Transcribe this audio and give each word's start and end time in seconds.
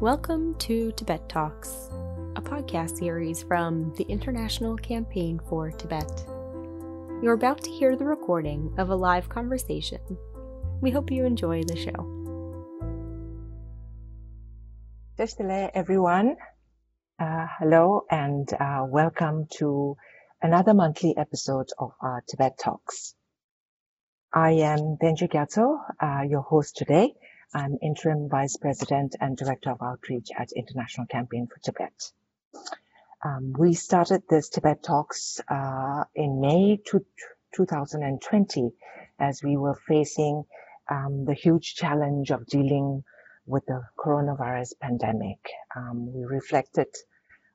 Welcome 0.00 0.56
to 0.56 0.92
Tibet 0.92 1.26
Talks, 1.26 1.88
a 2.36 2.42
podcast 2.42 2.98
series 2.98 3.42
from 3.42 3.94
the 3.96 4.04
International 4.04 4.76
Campaign 4.76 5.40
for 5.48 5.70
Tibet. 5.70 6.22
You're 7.22 7.32
about 7.32 7.62
to 7.64 7.70
hear 7.70 7.96
the 7.96 8.04
recording 8.04 8.74
of 8.76 8.90
a 8.90 8.94
live 8.94 9.30
conversation. 9.30 10.00
We 10.82 10.90
hope 10.90 11.10
you 11.10 11.24
enjoy 11.24 11.62
the 11.62 11.76
show. 11.76 12.04
Deshtele, 15.18 15.70
everyone. 15.72 16.36
Uh, 17.18 17.46
hello 17.58 18.04
and 18.10 18.52
uh, 18.52 18.84
welcome 18.86 19.46
to 19.52 19.96
another 20.42 20.74
monthly 20.74 21.16
episode 21.16 21.70
of 21.78 21.92
our 22.02 22.22
Tibet 22.28 22.58
Talks. 22.58 23.14
I 24.30 24.50
am 24.50 24.98
Tencho 25.02 25.26
Gyatso, 25.26 25.78
uh, 25.98 26.22
your 26.28 26.42
host 26.42 26.76
today. 26.76 27.14
I'm 27.54 27.78
Interim 27.80 28.28
Vice 28.28 28.56
President 28.56 29.14
and 29.20 29.36
Director 29.36 29.70
of 29.70 29.80
Outreach 29.80 30.30
at 30.36 30.50
International 30.50 31.06
Campaign 31.06 31.46
for 31.46 31.60
Tibet. 31.60 32.10
Um, 33.24 33.54
we 33.56 33.72
started 33.72 34.24
this 34.28 34.48
Tibet 34.48 34.82
Talks 34.82 35.40
uh, 35.48 36.04
in 36.16 36.40
May 36.40 36.80
to 36.86 37.06
2020 37.54 38.72
as 39.20 39.44
we 39.44 39.56
were 39.56 39.76
facing 39.86 40.44
um, 40.90 41.24
the 41.24 41.34
huge 41.34 41.76
challenge 41.76 42.32
of 42.32 42.46
dealing 42.46 43.04
with 43.46 43.64
the 43.66 43.80
coronavirus 43.96 44.72
pandemic. 44.80 45.38
Um, 45.76 46.12
we 46.12 46.24
reflected 46.24 46.88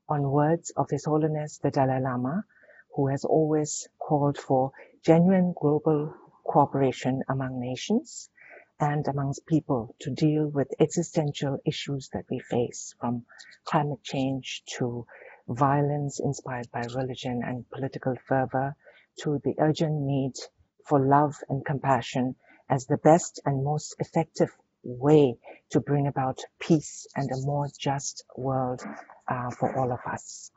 on 0.07 0.23
words 0.23 0.71
of 0.77 0.89
His 0.89 1.03
Holiness 1.03 1.57
the 1.57 1.69
Dalai 1.69 1.99
Lama, 1.99 2.45
who 2.95 3.07
has 3.09 3.25
always 3.25 3.89
called 3.99 4.37
for 4.37 4.71
genuine 5.03 5.53
global 5.59 6.15
cooperation 6.45 7.23
among 7.27 7.59
nations 7.59 8.29
and 8.81 9.07
amongst 9.07 9.45
people 9.45 9.95
to 10.01 10.09
deal 10.09 10.47
with 10.47 10.67
existential 10.79 11.59
issues 11.65 12.09
that 12.13 12.25
we 12.31 12.39
face 12.39 12.95
from 12.99 13.23
climate 13.63 14.03
change 14.03 14.63
to 14.65 15.05
violence 15.47 16.19
inspired 16.19 16.69
by 16.71 16.83
religion 16.95 17.41
and 17.45 17.69
political 17.69 18.15
fervor 18.27 18.75
to 19.19 19.39
the 19.43 19.53
urgent 19.59 19.93
need 20.01 20.33
for 20.87 20.99
love 20.99 21.35
and 21.47 21.63
compassion 21.63 22.35
as 22.69 22.87
the 22.87 22.97
best 22.97 23.39
and 23.45 23.63
most 23.63 23.95
effective 23.99 24.49
way 24.83 25.35
to 25.69 25.79
bring 25.79 26.07
about 26.07 26.39
peace 26.59 27.05
and 27.15 27.29
a 27.29 27.45
more 27.45 27.67
just 27.79 28.23
world 28.35 28.81
uh, 29.27 29.51
for 29.51 29.77
all 29.77 29.91
of 29.91 29.99
us. 30.11 30.49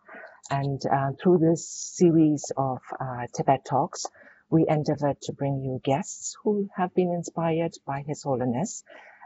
And 0.51 0.81
uh, 0.91 1.11
through 1.23 1.39
this 1.39 1.69
series 1.69 2.53
of 2.57 2.79
uh, 3.01 3.27
Tibet 3.35 3.65
Talks, 3.69 4.07
we 4.51 4.67
endeavor 4.69 5.15
to 5.23 5.33
bring 5.33 5.61
you 5.61 5.81
guests 5.83 6.37
who 6.43 6.69
have 6.77 6.95
been 6.95 7.13
inspired 7.13 7.73
by 7.87 8.03
His 8.07 8.23
Holiness 8.23 8.85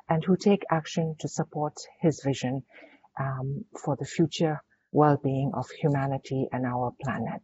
and 0.09 0.25
who 0.25 0.37
take 0.37 0.65
action 0.71 1.17
to 1.21 1.29
support 1.29 1.75
his 2.01 2.23
vision 2.25 2.63
um, 3.21 3.65
for 3.83 3.97
the 3.97 4.07
future 4.07 4.63
well-being 4.91 5.53
of 5.55 5.67
humanity 5.71 6.49
and 6.51 6.65
our 6.65 6.95
planet. 7.03 7.43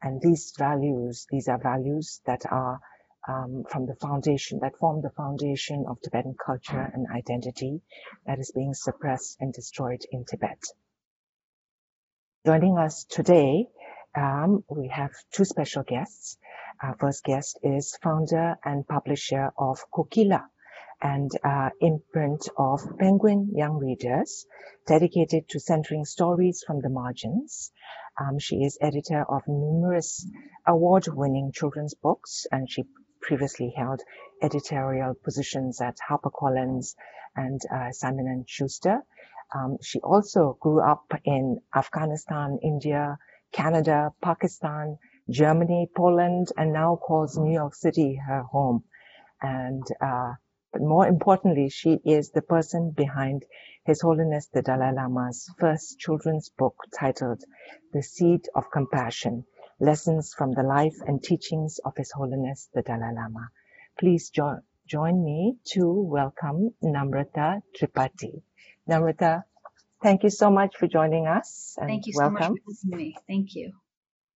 And 0.00 0.20
these 0.20 0.54
values, 0.58 1.26
these 1.30 1.48
are 1.48 1.58
values 1.58 2.20
that 2.26 2.42
are 2.50 2.80
um, 3.28 3.64
from 3.70 3.86
the 3.86 3.94
foundation, 3.94 4.58
that 4.62 4.76
form 4.78 5.00
the 5.02 5.10
foundation 5.10 5.84
of 5.88 6.00
Tibetan 6.00 6.34
culture 6.44 6.90
and 6.92 7.06
identity 7.14 7.82
that 8.26 8.38
is 8.38 8.50
being 8.54 8.74
suppressed 8.74 9.36
and 9.40 9.52
destroyed 9.52 10.00
in 10.10 10.24
Tibet. 10.24 10.58
Joining 12.44 12.78
us 12.78 13.04
today, 13.08 13.68
um, 14.16 14.64
we 14.68 14.88
have 14.88 15.12
two 15.32 15.44
special 15.44 15.84
guests. 15.84 16.36
Our 16.82 16.96
first 16.96 17.22
guest 17.22 17.60
is 17.62 17.96
founder 18.02 18.58
and 18.64 18.84
publisher 18.84 19.52
of 19.56 19.78
Kokila, 19.94 20.48
and 21.00 21.30
uh, 21.44 21.70
imprint 21.80 22.48
of 22.58 22.80
Penguin 22.98 23.50
Young 23.54 23.78
Readers, 23.78 24.46
dedicated 24.84 25.48
to 25.50 25.60
centering 25.60 26.04
stories 26.04 26.64
from 26.66 26.80
the 26.80 26.88
margins. 26.88 27.70
Um, 28.20 28.40
she 28.40 28.64
is 28.64 28.78
editor 28.80 29.24
of 29.28 29.46
numerous 29.46 30.26
award-winning 30.66 31.52
children's 31.52 31.94
books, 31.94 32.48
and 32.50 32.68
she 32.68 32.82
previously 33.20 33.72
held 33.76 34.00
editorial 34.42 35.14
positions 35.14 35.80
at 35.80 35.98
HarperCollins 36.10 36.96
and 37.36 37.60
uh, 37.72 37.92
Simon 37.92 38.26
and 38.26 38.50
Schuster. 38.50 39.02
Um, 39.54 39.78
she 39.82 40.00
also 40.00 40.56
grew 40.58 40.80
up 40.80 41.04
in 41.24 41.60
Afghanistan, 41.72 42.58
India, 42.60 43.18
Canada, 43.52 44.12
Pakistan, 44.20 44.98
Germany, 45.32 45.88
Poland, 45.96 46.48
and 46.56 46.72
now 46.72 46.96
calls 46.96 47.38
New 47.38 47.52
York 47.52 47.74
City 47.74 48.20
her 48.28 48.42
home. 48.42 48.84
And 49.40 49.84
uh, 50.00 50.34
but 50.72 50.82
more 50.82 51.06
importantly, 51.06 51.68
she 51.68 52.00
is 52.04 52.30
the 52.30 52.42
person 52.42 52.92
behind 52.92 53.44
His 53.84 54.00
Holiness 54.00 54.46
the 54.52 54.62
Dalai 54.62 54.92
Lama's 54.94 55.50
first 55.58 55.98
children's 55.98 56.48
book 56.50 56.76
titled 56.98 57.42
The 57.92 58.02
Seed 58.02 58.48
of 58.54 58.70
Compassion, 58.70 59.44
Lessons 59.80 60.34
from 60.34 60.52
the 60.52 60.62
Life 60.62 60.96
and 61.06 61.22
Teachings 61.22 61.78
of 61.84 61.96
His 61.96 62.12
Holiness 62.12 62.68
the 62.72 62.82
Dalai 62.82 63.14
Lama. 63.14 63.50
Please 63.98 64.30
jo- 64.30 64.60
join 64.86 65.24
me 65.24 65.56
to 65.72 65.92
welcome 65.92 66.70
Namrata 66.82 67.62
Tripathi. 67.78 68.42
Namrata, 68.88 69.44
thank 70.02 70.22
you 70.22 70.30
so 70.30 70.50
much 70.50 70.76
for 70.76 70.86
joining 70.86 71.26
us. 71.26 71.76
And 71.78 71.88
thank 71.88 72.06
you 72.06 72.14
welcome. 72.16 72.36
so 72.36 72.50
much 72.50 72.60
for 72.64 72.90
to 72.90 72.96
me. 72.96 73.16
Thank 73.28 73.54
you. 73.54 73.72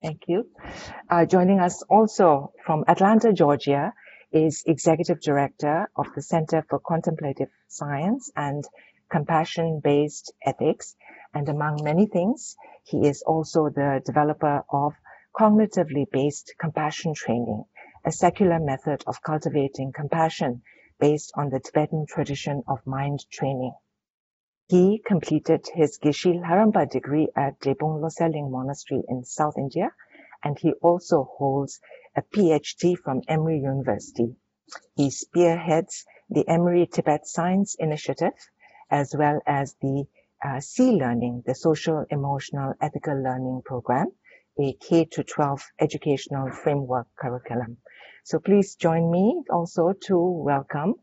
Thank 0.02 0.22
you. 0.28 0.50
Uh, 1.08 1.24
joining 1.24 1.58
us 1.60 1.82
also 1.88 2.52
from 2.64 2.84
Atlanta, 2.86 3.32
Georgia, 3.32 3.92
is 4.30 4.62
Executive 4.66 5.20
Director 5.20 5.88
of 5.96 6.06
the 6.14 6.22
Center 6.22 6.64
for 6.68 6.78
Contemplative 6.78 7.48
Science 7.68 8.30
and 8.36 8.62
Compassion-Based 9.10 10.32
Ethics. 10.44 10.96
And 11.32 11.48
among 11.48 11.82
many 11.82 12.06
things, 12.06 12.56
he 12.84 13.06
is 13.06 13.22
also 13.22 13.70
the 13.70 14.02
developer 14.04 14.64
of 14.70 14.92
cognitively 15.34 16.10
based 16.10 16.54
compassion 16.58 17.14
training, 17.14 17.64
a 18.04 18.12
secular 18.12 18.58
method 18.60 19.02
of 19.06 19.22
cultivating 19.22 19.92
compassion 19.92 20.62
based 21.00 21.32
on 21.36 21.50
the 21.50 21.60
Tibetan 21.60 22.06
tradition 22.06 22.62
of 22.68 22.86
mind 22.86 23.24
training. 23.30 23.72
He 24.68 24.98
completed 24.98 25.68
his 25.74 25.96
Geshe 25.96 26.40
Lharampa 26.40 26.90
degree 26.90 27.28
at 27.36 27.60
Drepung 27.60 28.00
Loseling 28.00 28.50
Monastery 28.50 29.04
in 29.08 29.22
South 29.22 29.56
India, 29.56 29.92
and 30.42 30.58
he 30.58 30.72
also 30.82 31.22
holds 31.22 31.80
a 32.16 32.22
PhD 32.22 32.98
from 32.98 33.22
Emory 33.28 33.60
University. 33.60 34.34
He 34.96 35.10
spearheads 35.10 36.04
the 36.28 36.48
Emory 36.48 36.84
Tibet 36.88 37.28
Science 37.28 37.76
Initiative, 37.76 38.32
as 38.90 39.14
well 39.14 39.40
as 39.46 39.74
the 39.74 40.08
uh, 40.44 40.58
SEE 40.58 40.98
Learning, 40.98 41.44
the 41.46 41.54
Social, 41.54 42.04
Emotional, 42.10 42.74
Ethical 42.80 43.22
Learning 43.22 43.62
Program, 43.64 44.10
a 44.58 44.72
K-12 44.72 45.62
educational 45.78 46.50
framework 46.50 47.06
curriculum. 47.14 47.76
So 48.24 48.40
please 48.40 48.74
join 48.74 49.12
me 49.12 49.44
also 49.48 49.92
to 49.92 50.18
welcome 50.18 50.96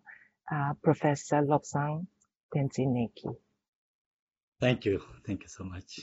uh, 0.51 0.73
Professor 0.83 1.41
Lobsang 1.41 2.07
Negi. 2.53 3.37
Thank 4.63 4.85
you. 4.85 5.01
Thank 5.27 5.43
you 5.43 5.49
so 5.49 5.65
much. 5.65 5.99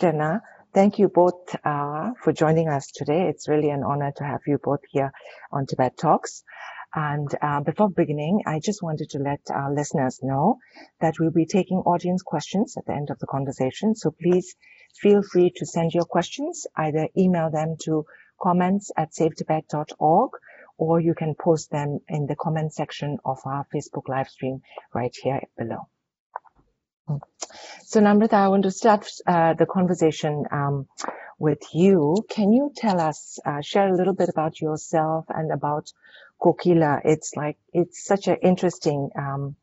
Jenna, 0.00 0.40
thank 0.72 1.00
you 1.00 1.08
both 1.08 1.56
uh, 1.64 2.12
for 2.22 2.32
joining 2.32 2.68
us 2.68 2.92
today. 2.92 3.22
It's 3.28 3.48
really 3.48 3.70
an 3.70 3.82
honor 3.82 4.12
to 4.18 4.22
have 4.24 4.42
you 4.46 4.58
both 4.62 4.82
here 4.88 5.10
on 5.50 5.66
Tibet 5.66 5.96
Talks. 5.98 6.44
And 6.94 7.28
uh, 7.42 7.62
before 7.62 7.90
beginning, 7.90 8.42
I 8.46 8.60
just 8.60 8.84
wanted 8.84 9.10
to 9.10 9.18
let 9.18 9.40
our 9.50 9.74
listeners 9.74 10.20
know 10.22 10.58
that 11.00 11.14
we'll 11.18 11.32
be 11.32 11.44
taking 11.44 11.78
audience 11.78 12.22
questions 12.22 12.76
at 12.76 12.86
the 12.86 12.92
end 12.92 13.10
of 13.10 13.18
the 13.18 13.26
conversation. 13.26 13.96
So 13.96 14.12
please 14.12 14.54
feel 15.02 15.20
free 15.24 15.50
to 15.56 15.66
send 15.66 15.90
your 15.92 16.04
questions, 16.04 16.68
either 16.76 17.08
email 17.18 17.50
them 17.50 17.74
to 17.86 18.06
comments 18.40 18.92
at 18.96 19.10
savetibet.org 19.10 20.30
or 20.78 21.00
you 21.00 21.14
can 21.14 21.34
post 21.34 21.72
them 21.72 21.98
in 22.06 22.26
the 22.26 22.36
comment 22.36 22.72
section 22.74 23.18
of 23.24 23.40
our 23.44 23.66
Facebook 23.74 24.06
live 24.06 24.28
stream 24.28 24.62
right 24.94 25.16
here 25.20 25.40
below. 25.58 25.88
So 27.82 28.00
Namrata, 28.00 28.34
I 28.34 28.48
want 28.48 28.64
to 28.64 28.70
start 28.70 29.06
uh, 29.26 29.54
the 29.54 29.66
conversation 29.66 30.44
um, 30.50 30.86
with 31.38 31.62
you. 31.72 32.24
Can 32.30 32.52
you 32.52 32.72
tell 32.74 33.00
us, 33.00 33.38
uh, 33.44 33.60
share 33.60 33.88
a 33.88 33.96
little 33.96 34.14
bit 34.14 34.28
about 34.28 34.60
yourself 34.60 35.26
and 35.28 35.52
about 35.52 35.92
Kokila? 36.40 37.02
It's 37.04 37.36
like 37.36 37.56
it's 37.72 38.04
such 38.04 38.26
an 38.28 38.36
interesting 38.42 39.10
um, 39.16 39.56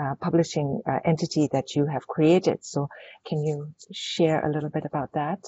uh, 0.00 0.14
publishing 0.20 0.82
uh, 0.86 0.98
entity 1.04 1.48
that 1.52 1.74
you 1.76 1.86
have 1.86 2.06
created. 2.06 2.64
So 2.64 2.88
can 3.26 3.44
you 3.44 3.74
share 3.92 4.44
a 4.44 4.52
little 4.52 4.70
bit 4.70 4.84
about 4.84 5.12
that? 5.12 5.40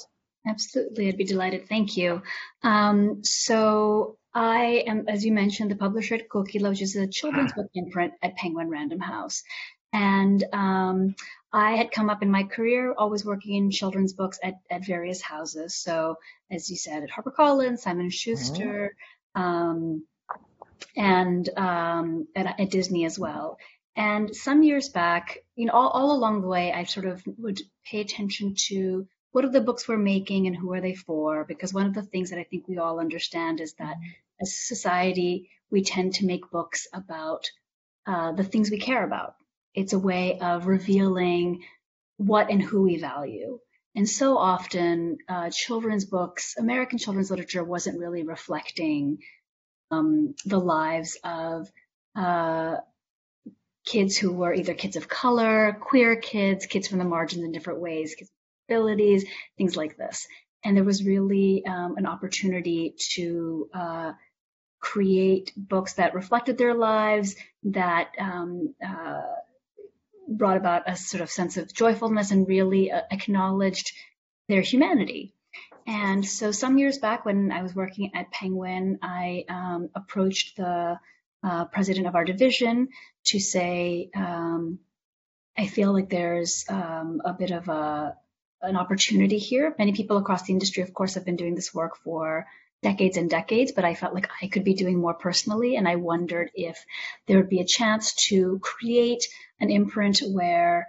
Absolutely, 0.46 1.08
I'd 1.08 1.16
be 1.16 1.24
delighted. 1.24 1.68
Thank 1.68 1.96
you. 1.96 2.22
Um, 2.62 3.22
so 3.24 4.18
I 4.34 4.84
am, 4.86 5.04
as 5.08 5.24
you 5.24 5.32
mentioned, 5.32 5.70
the 5.70 5.76
publisher 5.76 6.16
at 6.16 6.28
Kokila, 6.28 6.70
which 6.70 6.82
is 6.82 6.96
a 6.96 7.06
children's 7.06 7.52
book 7.52 7.70
imprint 7.74 8.14
at 8.22 8.36
Penguin 8.36 8.68
Random 8.68 9.00
House. 9.00 9.42
And 9.92 10.42
um, 10.52 11.14
I 11.52 11.76
had 11.76 11.90
come 11.90 12.08
up 12.08 12.22
in 12.22 12.30
my 12.30 12.44
career 12.44 12.94
always 12.96 13.24
working 13.24 13.56
in 13.56 13.70
children's 13.70 14.14
books 14.14 14.38
at, 14.42 14.54
at 14.70 14.86
various 14.86 15.20
houses. 15.20 15.74
So, 15.74 16.16
as 16.50 16.70
you 16.70 16.76
said, 16.76 17.02
at 17.02 17.10
HarperCollins, 17.10 17.80
Simon 17.80 18.10
Schuster, 18.10 18.94
um, 19.34 20.04
and 20.96 21.48
um, 21.56 22.26
at, 22.34 22.60
at, 22.60 22.70
Disney 22.70 23.04
as 23.04 23.18
well. 23.18 23.58
And 23.94 24.34
some 24.34 24.62
years 24.62 24.88
back, 24.88 25.38
you 25.54 25.66
know, 25.66 25.72
all, 25.72 25.88
all 25.88 26.16
along 26.16 26.40
the 26.40 26.48
way, 26.48 26.72
I 26.72 26.84
sort 26.84 27.06
of 27.06 27.22
would 27.38 27.60
pay 27.84 28.00
attention 28.00 28.54
to 28.68 29.06
what 29.32 29.44
are 29.44 29.50
the 29.50 29.60
books 29.60 29.88
we're 29.88 29.98
making 29.98 30.46
and 30.46 30.56
who 30.56 30.72
are 30.72 30.80
they 30.80 30.94
for? 30.94 31.44
Because 31.44 31.74
one 31.74 31.86
of 31.86 31.94
the 31.94 32.02
things 32.02 32.30
that 32.30 32.38
I 32.38 32.44
think 32.44 32.68
we 32.68 32.78
all 32.78 33.00
understand 33.00 33.60
is 33.60 33.74
that 33.74 33.96
as 34.40 34.48
a 34.48 34.52
society, 34.52 35.50
we 35.70 35.82
tend 35.82 36.14
to 36.14 36.26
make 36.26 36.50
books 36.50 36.86
about 36.92 37.50
uh, 38.06 38.32
the 38.32 38.44
things 38.44 38.70
we 38.70 38.78
care 38.78 39.04
about. 39.04 39.34
It's 39.74 39.92
a 39.92 39.98
way 39.98 40.38
of 40.38 40.66
revealing 40.66 41.62
what 42.16 42.50
and 42.50 42.62
who 42.62 42.82
we 42.82 42.98
value. 42.98 43.58
And 43.94 44.08
so 44.08 44.38
often, 44.38 45.18
uh, 45.28 45.50
children's 45.50 46.04
books, 46.04 46.54
American 46.58 46.98
children's 46.98 47.30
literature 47.30 47.62
wasn't 47.62 47.98
really 47.98 48.22
reflecting 48.22 49.18
um, 49.90 50.34
the 50.46 50.58
lives 50.58 51.18
of 51.22 51.70
uh, 52.16 52.76
kids 53.84 54.16
who 54.16 54.32
were 54.32 54.54
either 54.54 54.74
kids 54.74 54.96
of 54.96 55.08
color, 55.08 55.76
queer 55.80 56.16
kids, 56.16 56.66
kids 56.66 56.88
from 56.88 56.98
the 56.98 57.04
margins 57.04 57.44
in 57.44 57.52
different 57.52 57.80
ways, 57.80 58.14
kids 58.14 58.30
with 58.30 58.76
abilities, 58.76 59.26
things 59.58 59.76
like 59.76 59.96
this. 59.96 60.26
And 60.64 60.76
there 60.76 60.84
was 60.84 61.04
really 61.04 61.64
um, 61.66 61.96
an 61.96 62.06
opportunity 62.06 62.94
to 63.14 63.68
uh, 63.74 64.12
create 64.80 65.52
books 65.56 65.94
that 65.94 66.14
reflected 66.14 66.56
their 66.56 66.74
lives, 66.74 67.36
that 67.64 68.12
um, 68.18 68.74
uh, 68.84 69.22
brought 70.36 70.56
about 70.56 70.88
a 70.88 70.96
sort 70.96 71.22
of 71.22 71.30
sense 71.30 71.56
of 71.56 71.72
joyfulness 71.72 72.30
and 72.30 72.48
really 72.48 72.90
uh, 72.90 73.02
acknowledged 73.10 73.92
their 74.48 74.62
humanity. 74.62 75.34
And 75.86 76.24
so 76.24 76.52
some 76.52 76.78
years 76.78 76.98
back 76.98 77.24
when 77.24 77.50
I 77.50 77.62
was 77.62 77.74
working 77.74 78.12
at 78.14 78.30
Penguin, 78.30 78.98
I 79.02 79.44
um, 79.48 79.90
approached 79.94 80.56
the 80.56 80.98
uh, 81.42 81.64
president 81.66 82.06
of 82.06 82.14
our 82.14 82.24
division 82.24 82.88
to 83.24 83.40
say, 83.40 84.10
um, 84.14 84.78
I 85.58 85.66
feel 85.66 85.92
like 85.92 86.08
there's 86.08 86.64
um, 86.68 87.20
a 87.24 87.32
bit 87.32 87.50
of 87.50 87.68
a 87.68 88.16
an 88.62 88.76
opportunity 88.76 89.38
here. 89.38 89.74
Many 89.76 89.92
people 89.92 90.18
across 90.18 90.44
the 90.44 90.52
industry, 90.52 90.84
of 90.84 90.94
course, 90.94 91.14
have 91.14 91.24
been 91.24 91.36
doing 91.36 91.56
this 91.56 91.74
work 91.74 91.96
for 92.04 92.46
decades 92.82 93.16
and 93.16 93.30
decades, 93.30 93.72
but 93.72 93.84
I 93.84 93.94
felt 93.94 94.14
like 94.14 94.28
I 94.42 94.48
could 94.48 94.64
be 94.64 94.74
doing 94.74 95.00
more 95.00 95.14
personally. 95.14 95.76
And 95.76 95.88
I 95.88 95.96
wondered 95.96 96.50
if 96.54 96.84
there 97.26 97.38
would 97.38 97.48
be 97.48 97.60
a 97.60 97.66
chance 97.66 98.14
to 98.28 98.58
create 98.60 99.26
an 99.60 99.70
imprint 99.70 100.20
where 100.20 100.88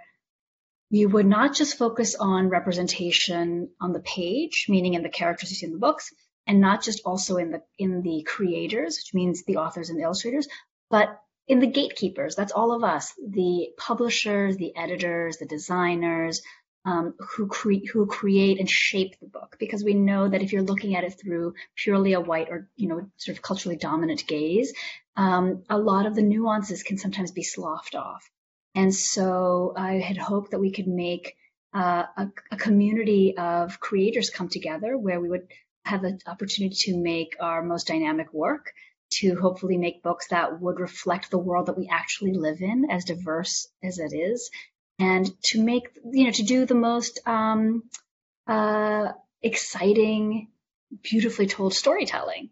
you 0.90 1.08
would 1.08 1.26
not 1.26 1.54
just 1.54 1.78
focus 1.78 2.14
on 2.14 2.48
representation 2.48 3.70
on 3.80 3.92
the 3.92 4.00
page, 4.00 4.66
meaning 4.68 4.94
in 4.94 5.02
the 5.02 5.08
characters 5.08 5.50
you 5.50 5.56
see 5.56 5.66
in 5.66 5.72
the 5.72 5.78
books, 5.78 6.12
and 6.46 6.60
not 6.60 6.82
just 6.82 7.00
also 7.04 7.36
in 7.36 7.50
the 7.50 7.62
in 7.78 8.02
the 8.02 8.22
creators, 8.26 8.98
which 8.98 9.14
means 9.14 9.44
the 9.44 9.56
authors 9.56 9.88
and 9.88 9.98
the 9.98 10.04
illustrators, 10.04 10.46
but 10.90 11.18
in 11.46 11.60
the 11.60 11.66
gatekeepers. 11.66 12.34
That's 12.36 12.52
all 12.52 12.72
of 12.72 12.84
us, 12.84 13.12
the 13.26 13.68
publishers, 13.78 14.56
the 14.56 14.76
editors, 14.76 15.38
the 15.38 15.46
designers, 15.46 16.42
um, 16.84 17.14
who 17.18 17.46
create 17.46 17.88
who 17.92 18.06
create 18.06 18.60
and 18.60 18.68
shape 18.68 19.18
the 19.20 19.26
book. 19.26 19.56
Because 19.58 19.84
we 19.84 19.94
know 19.94 20.28
that 20.28 20.42
if 20.42 20.52
you're 20.52 20.62
looking 20.62 20.96
at 20.96 21.04
it 21.04 21.18
through 21.20 21.54
purely 21.76 22.12
a 22.12 22.20
white 22.20 22.48
or 22.50 22.68
you 22.76 22.88
know 22.88 23.08
sort 23.16 23.36
of 23.36 23.42
culturally 23.42 23.76
dominant 23.76 24.26
gaze, 24.26 24.72
um, 25.16 25.64
a 25.70 25.78
lot 25.78 26.06
of 26.06 26.14
the 26.14 26.22
nuances 26.22 26.82
can 26.82 26.98
sometimes 26.98 27.32
be 27.32 27.42
sloughed 27.42 27.94
off. 27.94 28.28
And 28.74 28.94
so 28.94 29.72
I 29.76 29.94
had 29.94 30.16
hoped 30.16 30.50
that 30.50 30.58
we 30.58 30.72
could 30.72 30.88
make 30.88 31.36
uh, 31.72 32.04
a, 32.16 32.28
a 32.50 32.56
community 32.56 33.36
of 33.36 33.80
creators 33.80 34.30
come 34.30 34.48
together 34.48 34.96
where 34.96 35.20
we 35.20 35.28
would 35.28 35.48
have 35.84 36.02
the 36.02 36.18
opportunity 36.26 36.74
to 36.74 36.96
make 36.96 37.36
our 37.40 37.62
most 37.62 37.86
dynamic 37.86 38.32
work, 38.32 38.72
to 39.10 39.36
hopefully 39.36 39.76
make 39.76 40.02
books 40.02 40.28
that 40.28 40.60
would 40.60 40.80
reflect 40.80 41.30
the 41.30 41.38
world 41.38 41.66
that 41.66 41.78
we 41.78 41.88
actually 41.90 42.32
live 42.32 42.60
in, 42.62 42.90
as 42.90 43.04
diverse 43.04 43.68
as 43.82 43.98
it 43.98 44.12
is, 44.14 44.50
and 44.98 45.30
to 45.44 45.62
make, 45.62 45.88
you 46.04 46.24
know, 46.24 46.30
to 46.30 46.42
do 46.42 46.66
the 46.66 46.74
most 46.74 47.20
um, 47.26 47.84
uh, 48.46 49.12
exciting, 49.42 50.48
beautifully 51.02 51.46
told 51.46 51.74
storytelling. 51.74 52.50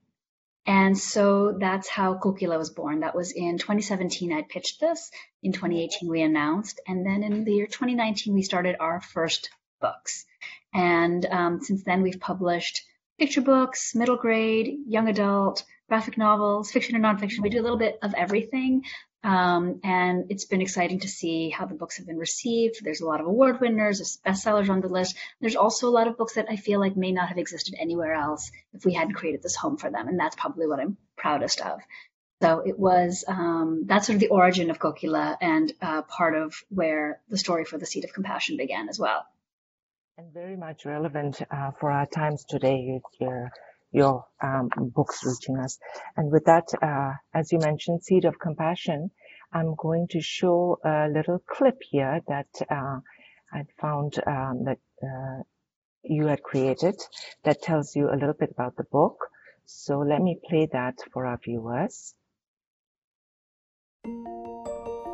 And 0.64 0.96
so 0.96 1.56
that's 1.58 1.88
how 1.88 2.14
Kokila 2.14 2.56
was 2.56 2.70
born. 2.70 3.00
That 3.00 3.16
was 3.16 3.32
in 3.32 3.58
2017, 3.58 4.32
I 4.32 4.42
pitched 4.42 4.80
this. 4.80 5.10
In 5.42 5.52
2018, 5.52 6.08
we 6.08 6.22
announced. 6.22 6.80
And 6.86 7.04
then 7.04 7.24
in 7.24 7.44
the 7.44 7.52
year 7.52 7.66
2019, 7.66 8.32
we 8.32 8.42
started 8.42 8.76
our 8.78 9.00
first 9.00 9.50
books. 9.80 10.24
And 10.72 11.26
um, 11.26 11.60
since 11.60 11.82
then, 11.82 12.02
we've 12.02 12.20
published 12.20 12.82
picture 13.22 13.40
books, 13.40 13.94
middle 13.94 14.16
grade, 14.16 14.78
young 14.88 15.06
adult, 15.06 15.62
graphic 15.88 16.18
novels, 16.18 16.72
fiction 16.72 16.96
and 16.96 17.04
nonfiction. 17.04 17.38
We 17.38 17.50
do 17.50 17.60
a 17.60 17.62
little 17.62 17.78
bit 17.78 17.96
of 18.02 18.14
everything. 18.14 18.82
Um, 19.22 19.78
and 19.84 20.24
it's 20.30 20.44
been 20.44 20.60
exciting 20.60 20.98
to 21.00 21.08
see 21.08 21.48
how 21.48 21.66
the 21.66 21.76
books 21.76 21.98
have 21.98 22.06
been 22.08 22.18
received. 22.18 22.82
There's 22.82 23.00
a 23.00 23.06
lot 23.06 23.20
of 23.20 23.28
award 23.28 23.60
winners, 23.60 24.18
bestsellers 24.26 24.68
on 24.68 24.80
the 24.80 24.88
list. 24.88 25.14
There's 25.40 25.54
also 25.54 25.88
a 25.88 25.94
lot 25.98 26.08
of 26.08 26.16
books 26.16 26.34
that 26.34 26.46
I 26.50 26.56
feel 26.56 26.80
like 26.80 26.96
may 26.96 27.12
not 27.12 27.28
have 27.28 27.38
existed 27.38 27.76
anywhere 27.78 28.12
else 28.12 28.50
if 28.72 28.84
we 28.84 28.92
hadn't 28.92 29.14
created 29.14 29.40
this 29.40 29.54
home 29.54 29.76
for 29.76 29.88
them. 29.88 30.08
And 30.08 30.18
that's 30.18 30.34
probably 30.34 30.66
what 30.66 30.80
I'm 30.80 30.96
proudest 31.16 31.60
of. 31.60 31.78
So 32.42 32.58
it 32.66 32.76
was, 32.76 33.24
um, 33.28 33.84
that's 33.86 34.08
sort 34.08 34.16
of 34.16 34.20
the 34.20 34.30
origin 34.30 34.68
of 34.68 34.80
Kokila 34.80 35.36
and 35.40 35.72
uh, 35.80 36.02
part 36.02 36.34
of 36.34 36.56
where 36.70 37.20
the 37.28 37.38
story 37.38 37.64
for 37.64 37.78
the 37.78 37.86
Seed 37.86 38.02
of 38.02 38.12
Compassion 38.12 38.56
began 38.56 38.88
as 38.88 38.98
well 38.98 39.24
and 40.18 40.32
very 40.32 40.56
much 40.56 40.84
relevant 40.84 41.40
uh, 41.50 41.70
for 41.80 41.90
our 41.90 42.06
times 42.06 42.44
today 42.48 43.00
your 43.20 43.50
your 43.94 44.24
um, 44.42 44.70
books 44.94 45.22
reaching 45.24 45.58
us. 45.58 45.78
And 46.16 46.32
with 46.32 46.46
that, 46.46 46.68
uh, 46.80 47.12
as 47.34 47.52
you 47.52 47.58
mentioned, 47.58 48.02
Seed 48.02 48.24
of 48.24 48.38
Compassion, 48.38 49.10
I'm 49.52 49.74
going 49.76 50.08
to 50.12 50.20
show 50.22 50.78
a 50.82 51.08
little 51.08 51.42
clip 51.46 51.78
here 51.90 52.20
that 52.26 52.48
uh, 52.70 53.00
I 53.52 53.64
found 53.78 54.14
um, 54.26 54.64
that 54.64 54.78
uh, 55.02 55.42
you 56.04 56.26
had 56.26 56.42
created 56.42 56.94
that 57.44 57.60
tells 57.60 57.94
you 57.94 58.08
a 58.08 58.16
little 58.16 58.32
bit 58.32 58.50
about 58.50 58.76
the 58.76 58.84
book. 58.84 59.18
So 59.66 59.98
let 59.98 60.22
me 60.22 60.38
play 60.48 60.70
that 60.72 60.94
for 61.12 61.26
our 61.26 61.38
viewers. 61.44 62.14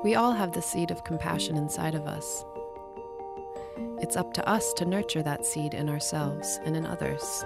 We 0.05 0.15
all 0.15 0.33
have 0.33 0.53
the 0.53 0.63
seed 0.63 0.93
of 0.93 1.03
compassion 1.03 1.57
inside 1.57 1.97
of 1.97 2.07
us. 2.07 2.45
It's 4.01 4.17
up 4.17 4.33
to 4.35 4.49
us 4.49 4.73
to 4.75 4.85
nurture 4.85 5.23
that 5.23 5.45
seed 5.45 5.75
in 5.75 5.89
ourselves 5.89 6.61
and 6.65 6.77
in 6.77 6.87
others. 6.87 7.45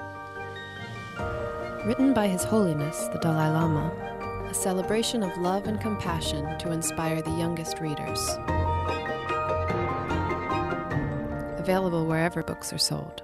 Written 1.85 2.15
by 2.15 2.29
His 2.29 2.45
Holiness 2.45 3.09
the 3.09 3.19
Dalai 3.19 3.51
Lama, 3.51 3.91
a 4.49 4.55
celebration 4.55 5.23
of 5.23 5.37
love 5.39 5.67
and 5.67 5.81
compassion 5.81 6.59
to 6.59 6.71
inspire 6.71 7.23
the 7.23 7.31
youngest 7.31 7.81
readers. 7.81 8.21
Available 11.59 12.07
wherever 12.07 12.43
books 12.43 12.73
are 12.73 12.79
sold. 12.79 13.23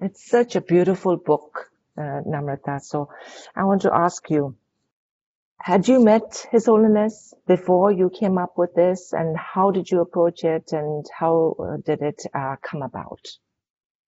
It's 0.00 0.28
such 0.28 0.56
a 0.56 0.60
beautiful 0.60 1.16
book, 1.16 1.70
uh, 1.96 2.20
Namrata. 2.28 2.80
So 2.80 3.08
I 3.54 3.64
want 3.64 3.82
to 3.82 3.94
ask 3.94 4.28
you, 4.30 4.54
had 5.58 5.88
you 5.88 6.02
met 6.02 6.46
His 6.50 6.66
Holiness 6.66 7.34
before 7.46 7.90
you 7.90 8.10
came 8.10 8.38
up 8.38 8.56
with 8.56 8.74
this, 8.74 9.12
and 9.12 9.36
how 9.36 9.70
did 9.70 9.90
you 9.90 10.00
approach 10.00 10.44
it, 10.44 10.70
and 10.72 11.04
how 11.18 11.56
uh, 11.58 11.76
did 11.84 12.02
it 12.02 12.22
uh, 12.34 12.56
come 12.62 12.82
about? 12.82 13.20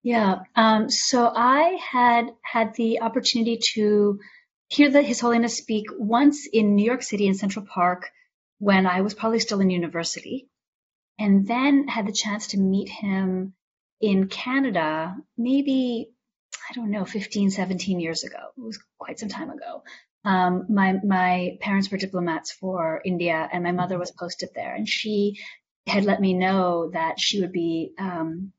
Yeah, 0.02 0.40
um, 0.54 0.88
so 0.88 1.30
I 1.34 1.78
had 1.90 2.30
had 2.42 2.74
the 2.74 3.00
opportunity 3.00 3.58
to 3.74 4.20
hear 4.68 4.90
the, 4.90 5.02
His 5.02 5.20
Holiness 5.20 5.56
speak 5.56 5.86
once 5.98 6.46
in 6.52 6.76
New 6.76 6.84
York 6.84 7.02
City 7.02 7.26
in 7.26 7.34
Central 7.34 7.66
Park 7.66 8.10
when 8.58 8.86
I 8.86 9.00
was 9.00 9.14
probably 9.14 9.40
still 9.40 9.60
in 9.60 9.70
university, 9.70 10.48
and 11.18 11.46
then 11.46 11.88
had 11.88 12.06
the 12.06 12.12
chance 12.12 12.48
to 12.48 12.58
meet 12.58 12.88
him 12.88 13.54
in 14.00 14.28
Canada, 14.28 15.16
maybe 15.36 16.10
I 16.70 16.74
don't 16.74 16.90
know, 16.90 17.04
15, 17.04 17.50
17 17.50 18.00
years 18.00 18.24
ago. 18.24 18.38
It 18.56 18.60
was 18.60 18.78
quite 18.98 19.18
some 19.18 19.28
time 19.28 19.50
ago. 19.50 19.82
Um, 20.28 20.66
my 20.68 20.92
my 21.02 21.56
parents 21.62 21.90
were 21.90 21.96
diplomats 21.96 22.52
for 22.52 23.00
India, 23.02 23.48
and 23.50 23.64
my 23.64 23.72
mother 23.72 23.98
was 23.98 24.10
posted 24.10 24.50
there, 24.54 24.74
and 24.74 24.86
she 24.86 25.38
had 25.86 26.04
let 26.04 26.20
me 26.20 26.34
know 26.34 26.90
that 26.92 27.18
she 27.18 27.40
would 27.40 27.50
be 27.50 27.94
um, 27.98 28.52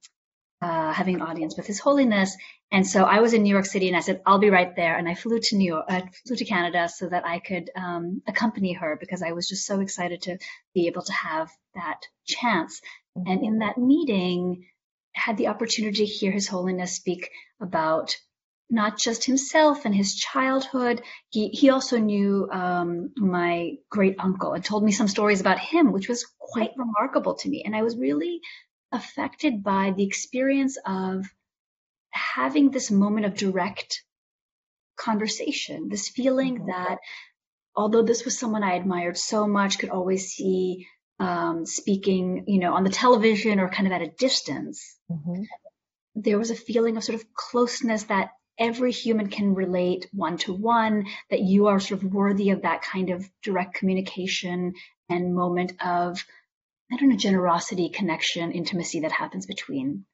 uh, 0.63 0.91
having 0.91 1.13
an 1.13 1.21
audience 1.21 1.55
with 1.55 1.67
His 1.67 1.79
Holiness. 1.79 2.35
And 2.71 2.85
so 2.87 3.03
I 3.03 3.19
was 3.19 3.33
in 3.33 3.43
New 3.43 3.53
York 3.53 3.67
City, 3.67 3.87
and 3.87 3.95
I 3.95 3.99
said 3.99 4.19
I'll 4.25 4.39
be 4.39 4.49
right 4.49 4.75
there. 4.75 4.97
And 4.97 5.07
I 5.07 5.13
flew 5.13 5.39
to 5.39 5.55
New 5.57 5.71
York, 5.73 5.85
I 5.87 6.09
flew 6.25 6.37
to 6.37 6.45
Canada 6.45 6.89
so 6.89 7.07
that 7.07 7.23
I 7.27 7.37
could 7.37 7.69
um, 7.75 8.23
accompany 8.27 8.73
her 8.73 8.97
because 8.99 9.21
I 9.21 9.33
was 9.33 9.47
just 9.47 9.67
so 9.67 9.79
excited 9.79 10.23
to 10.23 10.39
be 10.73 10.87
able 10.87 11.03
to 11.03 11.13
have 11.13 11.51
that 11.75 12.01
chance. 12.25 12.81
And 13.15 13.45
in 13.45 13.59
that 13.59 13.77
meeting, 13.77 14.65
had 15.13 15.37
the 15.37 15.49
opportunity 15.49 16.05
to 16.07 16.11
hear 16.11 16.31
His 16.31 16.47
Holiness 16.47 16.95
speak 16.95 17.29
about 17.61 18.15
not 18.69 18.99
just 18.99 19.25
himself 19.25 19.85
and 19.85 19.95
his 19.95 20.15
childhood. 20.15 21.01
He 21.29 21.49
he 21.49 21.69
also 21.69 21.97
knew 21.97 22.47
um, 22.51 23.11
my 23.17 23.77
great 23.89 24.15
uncle 24.19 24.53
and 24.53 24.63
told 24.63 24.83
me 24.83 24.91
some 24.91 25.07
stories 25.07 25.41
about 25.41 25.59
him, 25.59 25.91
which 25.91 26.07
was 26.07 26.25
quite 26.37 26.71
remarkable 26.77 27.35
to 27.35 27.49
me. 27.49 27.63
And 27.65 27.75
I 27.75 27.81
was 27.81 27.97
really 27.97 28.41
affected 28.91 29.63
by 29.63 29.93
the 29.95 30.03
experience 30.03 30.77
of 30.85 31.25
having 32.11 32.71
this 32.71 32.91
moment 32.91 33.25
of 33.25 33.35
direct 33.35 34.03
conversation, 34.97 35.89
this 35.89 36.09
feeling 36.09 36.59
mm-hmm. 36.59 36.67
that 36.67 36.97
although 37.75 38.03
this 38.03 38.25
was 38.25 38.37
someone 38.37 38.63
I 38.63 38.73
admired 38.73 39.17
so 39.17 39.47
much, 39.47 39.79
could 39.79 39.89
always 39.89 40.31
see 40.31 40.87
um, 41.19 41.65
speaking, 41.65 42.45
you 42.47 42.59
know, 42.59 42.73
on 42.73 42.83
the 42.83 42.89
television 42.89 43.59
or 43.59 43.69
kind 43.69 43.87
of 43.87 43.93
at 43.93 44.01
a 44.01 44.09
distance, 44.09 44.97
mm-hmm. 45.11 45.43
there 46.15 46.37
was 46.37 46.51
a 46.51 46.55
feeling 46.55 46.97
of 46.97 47.03
sort 47.03 47.19
of 47.19 47.33
closeness 47.33 48.03
that 48.03 48.29
every 48.59 48.91
human 48.91 49.29
can 49.29 49.55
relate 49.55 50.07
one 50.11 50.37
to 50.39 50.53
one, 50.53 51.07
that 51.29 51.39
you 51.39 51.67
are 51.67 51.79
sort 51.79 52.03
of 52.03 52.13
worthy 52.13 52.49
of 52.49 52.63
that 52.63 52.81
kind 52.81 53.09
of 53.09 53.27
direct 53.41 53.73
communication 53.73 54.73
and 55.09 55.33
moment 55.33 55.73
of, 55.81 56.23
I 56.91 56.97
don't 56.97 57.09
know, 57.09 57.15
generosity, 57.15 57.89
connection, 57.89 58.51
intimacy 58.51 58.99
that 59.01 59.11
happens 59.11 59.45
between 59.45 60.05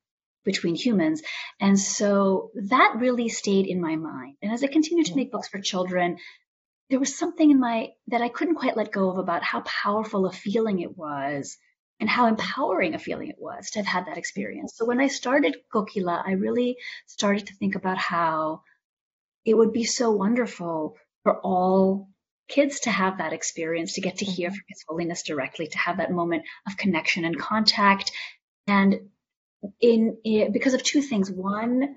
between 0.45 0.75
humans. 0.75 1.23
And 1.59 1.77
so 1.79 2.51
that 2.53 2.97
really 2.97 3.29
stayed 3.29 3.65
in 3.65 3.81
my 3.81 3.95
mind. 3.95 4.35
And 4.43 4.53
as 4.53 4.63
I 4.63 4.67
continued 4.67 5.07
to 5.07 5.11
mm-hmm. 5.11 5.21
make 5.21 5.31
books 5.31 5.47
for 5.47 5.59
children, 5.59 6.17
there 6.91 6.99
was 6.99 7.17
something 7.17 7.49
in 7.49 7.59
my 7.59 7.89
that 8.09 8.21
I 8.21 8.29
couldn't 8.29 8.55
quite 8.55 8.77
let 8.77 8.91
go 8.91 9.09
of 9.09 9.17
about 9.17 9.43
how 9.43 9.61
powerful 9.61 10.27
a 10.27 10.31
feeling 10.31 10.81
it 10.81 10.95
was 10.95 11.57
and 11.99 12.09
how 12.09 12.27
empowering 12.27 12.93
a 12.93 12.99
feeling 12.99 13.29
it 13.29 13.37
was 13.39 13.71
to 13.71 13.79
have 13.79 13.85
had 13.85 14.07
that 14.07 14.17
experience. 14.17 14.73
So 14.75 14.85
when 14.85 14.99
I 14.99 15.07
started 15.07 15.57
Kokila, 15.73 16.23
I 16.25 16.33
really 16.33 16.77
started 17.05 17.47
to 17.47 17.55
think 17.55 17.75
about 17.75 17.97
how 17.97 18.61
it 19.45 19.53
would 19.53 19.71
be 19.71 19.85
so 19.85 20.11
wonderful 20.11 20.97
for 21.23 21.39
all 21.39 22.09
kids 22.47 22.81
to 22.81 22.91
have 22.91 23.17
that 23.17 23.33
experience, 23.33 23.93
to 23.93 24.01
get 24.01 24.17
to 24.17 24.25
hear 24.25 24.49
mm-hmm. 24.49 24.55
from 24.55 24.65
His 24.67 24.83
Holiness 24.87 25.23
directly, 25.23 25.67
to 25.67 25.77
have 25.77 25.97
that 25.97 26.11
moment 26.11 26.43
of 26.67 26.77
connection 26.77 27.25
and 27.25 27.39
contact. 27.39 28.11
And 28.67 29.09
in, 29.79 30.17
in 30.23 30.51
because 30.51 30.73
of 30.73 30.83
two 30.83 31.01
things. 31.01 31.31
One, 31.31 31.95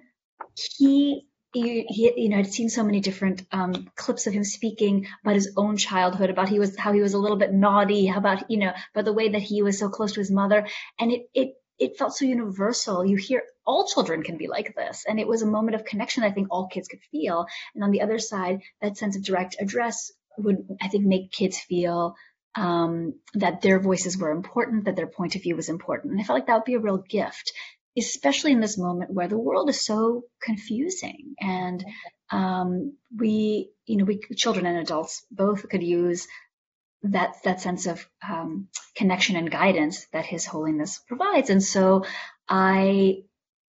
he 0.78 1.27
he, 1.52 1.84
he, 1.88 2.12
you 2.16 2.28
know, 2.28 2.38
I'd 2.38 2.52
seen 2.52 2.68
so 2.68 2.84
many 2.84 3.00
different 3.00 3.46
um, 3.52 3.90
clips 3.94 4.26
of 4.26 4.34
him 4.34 4.44
speaking 4.44 5.06
about 5.22 5.34
his 5.34 5.52
own 5.56 5.76
childhood, 5.76 6.30
about 6.30 6.48
he 6.48 6.58
was 6.58 6.76
how 6.76 6.92
he 6.92 7.00
was 7.00 7.14
a 7.14 7.18
little 7.18 7.38
bit 7.38 7.52
naughty, 7.52 8.06
how 8.06 8.18
about 8.18 8.50
you 8.50 8.58
know, 8.58 8.72
about 8.94 9.04
the 9.04 9.12
way 9.12 9.30
that 9.30 9.42
he 9.42 9.62
was 9.62 9.78
so 9.78 9.88
close 9.88 10.12
to 10.12 10.20
his 10.20 10.30
mother, 10.30 10.66
and 10.98 11.10
it 11.10 11.28
it 11.34 11.54
it 11.78 11.96
felt 11.96 12.14
so 12.14 12.26
universal. 12.26 13.04
You 13.04 13.16
hear 13.16 13.42
all 13.66 13.86
children 13.86 14.22
can 14.22 14.36
be 14.36 14.46
like 14.46 14.74
this, 14.74 15.04
and 15.08 15.18
it 15.18 15.26
was 15.26 15.42
a 15.42 15.46
moment 15.46 15.74
of 15.74 15.84
connection 15.84 16.22
I 16.22 16.32
think 16.32 16.48
all 16.50 16.68
kids 16.68 16.88
could 16.88 17.00
feel. 17.10 17.46
And 17.74 17.82
on 17.82 17.92
the 17.92 18.02
other 18.02 18.18
side, 18.18 18.60
that 18.82 18.98
sense 18.98 19.16
of 19.16 19.24
direct 19.24 19.56
address 19.58 20.12
would 20.36 20.68
I 20.82 20.88
think 20.88 21.04
make 21.04 21.32
kids 21.32 21.58
feel 21.58 22.14
um, 22.54 23.14
that 23.34 23.62
their 23.62 23.80
voices 23.80 24.18
were 24.18 24.32
important, 24.32 24.84
that 24.84 24.96
their 24.96 25.06
point 25.06 25.34
of 25.36 25.42
view 25.42 25.56
was 25.56 25.70
important, 25.70 26.12
and 26.12 26.20
I 26.20 26.24
felt 26.24 26.36
like 26.36 26.46
that 26.48 26.56
would 26.56 26.64
be 26.64 26.74
a 26.74 26.80
real 26.80 26.98
gift 26.98 27.54
especially 27.98 28.52
in 28.52 28.60
this 28.60 28.78
moment 28.78 29.12
where 29.12 29.28
the 29.28 29.38
world 29.38 29.68
is 29.68 29.84
so 29.84 30.22
confusing 30.42 31.34
and 31.40 31.84
um, 32.30 32.96
we, 33.16 33.70
you 33.86 33.96
know, 33.96 34.04
we 34.04 34.20
children 34.36 34.66
and 34.66 34.78
adults 34.78 35.24
both 35.30 35.68
could 35.68 35.82
use 35.82 36.26
that 37.02 37.36
that 37.44 37.60
sense 37.60 37.86
of 37.86 38.06
um, 38.28 38.68
connection 38.96 39.36
and 39.36 39.50
guidance 39.50 40.06
that 40.12 40.26
His 40.26 40.44
Holiness 40.44 41.00
provides. 41.06 41.50
And 41.50 41.62
so 41.62 42.04
I 42.48 43.22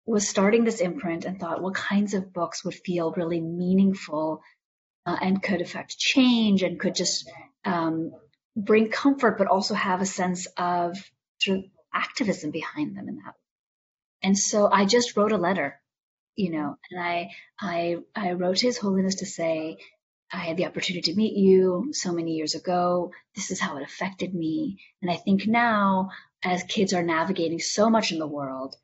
was 0.05 0.27
starting 0.27 0.63
this 0.63 0.81
imprint 0.81 1.25
and 1.25 1.39
thought, 1.39 1.61
what 1.61 1.75
kinds 1.75 2.13
of 2.15 2.33
books 2.33 2.65
would 2.65 2.73
feel 2.73 3.11
really 3.11 3.39
meaningful 3.39 4.41
uh, 5.05 5.15
and 5.21 5.41
could 5.41 5.61
affect 5.61 5.97
change 5.97 6.63
and 6.63 6.79
could 6.79 6.95
just 6.95 7.29
um, 7.63 8.11
bring 8.55 8.89
comfort, 8.89 9.37
but 9.37 9.47
also 9.47 9.75
have 9.75 10.01
a 10.01 10.05
sense 10.05 10.47
of 10.57 10.97
sort 11.39 11.59
of 11.59 11.65
activism 11.93 12.51
behind 12.51 12.97
them 12.97 13.07
in 13.07 13.17
that 13.17 13.35
and 14.23 14.37
so 14.37 14.69
I 14.71 14.85
just 14.85 15.15
wrote 15.15 15.31
a 15.31 15.37
letter, 15.37 15.79
you 16.35 16.51
know, 16.51 16.77
and 16.91 17.01
I, 17.01 17.31
I, 17.59 17.97
I 18.15 18.33
wrote 18.33 18.57
to 18.57 18.67
His 18.67 18.77
Holiness 18.77 19.15
to 19.15 19.25
say, 19.25 19.77
I 20.31 20.37
had 20.37 20.57
the 20.57 20.65
opportunity 20.65 21.11
to 21.11 21.17
meet 21.17 21.35
you 21.35 21.89
so 21.91 22.11
many 22.11 22.33
years 22.33 22.53
ago. 22.53 23.11
This 23.35 23.49
is 23.49 23.59
how 23.59 23.77
it 23.77 23.83
affected 23.83 24.33
me. 24.33 24.79
And 25.01 25.09
I 25.09 25.15
think 25.15 25.47
now, 25.47 26.11
as 26.43 26.63
kids 26.63 26.93
are 26.93 27.03
navigating 27.03 27.59
so 27.59 27.89
much 27.89 28.11
in 28.11 28.19
the 28.19 28.27
world, 28.27 28.75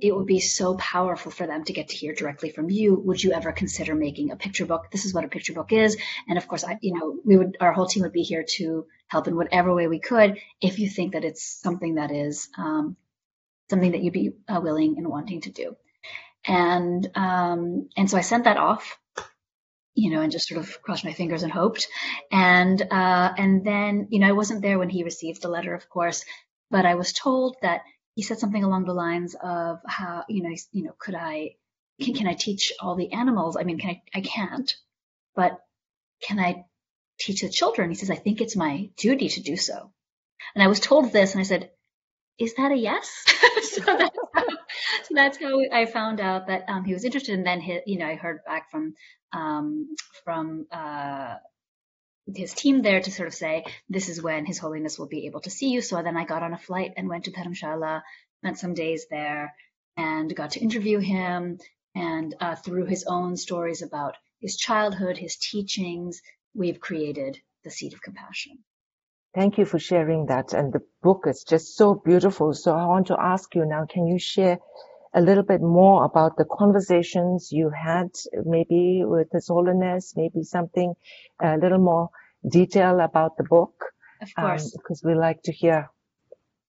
it 0.00 0.14
would 0.14 0.26
be 0.26 0.40
so 0.40 0.74
powerful 0.76 1.30
for 1.30 1.46
them 1.46 1.64
to 1.64 1.72
get 1.72 1.88
to 1.88 1.96
hear 1.96 2.14
directly 2.14 2.50
from 2.50 2.70
you. 2.70 2.94
Would 2.94 3.22
you 3.22 3.32
ever 3.32 3.52
consider 3.52 3.94
making 3.94 4.30
a 4.30 4.36
picture 4.36 4.66
book? 4.66 4.90
This 4.90 5.04
is 5.04 5.14
what 5.14 5.24
a 5.24 5.28
picture 5.28 5.52
book 5.52 5.72
is. 5.72 5.96
And 6.28 6.36
of 6.36 6.46
course, 6.48 6.64
I, 6.64 6.78
you 6.80 6.94
know, 6.94 7.18
we 7.24 7.36
would, 7.36 7.56
our 7.60 7.72
whole 7.72 7.86
team 7.86 8.02
would 8.02 8.12
be 8.12 8.22
here 8.22 8.44
to 8.56 8.86
help 9.06 9.28
in 9.28 9.36
whatever 9.36 9.74
way 9.74 9.86
we 9.86 10.00
could 10.00 10.38
if 10.60 10.78
you 10.78 10.88
think 10.88 11.12
that 11.12 11.24
it's 11.24 11.60
something 11.60 11.94
that 11.94 12.10
is 12.10 12.48
um, 12.58 12.96
something 13.70 13.92
that 13.92 14.02
you'd 14.02 14.12
be 14.12 14.32
uh, 14.48 14.60
willing 14.60 14.96
and 14.98 15.08
wanting 15.08 15.40
to 15.42 15.50
do. 15.50 15.76
And 16.44 17.08
um, 17.14 17.88
and 17.96 18.10
so 18.10 18.16
I 18.16 18.22
sent 18.22 18.44
that 18.44 18.56
off, 18.56 18.98
you 19.94 20.10
know, 20.10 20.20
and 20.22 20.32
just 20.32 20.48
sort 20.48 20.60
of 20.60 20.82
crossed 20.82 21.04
my 21.04 21.12
fingers 21.12 21.42
and 21.42 21.52
hoped. 21.52 21.86
And 22.30 22.80
uh, 22.80 23.32
and 23.36 23.64
then 23.64 24.08
you 24.10 24.20
know 24.20 24.28
I 24.28 24.32
wasn't 24.32 24.62
there 24.62 24.78
when 24.78 24.90
he 24.90 25.04
received 25.04 25.42
the 25.42 25.48
letter, 25.48 25.74
of 25.74 25.88
course, 25.88 26.24
but 26.70 26.86
I 26.86 26.94
was 26.94 27.12
told 27.12 27.56
that 27.62 27.82
he 28.14 28.22
said 28.22 28.38
something 28.38 28.64
along 28.64 28.84
the 28.84 28.94
lines 28.94 29.36
of 29.40 29.80
how 29.86 30.24
you 30.28 30.42
know 30.42 30.54
you 30.72 30.84
know 30.84 30.94
could 30.98 31.14
I 31.14 31.56
can, 32.00 32.14
can 32.14 32.26
I 32.26 32.34
teach 32.34 32.72
all 32.80 32.96
the 32.96 33.12
animals? 33.12 33.56
I 33.56 33.64
mean, 33.64 33.78
can 33.78 33.90
I 33.90 34.02
I 34.14 34.20
can't, 34.22 34.74
but 35.34 35.58
can 36.22 36.38
I 36.38 36.64
teach 37.18 37.42
the 37.42 37.50
children? 37.50 37.90
He 37.90 37.96
says 37.96 38.10
I 38.10 38.16
think 38.16 38.40
it's 38.40 38.56
my 38.56 38.90
duty 38.96 39.28
to 39.28 39.42
do 39.42 39.56
so. 39.56 39.92
And 40.54 40.62
I 40.62 40.68
was 40.68 40.80
told 40.80 41.12
this, 41.12 41.32
and 41.32 41.40
I 41.40 41.44
said, 41.44 41.70
is 42.40 42.54
that 42.54 42.72
a 42.72 42.76
yes? 42.76 43.24
so, 43.62 43.82
that's 43.84 44.16
how, 44.34 44.44
so, 45.04 45.14
that's 45.14 45.38
how, 45.38 45.60
I 45.72 45.86
found 45.86 46.20
out 46.20 46.46
that 46.46 46.64
um, 46.68 46.84
he 46.84 46.94
was 46.94 47.04
interested. 47.04 47.34
And 47.34 47.46
then, 47.46 47.60
his, 47.60 47.82
you 47.86 47.98
know, 47.98 48.06
I 48.06 48.14
heard 48.14 48.40
back 48.46 48.70
from 48.70 48.94
um, 49.32 49.94
from 50.24 50.66
uh, 50.72 51.34
his 52.34 52.54
team 52.54 52.82
there 52.82 53.00
to 53.00 53.10
sort 53.10 53.28
of 53.28 53.34
say, 53.34 53.64
this 53.88 54.08
is 54.08 54.22
when 54.22 54.46
His 54.46 54.58
Holiness 54.58 54.98
will 54.98 55.08
be 55.08 55.26
able 55.26 55.40
to 55.42 55.50
see 55.50 55.70
you. 55.70 55.82
So 55.82 56.02
then 56.02 56.16
I 56.16 56.24
got 56.24 56.42
on 56.42 56.54
a 56.54 56.58
flight 56.58 56.92
and 56.96 57.08
went 57.08 57.24
to 57.24 57.32
Dharamshala, 57.32 58.02
spent 58.38 58.58
some 58.58 58.74
days 58.74 59.06
there, 59.10 59.54
and 59.96 60.34
got 60.34 60.52
to 60.52 60.60
interview 60.60 60.98
him. 60.98 61.58
And 61.94 62.34
uh, 62.40 62.56
through 62.56 62.86
his 62.86 63.04
own 63.04 63.36
stories 63.36 63.82
about 63.82 64.16
his 64.40 64.56
childhood, 64.56 65.18
his 65.18 65.36
teachings, 65.36 66.22
we've 66.54 66.80
created 66.80 67.38
the 67.64 67.70
Seed 67.70 67.92
of 67.92 68.02
Compassion. 68.02 68.58
Thank 69.34 69.58
you 69.58 69.64
for 69.64 69.78
sharing 69.78 70.26
that. 70.26 70.52
And 70.54 70.72
the 70.72 70.82
book 71.02 71.24
is 71.26 71.44
just 71.44 71.76
so 71.76 71.94
beautiful. 71.94 72.52
So 72.52 72.74
I 72.74 72.86
want 72.86 73.06
to 73.08 73.16
ask 73.20 73.54
you 73.54 73.64
now, 73.64 73.86
can 73.88 74.06
you 74.06 74.18
share 74.18 74.58
a 75.14 75.20
little 75.20 75.44
bit 75.44 75.60
more 75.60 76.04
about 76.04 76.36
the 76.36 76.44
conversations 76.44 77.50
you 77.52 77.70
had 77.70 78.10
maybe 78.44 79.02
with 79.04 79.28
His 79.32 79.48
Holiness, 79.48 80.14
maybe 80.16 80.42
something 80.42 80.94
a 81.40 81.56
little 81.56 81.78
more 81.78 82.10
detail 82.48 83.00
about 83.00 83.36
the 83.36 83.44
book? 83.44 83.74
Of 84.20 84.34
course. 84.34 84.64
Um, 84.64 84.70
because 84.76 85.02
we 85.04 85.14
like 85.14 85.42
to 85.44 85.52
hear. 85.52 85.90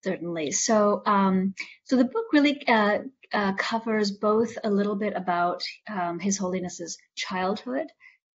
Certainly. 0.04 0.52
So, 0.52 1.02
um, 1.06 1.54
so 1.84 1.96
the 1.96 2.06
book 2.06 2.26
really 2.32 2.66
uh, 2.68 3.00
uh, 3.34 3.54
covers 3.54 4.12
both 4.12 4.58
a 4.64 4.70
little 4.70 4.96
bit 4.96 5.14
about 5.16 5.64
um, 5.90 6.20
His 6.20 6.38
Holiness's 6.38 6.98
childhood, 7.16 7.88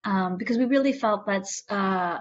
um, 0.04 0.36
because 0.36 0.58
we 0.58 0.64
really 0.64 0.92
felt 0.92 1.26
that's 1.26 1.62
uh, 1.68 2.18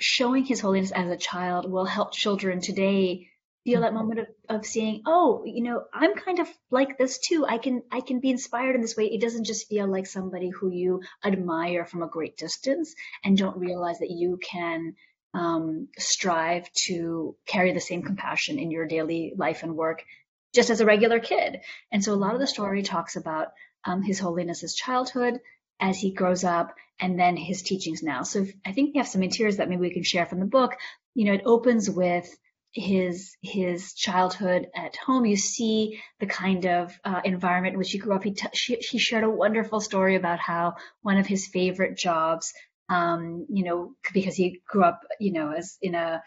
showing 0.00 0.44
his 0.44 0.60
holiness 0.60 0.92
as 0.92 1.10
a 1.10 1.16
child 1.16 1.70
will 1.70 1.84
help 1.84 2.12
children 2.12 2.60
today 2.60 3.28
feel 3.64 3.82
that 3.82 3.88
mm-hmm. 3.88 3.96
moment 3.96 4.20
of, 4.20 4.26
of 4.48 4.66
seeing 4.66 5.02
oh 5.06 5.42
you 5.44 5.62
know 5.62 5.84
i'm 5.92 6.14
kind 6.14 6.38
of 6.38 6.48
like 6.70 6.96
this 6.96 7.18
too. 7.18 7.44
I 7.46 7.58
can 7.58 7.82
i 7.92 8.00
can 8.00 8.20
be 8.20 8.30
inspired 8.30 8.74
in 8.74 8.80
this 8.80 8.96
way. 8.96 9.06
It 9.06 9.20
doesn't 9.20 9.44
just 9.44 9.68
feel 9.68 9.86
like 9.86 10.06
somebody 10.06 10.48
who 10.48 10.70
you 10.70 11.02
admire 11.24 11.84
from 11.84 12.02
a 12.02 12.08
great 12.08 12.36
distance 12.36 12.94
and 13.24 13.36
don't 13.36 13.58
realize 13.58 13.98
that 13.98 14.10
you 14.10 14.38
can 14.42 14.94
um, 15.34 15.88
strive 15.98 16.70
to 16.86 17.36
carry 17.46 17.72
the 17.72 17.80
same 17.80 18.02
compassion 18.02 18.58
in 18.58 18.70
your 18.70 18.86
daily 18.86 19.32
life 19.36 19.62
and 19.62 19.76
work 19.76 20.04
just 20.52 20.70
as 20.70 20.80
a 20.80 20.86
regular 20.86 21.20
kid. 21.20 21.60
And 21.92 22.02
so 22.02 22.12
a 22.12 22.16
lot 22.16 22.34
of 22.34 22.40
the 22.40 22.46
story 22.46 22.82
talks 22.82 23.14
about 23.14 23.48
um, 23.84 24.02
his 24.02 24.18
holiness's 24.18 24.74
childhood 24.74 25.40
as 25.80 25.98
he 25.98 26.12
grows 26.12 26.44
up 26.44 26.74
and 27.00 27.18
then 27.18 27.36
his 27.36 27.62
teachings 27.62 28.02
now. 28.02 28.22
So 28.22 28.46
I 28.64 28.72
think 28.72 28.94
we 28.94 28.98
have 28.98 29.08
some 29.08 29.22
interiors 29.22 29.56
that 29.56 29.68
maybe 29.68 29.80
we 29.80 29.94
can 29.94 30.02
share 30.02 30.26
from 30.26 30.40
the 30.40 30.46
book. 30.46 30.76
You 31.14 31.26
know, 31.26 31.32
it 31.32 31.42
opens 31.46 31.88
with 31.90 32.28
his 32.72 33.36
his 33.42 33.94
childhood 33.94 34.68
at 34.76 34.94
home. 34.96 35.26
You 35.26 35.36
see 35.36 36.00
the 36.20 36.26
kind 36.26 36.66
of 36.66 36.96
uh, 37.04 37.20
environment 37.24 37.72
in 37.72 37.78
which 37.78 37.90
he 37.90 37.98
grew 37.98 38.14
up. 38.14 38.22
He 38.22 38.32
t- 38.32 38.46
she, 38.52 38.76
he 38.76 38.98
shared 38.98 39.24
a 39.24 39.30
wonderful 39.30 39.80
story 39.80 40.14
about 40.14 40.38
how 40.38 40.74
one 41.02 41.16
of 41.16 41.26
his 41.26 41.48
favorite 41.48 41.96
jobs, 41.96 42.52
um, 42.88 43.46
you 43.48 43.64
know, 43.64 43.94
because 44.12 44.36
he 44.36 44.60
grew 44.68 44.84
up, 44.84 45.00
you 45.18 45.32
know, 45.32 45.52
as 45.52 45.78
in 45.82 45.94
a 45.94 46.22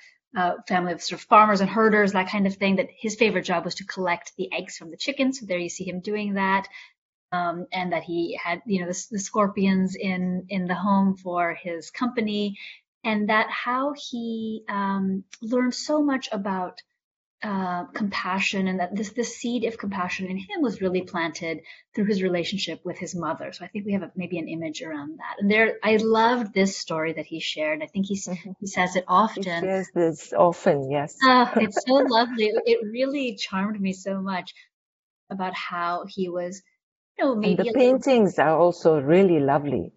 family 0.67 0.93
of 0.93 1.01
sort 1.01 1.21
of 1.21 1.27
farmers 1.27 1.61
and 1.61 1.69
herders, 1.69 2.13
that 2.13 2.29
kind 2.29 2.47
of 2.47 2.55
thing, 2.55 2.77
that 2.77 2.89
his 2.97 3.15
favorite 3.15 3.45
job 3.45 3.63
was 3.63 3.75
to 3.75 3.85
collect 3.85 4.33
the 4.35 4.51
eggs 4.51 4.77
from 4.77 4.89
the 4.89 4.97
chickens. 4.97 5.39
So 5.39 5.45
there 5.45 5.59
you 5.59 5.69
see 5.69 5.87
him 5.87 5.99
doing 5.99 6.33
that 6.33 6.67
um, 7.33 7.65
and 7.73 7.91
that 7.91 8.03
he 8.03 8.39
had, 8.41 8.61
you 8.65 8.81
know, 8.81 8.87
the, 8.87 9.05
the 9.11 9.19
scorpions 9.19 9.95
in 9.95 10.45
in 10.49 10.67
the 10.67 10.75
home 10.75 11.17
for 11.17 11.53
his 11.55 11.89
company, 11.89 12.57
and 13.03 13.29
that 13.29 13.49
how 13.49 13.93
he 13.97 14.63
um, 14.69 15.23
learned 15.41 15.73
so 15.73 16.01
much 16.01 16.29
about 16.31 16.81
uh, 17.43 17.83
compassion 17.87 18.67
and 18.67 18.79
that 18.79 18.95
this 18.95 19.09
this 19.09 19.35
seed 19.35 19.65
of 19.65 19.77
compassion 19.77 20.27
in 20.27 20.37
him 20.37 20.61
was 20.61 20.79
really 20.79 21.01
planted 21.01 21.59
through 21.93 22.05
his 22.05 22.23
relationship 22.23 22.79
with 22.85 22.97
his 22.97 23.15
mother. 23.15 23.51
So 23.51 23.65
I 23.65 23.67
think 23.67 23.85
we 23.85 23.93
have 23.93 24.03
a, 24.03 24.11
maybe 24.15 24.37
an 24.37 24.47
image 24.47 24.81
around 24.81 25.17
that. 25.17 25.35
And 25.39 25.51
there, 25.51 25.77
I 25.83 25.97
loved 25.97 26.53
this 26.53 26.77
story 26.77 27.13
that 27.13 27.25
he 27.25 27.41
shared. 27.41 27.83
I 27.83 27.87
think 27.87 28.05
he's 28.05 28.27
mm-hmm. 28.27 28.51
he 28.59 28.67
says 28.67 28.95
it 28.95 29.03
often. 29.07 29.43
He 29.43 29.49
shares 29.49 29.89
this 29.93 30.31
often, 30.31 30.89
yes. 30.89 31.17
oh, 31.23 31.51
it's 31.57 31.83
so 31.85 31.93
lovely. 32.07 32.51
It 32.65 32.79
really 32.83 33.35
charmed 33.35 33.81
me 33.81 33.91
so 33.91 34.21
much 34.21 34.53
about 35.29 35.53
how 35.53 36.05
he 36.07 36.29
was. 36.29 36.61
Know, 37.19 37.35
maybe 37.35 37.59
and 37.59 37.69
the 37.69 37.73
paintings 37.73 38.37
little... 38.37 38.53
are 38.53 38.57
also 38.57 38.99
really 38.99 39.39
lovely. 39.39 39.91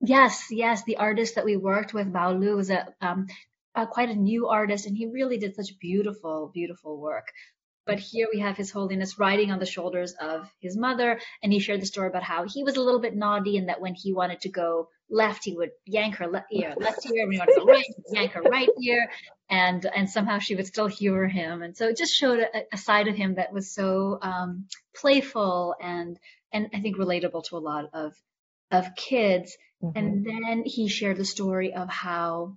Yes, 0.00 0.46
yes. 0.50 0.84
The 0.84 0.96
artist 0.96 1.34
that 1.34 1.44
we 1.44 1.56
worked 1.56 1.92
with, 1.92 2.12
Bao 2.12 2.38
Luu, 2.38 2.56
was 2.56 2.70
a 2.70 2.88
um, 3.00 3.26
uh, 3.74 3.86
quite 3.86 4.08
a 4.08 4.14
new 4.14 4.48
artist, 4.48 4.86
and 4.86 4.96
he 4.96 5.06
really 5.06 5.38
did 5.38 5.54
such 5.54 5.78
beautiful, 5.78 6.50
beautiful 6.52 6.98
work. 6.98 7.26
But 7.86 7.98
here 7.98 8.28
we 8.32 8.40
have 8.40 8.56
His 8.56 8.70
Holiness 8.70 9.18
riding 9.18 9.50
on 9.50 9.58
the 9.58 9.66
shoulders 9.66 10.14
of 10.20 10.48
his 10.60 10.76
mother, 10.76 11.18
and 11.42 11.52
he 11.52 11.58
shared 11.58 11.80
the 11.80 11.86
story 11.86 12.08
about 12.08 12.22
how 12.22 12.44
he 12.46 12.62
was 12.62 12.76
a 12.76 12.80
little 12.80 13.00
bit 13.00 13.16
naughty, 13.16 13.56
and 13.56 13.68
that 13.68 13.80
when 13.80 13.94
he 13.94 14.12
wanted 14.12 14.42
to 14.42 14.48
go 14.48 14.88
left, 15.08 15.44
he 15.44 15.56
would 15.56 15.70
yank 15.86 16.16
her 16.16 16.28
le- 16.28 16.44
ear, 16.52 16.74
left 16.78 17.04
ear, 17.06 17.26
when 17.26 17.32
he 17.32 17.38
wanted 17.38 17.54
to 17.54 17.60
go 17.60 17.66
right, 17.66 17.84
yank 18.12 18.32
her 18.32 18.42
right 18.42 18.68
ear, 18.82 19.10
and 19.48 19.84
and 19.86 20.08
somehow 20.08 20.38
she 20.38 20.54
would 20.54 20.66
still 20.66 20.86
humor 20.86 21.26
him, 21.26 21.62
and 21.62 21.76
so 21.76 21.88
it 21.88 21.96
just 21.96 22.14
showed 22.14 22.38
a, 22.38 22.48
a 22.72 22.76
side 22.76 23.08
of 23.08 23.16
him 23.16 23.34
that 23.36 23.52
was 23.52 23.74
so 23.74 24.18
um, 24.22 24.66
playful 24.94 25.74
and 25.80 26.18
and 26.52 26.68
I 26.74 26.80
think 26.80 26.96
relatable 26.96 27.44
to 27.44 27.56
a 27.56 27.58
lot 27.58 27.90
of 27.92 28.14
of 28.70 28.94
kids. 28.94 29.56
Mm-hmm. 29.82 29.98
And 29.98 30.26
then 30.26 30.62
he 30.64 30.88
shared 30.88 31.16
the 31.16 31.24
story 31.24 31.74
of 31.74 31.88
how 31.88 32.56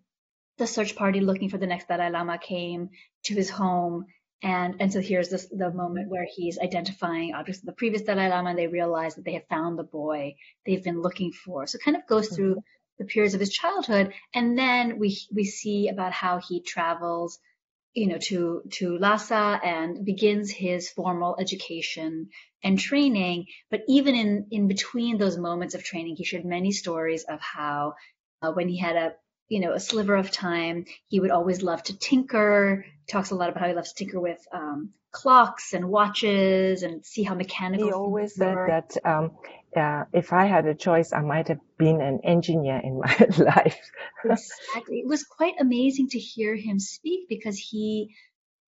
the 0.58 0.68
search 0.68 0.96
party 0.96 1.20
looking 1.22 1.50
for 1.50 1.58
the 1.58 1.68
next 1.68 1.88
Dalai 1.88 2.10
Lama 2.10 2.38
came 2.38 2.90
to 3.24 3.34
his 3.34 3.50
home. 3.50 4.06
And, 4.42 4.76
and 4.80 4.92
so 4.92 5.00
here's 5.00 5.30
this, 5.30 5.48
the 5.48 5.72
moment 5.72 6.10
where 6.10 6.28
he's 6.30 6.60
identifying 6.60 7.34
objects 7.34 7.62
of 7.62 7.66
the 7.66 7.74
previous 7.74 8.04
Dalai 8.04 8.30
Lama 8.30 8.50
and 8.50 8.60
they 8.60 8.68
realize 8.68 9.16
that 9.16 9.26
they 9.26 9.34
have 9.34 9.48
found 9.48 9.80
the 9.80 9.84
boy 9.84 10.36
they've 10.66 10.84
been 10.84 11.02
looking 11.02 11.32
for. 11.32 11.66
So 11.66 11.78
it 11.78 11.84
kind 11.84 11.98
of 11.98 12.06
goes 12.08 12.28
mm-hmm. 12.28 12.36
through 12.36 12.64
the 13.00 13.06
periods 13.06 13.34
of 13.34 13.40
his 13.40 13.54
childhood. 13.54 14.14
And 14.36 14.58
then 14.58 15.00
we, 15.00 15.18
we 15.34 15.46
see 15.46 15.88
about 15.88 16.12
how 16.12 16.40
he 16.40 16.62
travels, 16.62 17.40
you 17.94 18.08
know, 18.08 18.18
to, 18.18 18.64
to 18.72 18.98
Lhasa 18.98 19.60
and 19.64 20.04
begins 20.06 20.50
his 20.50 20.90
formal 20.90 21.36
education 21.40 22.30
and 22.64 22.80
training. 22.80 23.46
But 23.70 23.82
even 23.88 24.16
in, 24.16 24.48
in 24.52 24.68
between 24.68 25.18
those 25.18 25.38
moments 25.38 25.76
of 25.76 25.84
training, 25.84 26.16
he 26.16 26.24
shared 26.24 26.46
many 26.46 26.72
stories 26.72 27.24
of 27.24 27.40
how 27.40 27.94
uh, 28.42 28.52
when 28.52 28.68
he 28.68 28.78
had 28.78 28.96
a 28.96 29.14
you 29.50 29.60
know, 29.60 29.74
a 29.74 29.80
sliver 29.80 30.16
of 30.16 30.32
time. 30.32 30.86
He 31.08 31.20
would 31.20 31.32
always 31.32 31.62
love 31.62 31.84
to 31.84 31.98
tinker. 31.98 32.86
He 32.86 33.12
talks 33.12 33.32
a 33.32 33.36
lot 33.36 33.50
about 33.50 33.62
how 33.62 33.68
he 33.68 33.74
loves 33.74 33.94
to 33.94 34.04
tinker 34.04 34.20
with 34.20 34.46
um, 34.52 34.92
clocks 35.12 35.74
and 35.74 35.90
watches 35.90 36.84
and 36.84 37.06
see 37.06 37.24
how 37.24 37.36
mechanical. 37.36 37.86
He 37.86 37.94
always 37.94 38.36
said 38.36 38.56
that 38.56 38.98
um, 39.06 39.32
uh, 39.76 40.04
if 40.12 40.34
I 40.34 40.46
had 40.46 40.66
a 40.66 40.76
choice, 40.76 41.14
I 41.14 41.22
might 41.22 41.48
have 41.48 41.60
been 41.78 42.02
an 42.02 42.20
engineer 42.24 42.82
in 42.84 43.00
my 43.00 43.16
life. 43.38 43.80
exactly. 44.26 45.00
It 45.00 45.08
was 45.08 45.24
quite 45.24 45.56
amazing 45.60 46.10
to 46.10 46.20
hear 46.20 46.56
him 46.56 46.80
speak 46.80 47.30
because 47.30 47.58
he 47.58 48.16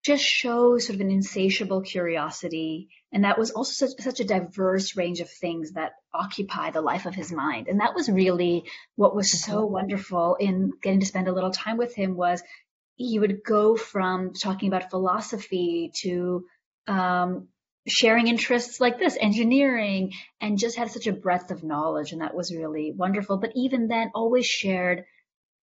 just 0.03 0.23
shows 0.23 0.87
sort 0.87 0.95
of 0.95 1.01
an 1.01 1.11
insatiable 1.11 1.81
curiosity. 1.81 2.87
And 3.11 3.25
that 3.25 3.37
was 3.37 3.51
also 3.51 3.87
such, 3.87 4.01
such, 4.01 4.19
a 4.19 4.25
diverse 4.25 4.95
range 4.95 5.19
of 5.19 5.29
things 5.29 5.73
that 5.73 5.93
occupy 6.13 6.71
the 6.71 6.81
life 6.81 7.05
of 7.05 7.15
his 7.15 7.31
mind. 7.31 7.67
And 7.67 7.81
that 7.81 7.95
was 7.95 8.09
really 8.09 8.63
what 8.95 9.15
was 9.15 9.43
so 9.43 9.61
mm-hmm. 9.61 9.73
wonderful 9.73 10.35
in 10.39 10.71
getting 10.81 11.01
to 11.01 11.05
spend 11.05 11.27
a 11.27 11.33
little 11.33 11.51
time 11.51 11.77
with 11.77 11.95
him 11.95 12.15
was 12.15 12.41
he 12.95 13.19
would 13.19 13.43
go 13.43 13.75
from 13.75 14.33
talking 14.33 14.67
about 14.67 14.89
philosophy 14.89 15.91
to 16.01 16.45
um, 16.87 17.47
sharing 17.87 18.27
interests 18.27 18.79
like 18.79 18.99
this, 18.99 19.17
engineering, 19.19 20.13
and 20.41 20.57
just 20.57 20.77
had 20.77 20.91
such 20.91 21.07
a 21.07 21.13
breadth 21.13 21.51
of 21.51 21.63
knowledge. 21.63 22.11
And 22.11 22.21
that 22.21 22.35
was 22.35 22.55
really 22.55 22.91
wonderful. 22.95 23.37
But 23.37 23.51
even 23.55 23.87
then, 23.87 24.11
always 24.13 24.45
shared 24.45 25.05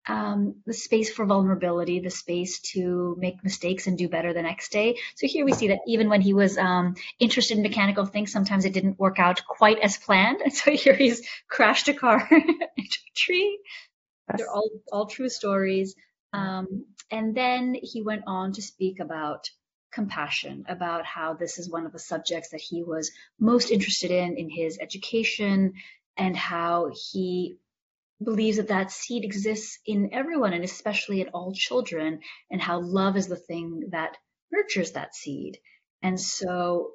um, 0.09 0.57
the 0.67 0.73
space 0.73 1.11
for 1.11 1.27
vulnerability, 1.27 2.01
the 2.01 2.11
space 2.11 2.61
to 2.61 3.17
make 3.19 3.43
mistakes 3.43 3.87
and 3.87 3.99
do 3.99 4.09
better 4.09 4.33
the 4.33 4.43
next 4.43 4.71
day. 4.71 4.99
So 5.17 5.27
here 5.27 5.45
we 5.45 5.53
see 5.53 5.69
that 5.69 5.81
even 5.87 6.09
when 6.09 6.21
he 6.21 6.33
was 6.33 6.57
um, 6.57 6.95
interested 7.19 7.57
in 7.57 7.63
mechanical 7.63 8.07
things, 8.07 8.31
sometimes 8.31 8.65
it 8.65 8.73
didn't 8.73 8.99
work 8.99 9.19
out 9.19 9.45
quite 9.47 9.81
as 9.81 9.97
planned. 9.97 10.41
And 10.43 10.53
so 10.55 10.71
here 10.71 10.95
he's 10.95 11.27
crashed 11.49 11.89
a 11.89 11.95
car 11.95 12.27
into 12.31 12.59
a 12.79 13.15
tree. 13.17 13.59
They're 14.37 14.51
all 14.51 14.71
all 14.93 15.07
true 15.07 15.29
stories. 15.29 15.95
Um, 16.33 16.87
and 17.11 17.35
then 17.35 17.77
he 17.81 18.03
went 18.03 18.25
on 18.27 18.53
to 18.53 18.63
speak 18.63 19.01
about 19.01 19.49
compassion, 19.93 20.65
about 20.69 21.07
how 21.07 21.35
this 21.35 21.59
is 21.59 21.71
one 21.71 21.87
of 21.87 21.93
the 21.93 21.99
subjects 21.99 22.51
that 22.51 22.61
he 22.61 22.83
was 22.83 23.13
most 23.39 23.71
interested 23.71 24.11
in 24.11 24.37
in 24.37 24.51
his 24.51 24.79
education, 24.81 25.75
and 26.17 26.37
how 26.37 26.91
he 26.93 27.59
believes 28.23 28.57
that 28.57 28.69
that 28.69 28.91
seed 28.91 29.25
exists 29.25 29.79
in 29.85 30.11
everyone 30.13 30.53
and 30.53 30.65
especially 30.65 31.21
in 31.21 31.29
all 31.29 31.53
children 31.53 32.21
and 32.51 32.61
how 32.61 32.81
love 32.81 33.17
is 33.17 33.27
the 33.27 33.37
thing 33.37 33.89
that 33.91 34.17
nurtures 34.51 34.93
that 34.93 35.15
seed. 35.15 35.59
And 36.03 36.19
so 36.21 36.93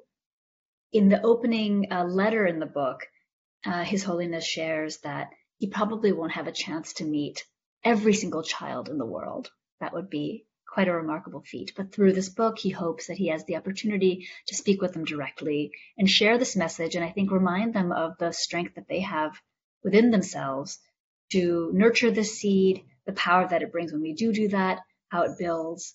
in 0.92 1.08
the 1.08 1.22
opening 1.22 1.92
uh, 1.92 2.04
letter 2.04 2.46
in 2.46 2.58
the 2.58 2.66
book, 2.66 3.06
uh, 3.64 3.84
His 3.84 4.02
Holiness 4.02 4.44
shares 4.44 4.98
that 4.98 5.30
he 5.58 5.68
probably 5.68 6.12
won't 6.12 6.32
have 6.32 6.48
a 6.48 6.52
chance 6.52 6.94
to 6.94 7.04
meet 7.04 7.46
every 7.84 8.14
single 8.14 8.42
child 8.42 8.88
in 8.88 8.98
the 8.98 9.06
world. 9.06 9.50
That 9.80 9.92
would 9.92 10.10
be 10.10 10.44
quite 10.66 10.88
a 10.88 10.92
remarkable 10.92 11.42
feat. 11.42 11.72
But 11.76 11.92
through 11.92 12.14
this 12.14 12.30
book, 12.30 12.58
he 12.58 12.70
hopes 12.70 13.06
that 13.06 13.18
he 13.18 13.28
has 13.28 13.44
the 13.44 13.56
opportunity 13.56 14.28
to 14.46 14.54
speak 14.54 14.80
with 14.80 14.92
them 14.94 15.04
directly 15.04 15.72
and 15.98 16.10
share 16.10 16.38
this 16.38 16.56
message 16.56 16.96
and 16.96 17.04
I 17.04 17.10
think 17.10 17.30
remind 17.30 17.74
them 17.74 17.92
of 17.92 18.16
the 18.18 18.32
strength 18.32 18.74
that 18.74 18.88
they 18.88 19.00
have 19.00 19.40
within 19.84 20.10
themselves 20.10 20.78
to 21.32 21.70
nurture 21.72 22.10
the 22.10 22.24
seed, 22.24 22.82
the 23.06 23.12
power 23.12 23.46
that 23.48 23.62
it 23.62 23.72
brings 23.72 23.92
when 23.92 24.02
we 24.02 24.14
do 24.14 24.32
do 24.32 24.48
that, 24.48 24.80
how 25.08 25.22
it 25.22 25.38
builds 25.38 25.94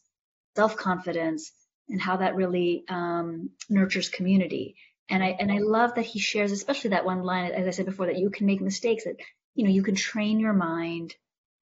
self-confidence, 0.56 1.52
and 1.89 2.02
how 2.02 2.17
that 2.17 2.36
really 2.36 2.84
um, 2.89 3.52
nurtures 3.69 4.10
community. 4.10 4.76
And 5.10 5.23
I 5.23 5.28
and 5.39 5.52
I 5.52 5.60
love 5.60 5.95
that 5.95 6.06
he 6.06 6.19
shares, 6.19 6.52
especially 6.52 6.89
that 6.89 7.06
one 7.06 7.23
line, 7.23 7.52
as 7.52 7.67
I 7.67 7.71
said 7.71 7.86
before, 7.86 8.08
that 8.08 8.19
you 8.19 8.30
can 8.30 8.45
make 8.45 8.60
mistakes. 8.62 9.06
That 9.06 9.15
you 9.56 9.63
know 9.63 9.71
you 9.71 9.84
can 9.84 9.95
train 9.95 10.39
your 10.39 10.54
mind 10.54 11.15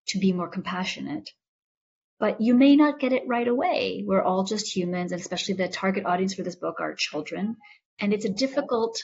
to 0.08 0.18
be 0.18 0.32
more 0.32 0.48
compassionate, 0.48 1.28
but 2.20 2.40
you 2.40 2.54
may 2.54 2.76
not 2.76 3.00
get 3.00 3.12
it 3.12 3.26
right 3.26 3.48
away. 3.48 4.04
We're 4.06 4.22
all 4.22 4.44
just 4.44 4.74
humans, 4.76 5.10
and 5.10 5.20
especially 5.20 5.54
the 5.54 5.68
target 5.68 6.06
audience 6.06 6.34
for 6.34 6.44
this 6.44 6.54
book 6.54 6.76
are 6.80 6.94
children, 6.94 7.56
and 7.98 8.12
it's 8.12 8.24
a 8.24 8.28
difficult 8.44 9.02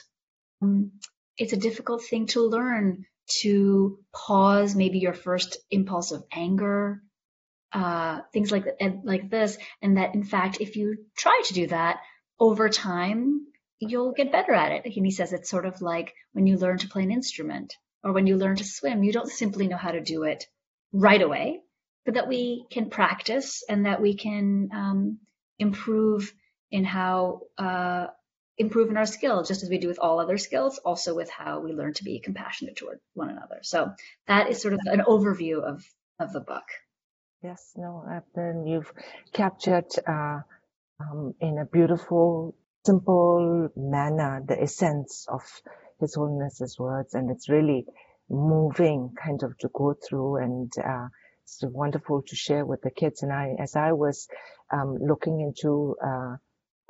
um, 0.61 0.91
it's 1.37 1.53
a 1.53 1.57
difficult 1.57 2.03
thing 2.03 2.27
to 2.27 2.41
learn 2.41 3.05
to 3.41 3.99
pause 4.13 4.75
maybe 4.75 4.99
your 4.99 5.13
first 5.13 5.57
impulse 5.71 6.11
of 6.11 6.23
anger, 6.31 7.01
uh, 7.71 8.21
things 8.33 8.51
like 8.51 8.65
like 9.03 9.29
this, 9.29 9.57
and 9.81 9.97
that 9.97 10.15
in 10.15 10.23
fact, 10.23 10.59
if 10.59 10.75
you 10.75 11.05
try 11.15 11.41
to 11.45 11.53
do 11.53 11.67
that 11.67 11.99
over 12.39 12.69
time, 12.69 13.45
you'll 13.79 14.11
get 14.13 14.31
better 14.31 14.53
at 14.53 14.71
it. 14.71 14.85
And 14.85 15.05
he 15.05 15.11
says 15.11 15.33
it's 15.33 15.49
sort 15.49 15.65
of 15.65 15.81
like 15.81 16.13
when 16.33 16.47
you 16.47 16.57
learn 16.57 16.77
to 16.79 16.87
play 16.87 17.03
an 17.03 17.11
instrument 17.11 17.75
or 18.03 18.13
when 18.13 18.27
you 18.27 18.37
learn 18.37 18.55
to 18.57 18.63
swim, 18.63 19.03
you 19.03 19.11
don't 19.11 19.29
simply 19.29 19.67
know 19.67 19.77
how 19.77 19.91
to 19.91 20.01
do 20.01 20.23
it 20.23 20.45
right 20.91 21.21
away, 21.21 21.61
but 22.05 22.15
that 22.15 22.27
we 22.27 22.65
can 22.71 22.89
practice 22.89 23.63
and 23.67 23.85
that 23.85 24.01
we 24.01 24.15
can 24.15 24.69
um, 24.73 25.19
improve 25.57 26.33
in 26.71 26.83
how 26.83 27.41
uh, 27.57 28.07
improve 28.59 28.89
in 28.89 28.97
our 28.97 29.05
skill, 29.05 29.43
just 29.43 29.63
as 29.63 29.69
we 29.69 29.77
do 29.77 29.87
with 29.87 29.99
all 29.99 30.19
other 30.19 30.37
skills, 30.37 30.77
also 30.79 31.15
with 31.15 31.29
how 31.29 31.61
we 31.61 31.71
learn 31.71 31.93
to 31.93 32.03
be 32.03 32.19
compassionate 32.19 32.75
toward 32.75 32.99
one 33.13 33.29
another. 33.29 33.59
So 33.63 33.93
that 34.27 34.49
is 34.49 34.61
sort 34.61 34.73
of 34.73 34.81
an 34.85 34.99
overview 35.07 35.63
of, 35.63 35.83
of 36.19 36.33
the 36.33 36.41
book. 36.41 36.65
Yes, 37.41 37.71
no, 37.77 38.05
then 38.35 38.67
you've 38.67 38.91
captured 39.31 39.87
uh, 40.05 40.41
um, 40.99 41.33
in 41.39 41.57
a 41.57 41.65
beautiful, 41.65 42.53
simple 42.85 43.69
manner 43.77 44.43
the 44.45 44.61
essence 44.61 45.25
of 45.29 45.41
His 46.01 46.15
Holiness's 46.15 46.77
words, 46.77 47.13
and 47.13 47.31
it's 47.31 47.47
really 47.47 47.85
moving 48.29 49.15
kind 49.15 49.41
of 49.41 49.57
to 49.59 49.69
go 49.73 49.95
through 50.07 50.35
and 50.35 50.71
uh, 50.77 51.07
it's 51.43 51.63
wonderful 51.63 52.21
to 52.23 52.35
share 52.35 52.65
with 52.65 52.81
the 52.81 52.91
kids. 52.91 53.23
And 53.23 53.31
I, 53.31 53.55
as 53.57 53.75
I 53.75 53.93
was 53.93 54.27
um, 54.71 54.97
looking 54.99 55.39
into 55.39 55.95
uh, 56.03 56.35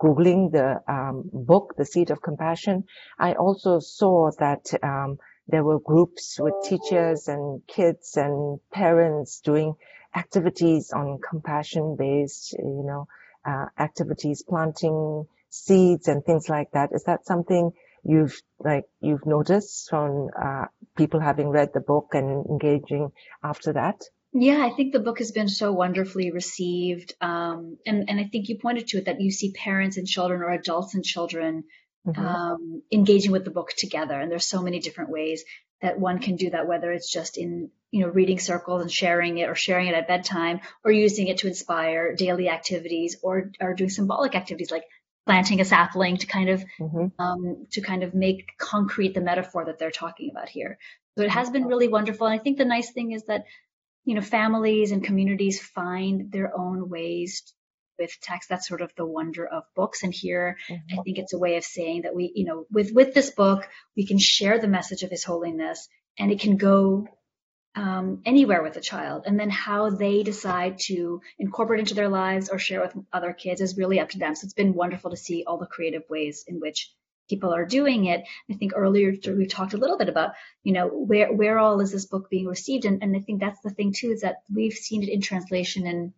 Googling 0.02 0.52
the 0.52 0.82
um, 0.88 1.30
book, 1.34 1.76
The 1.78 1.86
Seed 1.86 2.10
of 2.10 2.22
Compassion, 2.22 2.86
I 3.18 3.34
also 3.34 3.80
saw 3.80 4.32
that 4.40 4.72
um, 4.82 5.18
there 5.48 5.64
were 5.64 5.80
groups 5.80 6.40
with 6.40 6.54
teachers 6.64 7.28
and 7.28 7.62
kids 7.68 8.16
and 8.16 8.60
parents 8.72 9.42
doing 9.42 9.74
activities 10.16 10.92
on 10.92 11.20
compassion 11.28 11.96
based, 11.98 12.54
you 12.54 12.84
know, 12.86 13.08
uh, 13.46 13.66
activities, 13.78 14.44
planting 14.48 15.26
seeds 15.50 16.08
and 16.08 16.24
things 16.24 16.50
like 16.50 16.72
that. 16.72 16.90
Is 16.94 17.04
that 17.04 17.26
something 17.26 17.72
you've 18.04 18.42
like 18.60 18.86
you've 19.02 19.26
noticed 19.26 19.90
from 19.90 20.30
uh, 20.42 20.66
people 20.96 21.20
having 21.20 21.50
read 21.50 21.72
the 21.74 21.82
book 21.82 22.10
and 22.14 22.46
engaging 22.46 23.12
after 23.44 23.74
that? 23.74 24.02
Yeah, 24.32 24.64
I 24.64 24.70
think 24.76 24.94
the 24.94 25.00
book 25.00 25.18
has 25.20 25.32
been 25.32 25.50
so 25.50 25.72
wonderfully 25.72 26.32
received. 26.32 27.14
Um, 27.20 27.78
and, 27.86 28.10
and 28.10 28.20
I 28.20 28.26
think 28.26 28.48
you 28.48 28.60
pointed 28.60 28.88
to 28.90 29.00
it 29.00 29.06
that 29.06 29.22
you 29.22 29.32
see 29.32 29.54
parents 29.54 29.98
and 29.98 30.08
children 30.08 30.42
or 30.42 30.52
adults 30.52 30.94
and 30.94 31.04
children 31.04 31.64
mm-hmm. 32.06 32.26
um, 32.26 32.84
engaging 32.92 33.32
with 33.32 33.44
the 33.44 33.52
book 33.52 33.72
together. 33.76 34.20
And 34.20 34.32
there's 34.32 34.46
so 34.46 34.62
many 34.62 34.80
different 34.80 35.10
ways 35.10 35.44
that 35.82 36.00
one 36.00 36.20
can 36.20 36.36
do 36.36 36.52
that, 36.52 36.68
whether 36.68 36.92
it's 36.92 37.12
just 37.12 37.38
in, 37.38 37.72
you 37.90 38.02
know, 38.02 38.12
reading 38.12 38.38
circles 38.38 38.84
and 38.84 38.92
sharing 38.92 39.40
it 39.40 39.50
or 39.50 39.56
sharing 39.56 39.88
it 39.88 39.96
at 39.96 40.08
bedtime 40.08 40.60
or 40.84 40.92
using 40.92 41.28
it 41.28 41.40
to 41.40 41.48
inspire 41.48 42.14
daily 42.14 42.50
activities 42.50 43.18
or, 43.24 43.52
or 43.60 43.74
doing 43.74 43.90
symbolic 43.90 44.36
activities 44.36 44.70
like 44.70 44.84
planting 45.26 45.60
a 45.60 45.66
sapling 45.66 46.18
to 46.18 46.28
kind 46.28 46.50
of, 46.50 46.64
mm-hmm. 46.80 47.08
um, 47.20 47.66
to 47.72 47.82
kind 47.82 48.04
of 48.04 48.14
make 48.14 48.58
concrete 48.60 49.16
the 49.16 49.22
metaphor 49.22 49.66
that 49.66 49.80
they're 49.80 49.90
talking 49.90 50.30
about 50.30 50.50
here. 50.50 50.78
So 51.18 51.24
it 51.24 51.32
has 51.32 51.50
been 51.50 51.66
really 51.66 51.88
wonderful. 51.88 52.28
And 52.28 52.40
I 52.40 52.44
think 52.44 52.60
the 52.60 52.66
nice 52.66 52.92
thing 52.92 53.12
is 53.12 53.24
that, 53.24 53.46
you 54.06 54.16
know, 54.16 54.22
families 54.22 54.92
and 54.92 55.04
communities 55.04 55.62
find 55.62 56.32
their 56.32 56.58
own 56.58 56.90
ways 56.90 57.54
with 57.98 58.12
text. 58.22 58.50
That's 58.50 58.68
sort 58.68 58.82
of 58.82 58.92
the 58.96 59.06
wonder 59.06 59.46
of 59.46 59.64
books. 59.76 60.04
And 60.04 60.14
here, 60.14 60.58
mm-hmm. 60.70 61.00
I 61.00 61.04
think 61.04 61.18
it's 61.18 61.34
a 61.34 61.40
way 61.40 61.58
of 61.58 61.64
saying 61.64 62.04
that 62.04 62.16
we, 62.16 62.32
you 62.34 62.46
know, 62.46 62.66
with 62.72 62.92
with 62.94 63.14
this 63.14 63.32
book, 63.32 63.68
we 63.96 64.06
can 64.06 64.18
share 64.18 64.60
the 64.60 64.68
message 64.68 65.04
of 65.04 65.12
His 65.12 65.24
Holiness, 65.24 65.88
and 66.18 66.32
it 66.32 66.40
can 66.40 66.58
go 66.58 67.08
um, 67.76 68.22
anywhere 68.26 68.64
with 68.64 68.78
a 68.78 68.82
child. 68.82 69.24
And 69.26 69.40
then 69.40 69.50
how 69.50 69.90
they 69.90 70.24
decide 70.24 70.80
to 70.86 71.22
incorporate 71.38 71.82
into 71.82 71.94
their 71.94 72.10
lives 72.10 72.50
or 72.50 72.58
share 72.58 72.82
with 72.82 72.96
other 73.14 73.34
kids 73.34 73.62
is 73.62 73.78
really 73.78 74.00
up 74.00 74.10
to 74.10 74.20
them. 74.20 74.36
So 74.36 74.46
it's 74.46 74.54
been 74.54 74.74
wonderful 74.74 75.12
to 75.12 75.18
see 75.18 75.44
all 75.46 75.58
the 75.58 75.66
creative 75.66 76.04
ways 76.10 76.44
in 76.48 76.60
which 76.60 76.92
people 77.30 77.54
are 77.54 77.66
doing 77.66 78.06
it. 78.06 78.24
I 78.50 78.54
think 78.56 78.74
earlier 78.76 79.14
we 79.28 79.46
talked 79.46 79.74
a 79.74 79.78
little 79.78 79.98
bit 79.98 80.10
about, 80.10 80.32
you 80.64 80.74
know, 80.74 80.88
where 80.88 81.32
where 81.32 81.60
all 81.60 81.80
is 81.80 81.92
this 81.92 82.06
book 82.06 82.30
being 82.30 82.48
received, 82.48 82.86
and 82.86 83.02
and 83.04 83.16
I 83.16 83.20
think 83.20 83.40
that's 83.40 83.62
the 83.62 83.70
thing 83.70 83.94
too 83.94 84.12
is 84.12 84.22
that 84.22 84.38
we've 84.54 84.74
seen 84.74 85.04
it 85.04 85.10
in 85.10 85.22
translation 85.22 85.88
in 85.88 86.14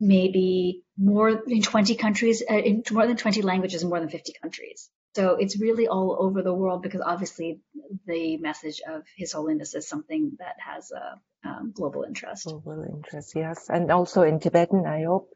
maybe 0.00 0.82
more 0.98 1.34
than 1.34 1.62
20 1.62 1.94
countries, 1.94 2.42
uh, 2.50 2.54
in 2.54 2.82
more 2.90 3.06
than 3.06 3.16
20 3.16 3.42
languages 3.42 3.82
in 3.82 3.88
more 3.88 4.00
than 4.00 4.08
50 4.08 4.34
countries. 4.40 4.90
So 5.14 5.36
it's 5.36 5.60
really 5.60 5.86
all 5.86 6.16
over 6.18 6.42
the 6.42 6.52
world 6.52 6.82
because 6.82 7.00
obviously 7.00 7.60
the 8.06 8.36
message 8.38 8.80
of 8.86 9.04
His 9.16 9.32
Holiness 9.32 9.74
is 9.74 9.88
something 9.88 10.32
that 10.40 10.56
has 10.58 10.90
a 10.90 11.48
um, 11.48 11.72
global 11.72 12.02
interest. 12.02 12.46
Global 12.46 12.84
interest, 12.84 13.32
yes, 13.36 13.68
and 13.68 13.92
also 13.92 14.22
in 14.22 14.40
Tibetan, 14.40 14.86
I 14.86 15.04
hope. 15.04 15.30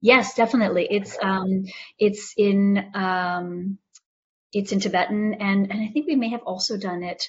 Yes, 0.00 0.34
definitely. 0.34 0.88
It's 0.90 1.16
um, 1.22 1.64
it's 1.98 2.34
in 2.36 2.92
um, 2.94 3.78
it's 4.52 4.72
in 4.72 4.80
Tibetan, 4.80 5.34
and 5.34 5.70
and 5.70 5.82
I 5.82 5.88
think 5.88 6.06
we 6.06 6.16
may 6.16 6.30
have 6.30 6.42
also 6.42 6.76
done 6.76 7.02
it. 7.02 7.28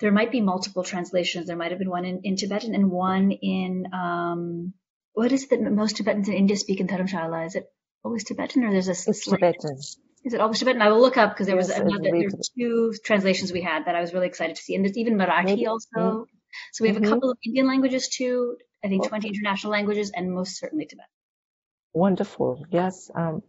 There 0.00 0.12
might 0.12 0.32
be 0.32 0.40
multiple 0.40 0.82
translations. 0.82 1.46
There 1.46 1.56
might 1.56 1.70
have 1.70 1.78
been 1.78 1.90
one 1.90 2.04
in, 2.04 2.20
in 2.24 2.36
Tibetan 2.36 2.74
and 2.74 2.90
one 2.90 3.30
in 3.30 3.86
um, 3.92 4.74
what 5.12 5.30
is 5.32 5.44
it 5.44 5.50
that 5.50 5.60
most 5.60 5.96
Tibetans 5.96 6.28
in 6.28 6.34
India 6.34 6.56
speak 6.56 6.80
in 6.80 6.88
Dharamshala? 6.88 7.46
Is 7.46 7.54
it 7.54 7.66
always 8.04 8.24
Tibetan 8.24 8.64
or 8.64 8.72
there's 8.72 8.88
a 8.88 8.92
it's 8.92 9.26
Tibetan? 9.26 9.76
Is 10.24 10.34
it 10.34 10.40
always 10.40 10.58
Tibetan? 10.58 10.82
I 10.82 10.88
will 10.88 11.00
look 11.00 11.16
up 11.16 11.30
because 11.30 11.46
there 11.46 11.56
yes, 11.56 11.68
was 11.68 11.76
another, 11.76 12.02
there 12.02 12.14
were 12.14 12.30
two 12.58 12.94
translations 13.04 13.52
we 13.52 13.62
had 13.62 13.86
that 13.86 13.94
I 13.94 14.00
was 14.00 14.12
really 14.12 14.28
excited 14.28 14.56
to 14.56 14.62
see, 14.62 14.74
and 14.74 14.84
there's 14.84 14.96
even 14.96 15.16
Marathi 15.16 15.44
Maybe. 15.44 15.66
also. 15.66 15.88
Mm-hmm. 15.96 16.22
So 16.72 16.82
we 16.82 16.88
have 16.88 16.96
mm-hmm. 16.96 17.06
a 17.06 17.08
couple 17.08 17.30
of 17.30 17.38
Indian 17.46 17.66
languages 17.66 18.08
too. 18.08 18.56
I 18.84 18.88
think 18.88 19.06
20 19.06 19.28
international 19.28 19.72
languages, 19.72 20.10
and 20.14 20.32
most 20.32 20.58
certainly 20.58 20.86
Tibetan. 20.86 21.06
Wonderful. 21.92 22.64
Yes. 22.70 23.10
Um, 23.14 23.42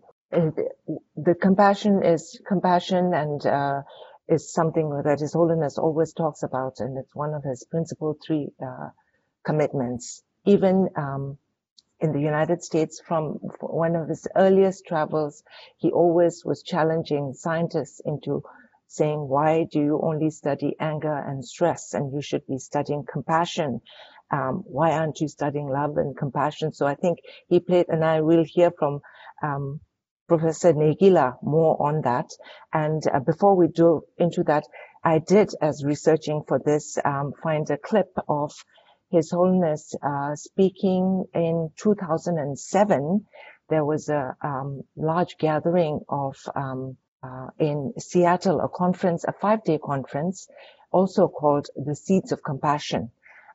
the 1.15 1.36
compassion 1.36 2.04
is 2.04 2.41
compassion 2.48 3.13
and 3.13 3.46
uh, 3.46 3.82
is 4.28 4.52
something 4.52 4.89
that 5.06 5.19
His 5.19 5.34
Holiness 5.34 5.78
always 5.78 6.13
talks 6.13 6.43
about, 6.43 6.80
and 6.80 6.98
it's 6.98 7.15
one 7.15 7.34
of 7.34 7.43
his 7.43 7.65
principal 7.69 8.17
three 8.26 8.50
uh, 8.62 8.89
commitments. 9.46 10.24
Even 10.46 10.89
um, 10.96 11.38
in 12.00 12.12
the 12.12 12.19
United 12.19 12.63
States 12.63 13.02
from 13.08 13.39
one 13.62 13.96
of 13.96 14.10
his 14.10 14.28
earliest 14.36 14.86
travels, 14.86 15.43
he 15.78 15.91
always 15.91 16.43
was 16.46 16.63
challenging 16.63 17.34
scientists 17.34 18.02
into 18.06 18.43
saying, 18.88 19.19
why 19.28 19.65
do 19.72 19.80
you 19.80 20.00
only 20.04 20.30
study 20.30 20.76
anger 20.80 21.17
and 21.17 21.46
stress? 21.46 21.93
And 21.93 22.13
you 22.13 22.22
should 22.22 22.46
be 22.46 22.58
studying 22.58 23.06
compassion. 23.12 23.82
Um, 24.32 24.63
why 24.65 24.91
aren't 24.91 25.22
you 25.22 25.28
studying 25.28 25.69
love 25.69 25.98
and 25.98 26.15
compassion? 26.17 26.74
So 26.74 26.86
I 26.86 26.96
think 26.96 27.19
he 27.48 27.60
played, 27.60 27.88
and 27.89 28.04
I 28.04 28.22
will 28.22 28.43
hear 28.46 28.72
from 28.72 29.00
um, 29.41 29.80
Professor 30.38 30.74
Negila 30.74 31.38
more 31.43 31.82
on 31.82 32.02
that. 32.02 32.30
And 32.72 33.04
uh, 33.08 33.19
before 33.19 33.56
we 33.56 33.67
do 33.67 34.04
into 34.17 34.43
that, 34.46 34.65
I 35.04 35.19
did, 35.19 35.52
as 35.62 35.84
researching 35.86 36.43
for 36.48 36.60
this, 36.60 36.98
um, 37.04 37.34
find 37.43 37.69
a 37.69 37.78
clip 37.78 38.12
of 38.28 38.52
his 39.10 39.30
Holiness 39.32 39.93
uh, 40.02 40.36
speaking 40.36 41.26
in 41.36 41.72
2007. 41.78 43.26
There 43.69 43.86
was 43.86 44.10
a 44.10 44.36
um, 44.41 44.82
large 44.96 45.38
gathering 45.38 46.00
of 46.10 46.36
um, 46.56 46.98
uh, 47.22 47.48
in 47.60 47.93
Seattle, 48.00 48.60
a 48.60 48.69
conference, 48.69 49.24
a 49.24 49.34
five-day 49.34 49.80
conference, 49.84 50.48
also 50.91 51.28
called 51.28 51.67
the 51.76 51.96
Seeds 51.96 52.32
of 52.32 52.43
Compassion. 52.43 53.12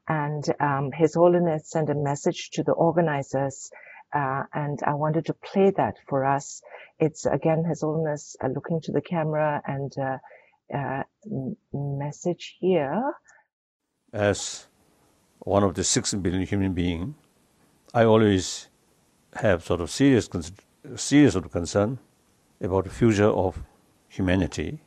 And 0.07 0.45
um, 0.61 0.91
His 0.93 1.15
Holiness 1.15 1.69
sent 1.71 1.91
a 1.91 1.95
message 1.95 2.51
to 2.53 2.63
the 2.63 2.73
organizers, 2.73 3.71
uh, 4.15 4.43
and 4.53 4.79
I 4.87 4.95
wanted 4.95 5.27
to 5.27 5.35
play 5.35 5.71
that 5.77 5.97
for 6.09 6.25
us. 6.25 6.63
It's 6.99 7.27
again 7.27 7.65
His 7.65 7.83
Holiness 7.83 8.37
uh, 8.43 8.49
looking 8.49 8.81
to 8.83 8.93
the 8.93 9.01
camera 9.01 9.63
and 9.67 9.93
uh, 9.99 10.19
uh, 10.75 11.03
message 11.73 12.57
here. 12.61 13.15
As 14.13 14.67
one 15.41 15.63
of 15.63 15.75
the 15.75 15.85
six 15.85 16.15
billion 16.15 16.47
human 16.47 16.73
being, 16.75 17.15
I 17.95 18.05
always 18.05 18.69
have 19.35 19.65
sort 19.65 19.81
of 19.81 19.91
serious, 19.91 20.29
serious 20.97 21.33
sort 21.33 21.45
of 21.45 21.53
concern 21.53 21.99
about 22.61 22.85
the 22.85 22.91
future 22.91 23.29
of 23.29 23.63
humanity, 24.09 24.81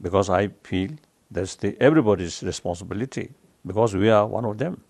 because 0.00 0.28
I 0.28 0.48
feel 0.64 0.90
that's 1.30 1.56
the 1.56 1.76
everybody's 1.80 2.42
responsibility, 2.42 3.30
because 3.64 3.94
we 3.94 4.10
are 4.10 4.26
one 4.26 4.44
of 4.44 4.58
them. 4.58 4.82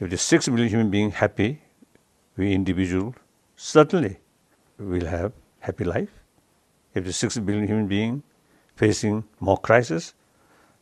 If 0.00 0.08
the 0.08 0.16
six 0.16 0.48
billion 0.48 0.68
human 0.68 0.90
being 0.90 1.10
happy, 1.10 1.60
we 2.40 2.52
individual 2.56 3.14
certainly 3.56 4.16
will 4.78 5.06
have 5.06 5.32
happy 5.60 5.84
life. 5.84 6.12
If 6.94 7.04
the 7.04 7.12
six 7.12 7.38
billion 7.38 7.66
human 7.66 7.86
being 7.86 8.22
facing 8.76 9.24
more 9.40 9.58
crisis, 9.58 10.14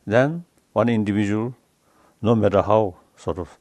then 0.07 0.45
one 0.73 0.89
individual, 0.89 1.55
no 2.21 2.35
matter 2.35 2.61
how 2.61 2.95
sort 3.15 3.39
of 3.39 3.57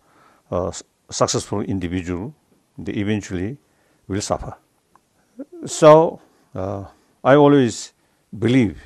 uh, 0.51 0.71
successful 1.11 1.63
individual, 1.63 2.35
they 2.79 2.93
eventually 2.93 3.57
will 4.07 4.21
suffer. 4.21 4.55
So 5.67 6.21
uh, 6.55 6.85
I 7.25 7.35
always 7.35 7.93
believe 8.47 8.79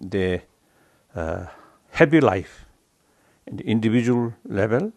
the 0.00 0.40
uh, 1.14 1.46
happy 1.90 2.20
life 2.20 2.64
in 3.46 3.56
the 3.56 3.64
individual 3.64 4.32
level 4.62 4.92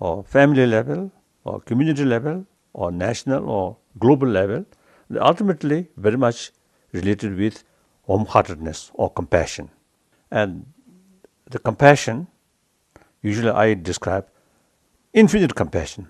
or 0.00 0.24
family 0.24 0.66
level 0.66 1.12
or 1.44 1.60
community 1.60 2.04
level 2.04 2.44
or 2.74 2.92
national 2.92 3.48
or 3.48 3.76
global 3.98 4.28
level, 4.28 4.66
ultimately 5.18 5.88
very 5.96 6.18
much 6.18 6.50
related 6.92 7.38
with 7.38 7.64
warm-heartedness 8.06 8.90
or 8.94 9.10
compassion. 9.10 9.70
And 10.30 10.66
the 11.50 11.58
compassion 11.58 12.26
usually 13.22 13.50
I 13.50 13.74
describe 13.74 14.26
infinite 15.12 15.54
compassion, 15.54 16.08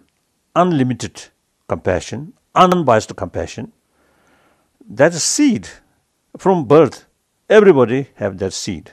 unlimited 0.56 1.22
compassion, 1.68 2.32
unbiased 2.54 3.14
compassion. 3.16 3.72
That 4.88 5.14
seed 5.14 5.68
from 6.36 6.64
birth. 6.64 7.06
Everybody 7.48 8.08
have 8.16 8.38
that 8.38 8.52
seed. 8.52 8.92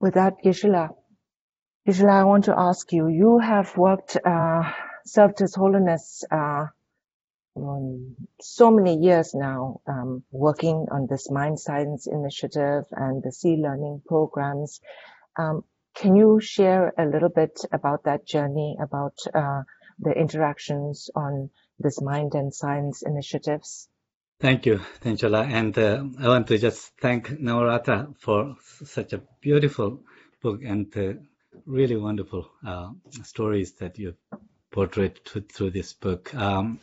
With 0.00 0.14
that, 0.14 0.34
Geshe-la, 0.44 0.88
Geshe-la, 1.86 2.20
I 2.20 2.24
want 2.24 2.44
to 2.44 2.54
ask 2.58 2.92
you, 2.92 3.08
you 3.08 3.38
have 3.38 3.76
worked, 3.76 4.16
uh, 4.24 4.62
served 5.04 5.38
His 5.38 5.54
Holiness 5.54 6.24
uh, 6.30 6.66
so 8.40 8.70
many 8.70 8.96
years 8.96 9.34
now, 9.34 9.80
um, 9.86 10.22
working 10.30 10.86
on 10.90 11.06
this 11.06 11.30
Mind 11.30 11.60
Science 11.60 12.06
Initiative 12.06 12.84
and 12.92 13.22
the 13.22 13.32
SEE 13.32 13.56
Learning 13.56 14.00
programs. 14.06 14.80
Um, 15.36 15.64
can 15.94 16.16
you 16.16 16.40
share 16.40 16.94
a 16.96 17.04
little 17.04 17.28
bit 17.28 17.60
about 17.70 18.04
that 18.04 18.26
journey, 18.26 18.78
about 18.80 19.18
uh, 19.34 19.62
the 19.98 20.12
interactions 20.12 21.10
on 21.14 21.50
this 21.78 22.00
mind 22.00 22.34
and 22.34 22.54
science 22.54 23.02
initiatives? 23.02 23.88
Thank 24.40 24.66
you, 24.66 24.80
Tenchola. 25.00 25.46
And 25.46 25.76
uh, 25.78 26.04
I 26.18 26.28
want 26.28 26.46
to 26.48 26.58
just 26.58 26.92
thank 27.00 27.28
Namrata 27.28 28.14
for 28.18 28.56
such 28.84 29.12
a 29.12 29.22
beautiful 29.40 30.00
book 30.42 30.62
and 30.64 30.96
uh, 30.96 31.12
really 31.66 31.96
wonderful 31.96 32.50
uh, 32.66 32.90
stories 33.22 33.72
that 33.74 33.98
you've 33.98 34.16
portrayed 34.72 35.20
through 35.24 35.70
this 35.70 35.92
book. 35.92 36.34
Um, 36.34 36.80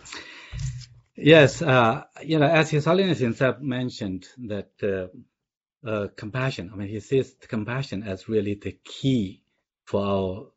yes, 1.16 1.62
uh, 1.62 2.04
you 2.24 2.40
know, 2.40 2.48
as 2.48 2.70
His 2.70 2.86
Holiness 2.86 3.20
himself 3.20 3.60
mentioned 3.60 4.28
that 4.48 4.72
uh, 4.82 5.08
uh, 5.88 6.08
compassion. 6.16 6.70
I 6.74 6.76
mean, 6.76 6.90
he 6.90 7.00
sees 7.00 7.34
compassion 7.48 8.04
as 8.04 8.30
really 8.30 8.56
the 8.56 8.78
key 8.84 9.42
for 9.86 10.06
our 10.06 10.48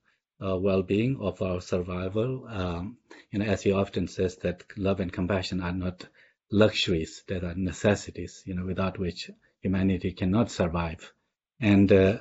uh, 0.44 0.58
well-being, 0.58 1.18
of 1.20 1.40
our 1.40 1.60
survival. 1.60 2.46
Um, 2.48 2.96
you 3.30 3.38
know, 3.38 3.44
as 3.46 3.62
he 3.62 3.72
often 3.72 4.08
says, 4.08 4.36
that 4.36 4.64
love 4.76 5.00
and 5.00 5.12
compassion 5.12 5.62
are 5.62 5.72
not 5.72 6.04
luxuries; 6.50 7.22
they 7.28 7.36
are 7.36 7.54
necessities. 7.54 8.42
You 8.44 8.54
know, 8.54 8.66
without 8.66 8.98
which 8.98 9.30
humanity 9.60 10.12
cannot 10.12 10.50
survive. 10.50 11.12
And 11.60 11.92
uh, 11.92 12.18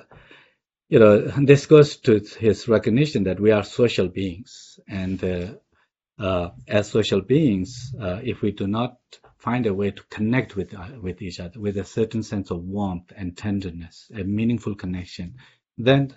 you 0.92 0.98
know, 0.98 1.20
this 1.20 1.64
goes 1.64 1.96
to 1.96 2.20
his 2.38 2.68
recognition 2.68 3.24
that 3.24 3.40
we 3.40 3.50
are 3.50 3.64
social 3.64 4.08
beings, 4.08 4.78
and 4.86 5.24
uh, 5.24 5.54
uh, 6.18 6.50
as 6.68 6.90
social 6.90 7.22
beings, 7.22 7.94
uh, 7.98 8.20
if 8.22 8.42
we 8.42 8.52
do 8.52 8.66
not 8.66 8.98
find 9.38 9.66
a 9.66 9.72
way 9.72 9.90
to 9.90 10.02
connect 10.10 10.54
with 10.54 10.74
uh, 10.74 10.88
with 11.00 11.22
each 11.22 11.40
other 11.40 11.58
with 11.58 11.78
a 11.78 11.84
certain 11.84 12.22
sense 12.22 12.50
of 12.50 12.62
warmth 12.62 13.10
and 13.16 13.38
tenderness, 13.38 14.12
a 14.14 14.22
meaningful 14.22 14.74
connection, 14.74 15.36
then 15.78 16.14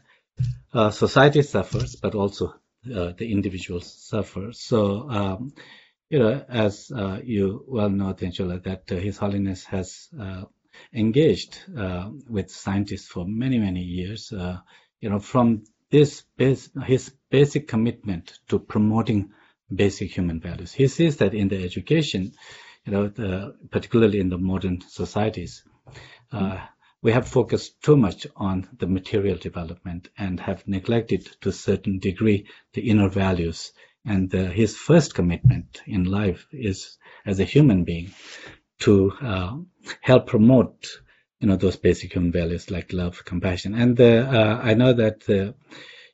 uh, 0.74 0.90
society 0.90 1.42
suffers, 1.42 1.96
but 1.96 2.14
also 2.14 2.56
uh, 2.94 3.14
the 3.18 3.32
individual 3.32 3.80
suffers. 3.80 4.60
So, 4.60 5.10
um, 5.10 5.54
you 6.10 6.20
know, 6.20 6.44
as 6.50 6.92
you 7.24 7.64
well 7.66 7.90
know, 7.90 8.14
Tenchola, 8.14 8.62
that 8.64 8.90
His 8.90 9.18
Holiness 9.18 9.64
has 9.64 10.10
engaged 10.94 11.60
with 12.28 12.52
scientists 12.52 13.08
for 13.08 13.26
many, 13.26 13.60
many 13.60 13.82
years. 13.82 14.32
you 15.02 15.10
know, 15.10 15.20
from 15.20 15.64
this 15.92 16.24
base, 16.38 16.70
his 16.86 17.14
basic 17.30 17.68
commitment 17.68 18.40
to 18.50 18.60
promoting 18.60 19.32
basic 19.74 20.12
human 20.12 20.40
values. 20.40 20.74
He 20.74 20.88
sees 20.88 21.18
that 21.18 21.34
in 21.34 21.48
the 21.48 21.64
education, 21.64 22.34
you 22.86 22.92
know, 22.92 23.08
the, 23.08 23.56
particularly 23.72 24.20
in 24.20 24.30
the 24.30 24.38
modern 24.38 24.82
societies, 24.82 25.64
uh, 26.32 26.58
we 27.02 27.12
have 27.12 27.28
focused 27.28 27.82
too 27.82 27.96
much 27.96 28.26
on 28.36 28.68
the 28.80 28.88
material 28.88 29.38
development 29.38 30.10
and 30.18 30.40
have 30.40 30.68
neglected 30.68 31.28
to 31.42 31.50
a 31.50 31.54
certain 31.54 32.00
degree 32.00 32.48
the 32.74 32.90
inner 32.90 33.10
values. 33.10 33.72
And 34.06 34.34
uh, 34.34 34.46
his 34.46 34.76
first 34.76 35.14
commitment 35.16 35.82
in 35.86 36.06
life 36.06 36.48
is, 36.52 36.98
as 37.26 37.40
a 37.40 37.44
human 37.44 37.84
being, 37.84 38.12
to 38.80 39.12
uh, 39.22 39.58
help 40.02 40.28
promote, 40.28 40.88
you 41.40 41.48
know, 41.48 41.56
those 41.56 41.78
basic 41.78 42.14
human 42.14 42.32
values 42.32 42.70
like 42.70 42.94
love, 42.94 43.24
compassion. 43.26 43.74
And 43.76 44.00
uh, 44.00 44.60
I 44.62 44.74
know 44.74 44.94
that, 44.94 45.30
uh, 45.30 45.54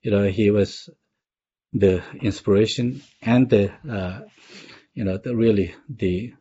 you 0.01 0.11
know, 0.11 0.27
he 0.27 0.51
was 0.51 0.89
the 1.73 2.03
inspiration 2.21 3.01
and 3.21 3.49
the 3.49 3.71
uh, 3.89 4.21
you 4.93 5.03
know 5.03 5.17
the 5.17 5.35
really 5.35 5.73
the 5.89 6.33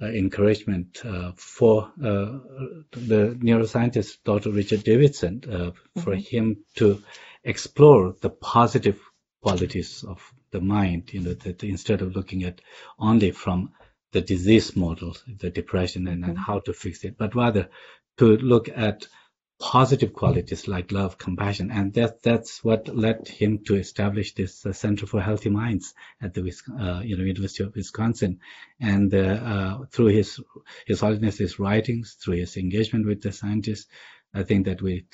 uh, 0.00 0.06
encouragement 0.06 1.00
uh, 1.04 1.32
for 1.36 1.90
uh, 2.02 2.38
the 2.92 3.36
neuroscientist 3.40 4.18
Dr. 4.24 4.50
Richard 4.50 4.84
Davidson 4.84 5.42
uh, 5.50 6.00
for 6.00 6.12
mm-hmm. 6.12 6.36
him 6.36 6.56
to 6.76 7.02
explore 7.42 8.14
the 8.20 8.30
positive 8.30 9.00
qualities 9.40 10.04
of 10.06 10.32
the 10.50 10.60
mind. 10.60 11.12
You 11.12 11.20
know 11.20 11.34
that 11.34 11.64
instead 11.64 12.02
of 12.02 12.14
looking 12.14 12.44
at 12.44 12.60
only 12.98 13.32
from 13.32 13.72
the 14.12 14.20
disease 14.20 14.76
model, 14.76 15.16
the 15.26 15.50
depression 15.50 16.06
and, 16.08 16.22
mm-hmm. 16.22 16.30
and 16.30 16.38
how 16.38 16.60
to 16.60 16.72
fix 16.72 17.04
it, 17.04 17.16
but 17.18 17.34
rather 17.34 17.68
to 18.18 18.36
look 18.36 18.68
at 18.68 19.06
positive 19.58 20.12
qualities 20.12 20.68
like 20.68 20.92
love, 20.92 21.16
compassion, 21.16 21.70
and 21.70 21.94
that 21.94 22.22
that's 22.22 22.62
what 22.62 22.94
led 22.94 23.26
him 23.26 23.64
to 23.64 23.74
establish 23.74 24.34
this 24.34 24.66
uh, 24.66 24.72
Center 24.72 25.06
for 25.06 25.20
Healthy 25.20 25.50
Minds 25.50 25.94
at 26.20 26.34
the 26.34 26.42
uh, 26.78 27.00
you 27.00 27.16
know 27.16 27.24
University 27.24 27.64
of 27.64 27.74
Wisconsin. 27.74 28.40
And 28.80 29.14
uh, 29.14 29.18
uh, 29.18 29.84
through 29.90 30.08
his 30.08 30.40
His 30.86 31.00
Holiness's 31.00 31.58
writings, 31.58 32.16
through 32.20 32.36
his 32.36 32.56
engagement 32.56 33.06
with 33.06 33.22
the 33.22 33.32
scientists, 33.32 33.86
I 34.34 34.42
think 34.42 34.66
that 34.66 34.82
we 34.82 35.06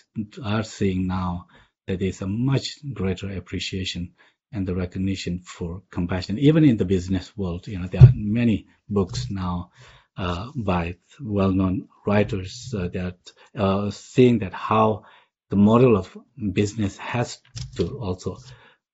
are 0.42 0.64
seeing 0.64 1.06
now 1.06 1.46
that 1.86 2.00
there's 2.00 2.22
a 2.22 2.26
much 2.26 2.78
greater 2.92 3.30
appreciation 3.32 4.14
and 4.52 4.66
the 4.66 4.74
recognition 4.74 5.40
for 5.40 5.82
compassion, 5.90 6.38
even 6.38 6.64
in 6.64 6.76
the 6.76 6.84
business 6.84 7.36
world. 7.36 7.66
You 7.66 7.78
know, 7.78 7.86
there 7.86 8.02
are 8.02 8.12
many 8.14 8.66
books 8.88 9.30
now 9.30 9.70
uh, 10.16 10.50
by 10.54 10.96
well-known 11.20 11.88
writers 12.06 12.74
uh, 12.76 12.88
that 12.88 13.16
uh, 13.56 13.90
seeing 13.90 14.40
that 14.40 14.52
how 14.52 15.04
the 15.48 15.56
model 15.56 15.96
of 15.96 16.16
business 16.52 16.96
has 16.98 17.38
to 17.76 17.98
also 17.98 18.38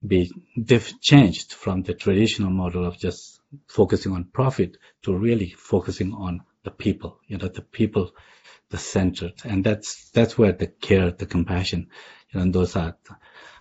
be 0.06 0.30
diff- 0.60 1.00
changed 1.00 1.52
from 1.52 1.82
the 1.82 1.94
traditional 1.94 2.50
model 2.50 2.86
of 2.86 2.98
just 2.98 3.40
focusing 3.66 4.12
on 4.12 4.24
profit 4.24 4.76
to 5.02 5.16
really 5.16 5.50
focusing 5.50 6.12
on 6.12 6.42
the 6.64 6.70
people, 6.70 7.18
you 7.26 7.38
know, 7.38 7.48
the 7.48 7.62
people, 7.62 8.12
the 8.70 8.78
centered, 8.78 9.34
and 9.44 9.64
that's 9.64 10.10
that's 10.10 10.36
where 10.36 10.52
the 10.52 10.66
care, 10.66 11.10
the 11.10 11.26
compassion, 11.26 11.88
you 12.30 12.40
know, 12.40 12.50
those 12.50 12.76
are 12.76 12.96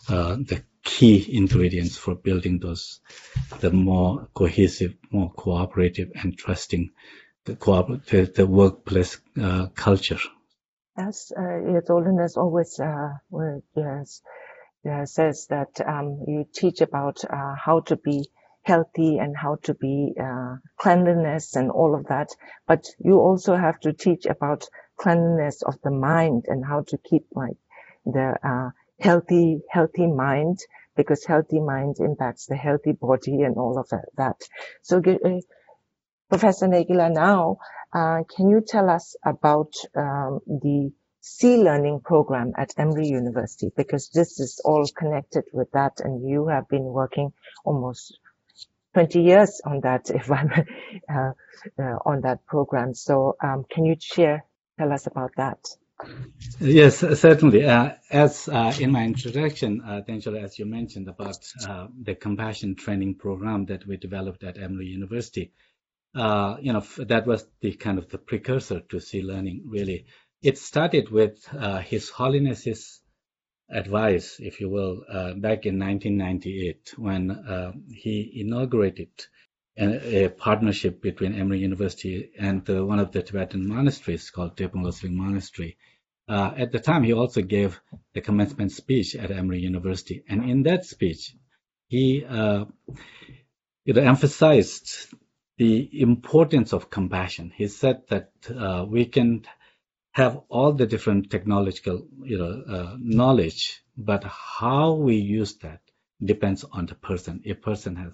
uh, 0.09 0.35
the 0.35 0.63
key 0.87 1.35
ingredients 1.35 1.97
for 1.97 2.15
building 2.15 2.59
those 2.59 3.01
the 3.59 3.69
more 3.71 4.27
cohesive, 4.33 4.95
more 5.11 5.29
cooperative, 5.31 6.09
and 6.15 6.37
trusting 6.37 6.91
the, 7.43 7.53
the, 8.09 8.31
the 8.33 8.47
workplace 8.47 9.19
uh, 9.41 9.67
culture. 9.75 10.19
As 10.97 11.31
uh, 11.37 11.73
His 11.73 11.87
Holiness 11.87 12.37
always 12.37 12.79
uh, 12.79 13.09
yes, 13.75 14.21
uh, 14.89 15.05
says 15.05 15.47
that 15.49 15.79
um, 15.85 16.23
you 16.25 16.45
teach 16.53 16.79
about 16.79 17.23
uh, 17.29 17.55
how 17.55 17.81
to 17.81 17.97
be 17.97 18.29
healthy 18.63 19.17
and 19.17 19.35
how 19.35 19.57
to 19.63 19.73
be 19.73 20.13
uh, 20.19 20.55
cleanliness 20.77 21.55
and 21.57 21.69
all 21.69 21.95
of 21.95 22.07
that, 22.07 22.29
but 22.65 22.85
you 22.99 23.19
also 23.19 23.55
have 23.55 23.79
to 23.81 23.91
teach 23.93 24.25
about 24.25 24.63
cleanliness 24.97 25.61
of 25.63 25.75
the 25.83 25.91
mind 25.91 26.45
and 26.47 26.65
how 26.65 26.81
to 26.87 26.97
keep 26.97 27.25
like 27.35 27.57
the 28.05 28.35
uh, 28.43 28.69
healthy 28.99 29.61
healthy 29.69 30.07
mind 30.07 30.59
because 30.95 31.23
healthy 31.25 31.59
mind 31.59 31.97
impacts 31.99 32.47
the 32.47 32.55
healthy 32.55 32.91
body 32.91 33.41
and 33.43 33.57
all 33.57 33.77
of 33.77 33.89
that. 34.17 34.41
So 34.81 35.01
Professor 36.29 36.67
Nagila, 36.67 37.13
now, 37.13 37.57
uh, 37.93 38.23
can 38.35 38.49
you 38.49 38.61
tell 38.61 38.89
us 38.89 39.15
about 39.25 39.71
um, 39.95 40.39
the 40.45 40.91
SEE 41.21 41.63
Learning 41.63 42.01
program 42.03 42.51
at 42.57 42.73
Emory 42.77 43.07
University? 43.07 43.71
Because 43.77 44.09
this 44.09 44.37
is 44.41 44.59
all 44.65 44.85
connected 44.87 45.45
with 45.53 45.71
that, 45.71 46.01
and 46.01 46.27
you 46.27 46.47
have 46.47 46.67
been 46.67 46.83
working 46.83 47.31
almost 47.63 48.19
20 48.93 49.21
years 49.21 49.61
on 49.63 49.79
that, 49.81 50.09
if 50.13 50.29
I'm 50.29 50.51
uh, 51.09 51.31
uh, 51.79 51.97
on 52.05 52.21
that 52.21 52.45
program. 52.45 52.93
So, 52.93 53.37
um, 53.41 53.63
can 53.71 53.85
you 53.85 53.95
share, 53.99 54.43
tell 54.77 54.91
us 54.91 55.07
about 55.07 55.31
that? 55.37 55.59
Yes, 56.59 56.99
certainly. 56.99 57.65
Uh, 57.65 57.93
as 58.11 58.47
uh, 58.47 58.73
in 58.79 58.91
my 58.91 59.03
introduction, 59.03 59.81
uh, 59.81 60.01
as 60.07 60.59
you 60.59 60.65
mentioned 60.65 61.07
about 61.07 61.37
uh, 61.67 61.87
the 62.01 62.15
compassion 62.15 62.75
training 62.75 63.15
program 63.15 63.65
that 63.65 63.85
we 63.87 63.97
developed 63.97 64.43
at 64.43 64.57
Emory 64.57 64.87
University, 64.87 65.53
uh, 66.15 66.57
you 66.61 66.73
know, 66.73 66.83
that 66.99 67.27
was 67.27 67.45
the 67.61 67.73
kind 67.73 67.97
of 67.97 68.09
the 68.09 68.17
precursor 68.17 68.79
to 68.79 68.99
SEE 68.99 69.21
Learning, 69.21 69.63
really. 69.65 70.05
It 70.41 70.57
started 70.57 71.09
with 71.09 71.47
uh, 71.53 71.79
His 71.79 72.09
Holiness's 72.09 73.01
advice, 73.69 74.37
if 74.39 74.59
you 74.61 74.69
will, 74.69 75.03
uh, 75.09 75.33
back 75.33 75.65
in 75.65 75.79
1998 75.79 76.93
when 76.97 77.83
he 77.91 78.41
inaugurated 78.41 79.09
a, 79.77 80.25
a, 80.25 80.29
partnership 80.29 81.01
between 81.01 81.35
Emory 81.35 81.59
University 81.59 82.31
and 82.37 82.67
uh, 82.69 82.85
one 82.85 82.99
of 82.99 83.11
the 83.11 83.21
Tibetan 83.21 83.67
monasteries 83.67 84.29
called 84.29 84.57
Drepung 84.57 84.83
Loseling 84.83 85.13
Monastery. 85.13 85.77
Uh, 86.27 86.53
at 86.57 86.71
the 86.71 86.79
time, 86.79 87.03
he 87.03 87.13
also 87.13 87.41
gave 87.41 87.79
the 88.13 88.21
commencement 88.21 88.71
speech 88.71 89.15
at 89.15 89.31
Emory 89.31 89.59
University, 89.59 90.23
and 90.27 90.49
in 90.49 90.63
that 90.63 90.85
speech, 90.85 91.35
he 91.87 92.25
you 93.87 93.93
know, 93.93 94.01
emphasized 94.01 95.13
the 95.57 96.01
importance 96.01 96.73
of 96.73 96.89
compassion. 96.89 97.51
He 97.55 97.67
said 97.67 98.01
that 98.09 98.31
uh, 98.55 98.85
we 98.87 99.05
can 99.05 99.45
have 100.11 100.41
all 100.49 100.73
the 100.73 100.85
different 100.85 101.31
technological, 101.31 102.07
you 102.23 102.37
know, 102.37 102.63
uh, 102.67 102.95
knowledge, 102.99 103.81
but 103.95 104.23
how 104.23 104.93
we 104.93 105.15
use 105.15 105.55
that 105.57 105.79
depends 106.23 106.63
on 106.63 106.85
the 106.85 106.95
person. 106.95 107.41
If 107.45 107.61
person 107.61 107.95
has 107.95 108.11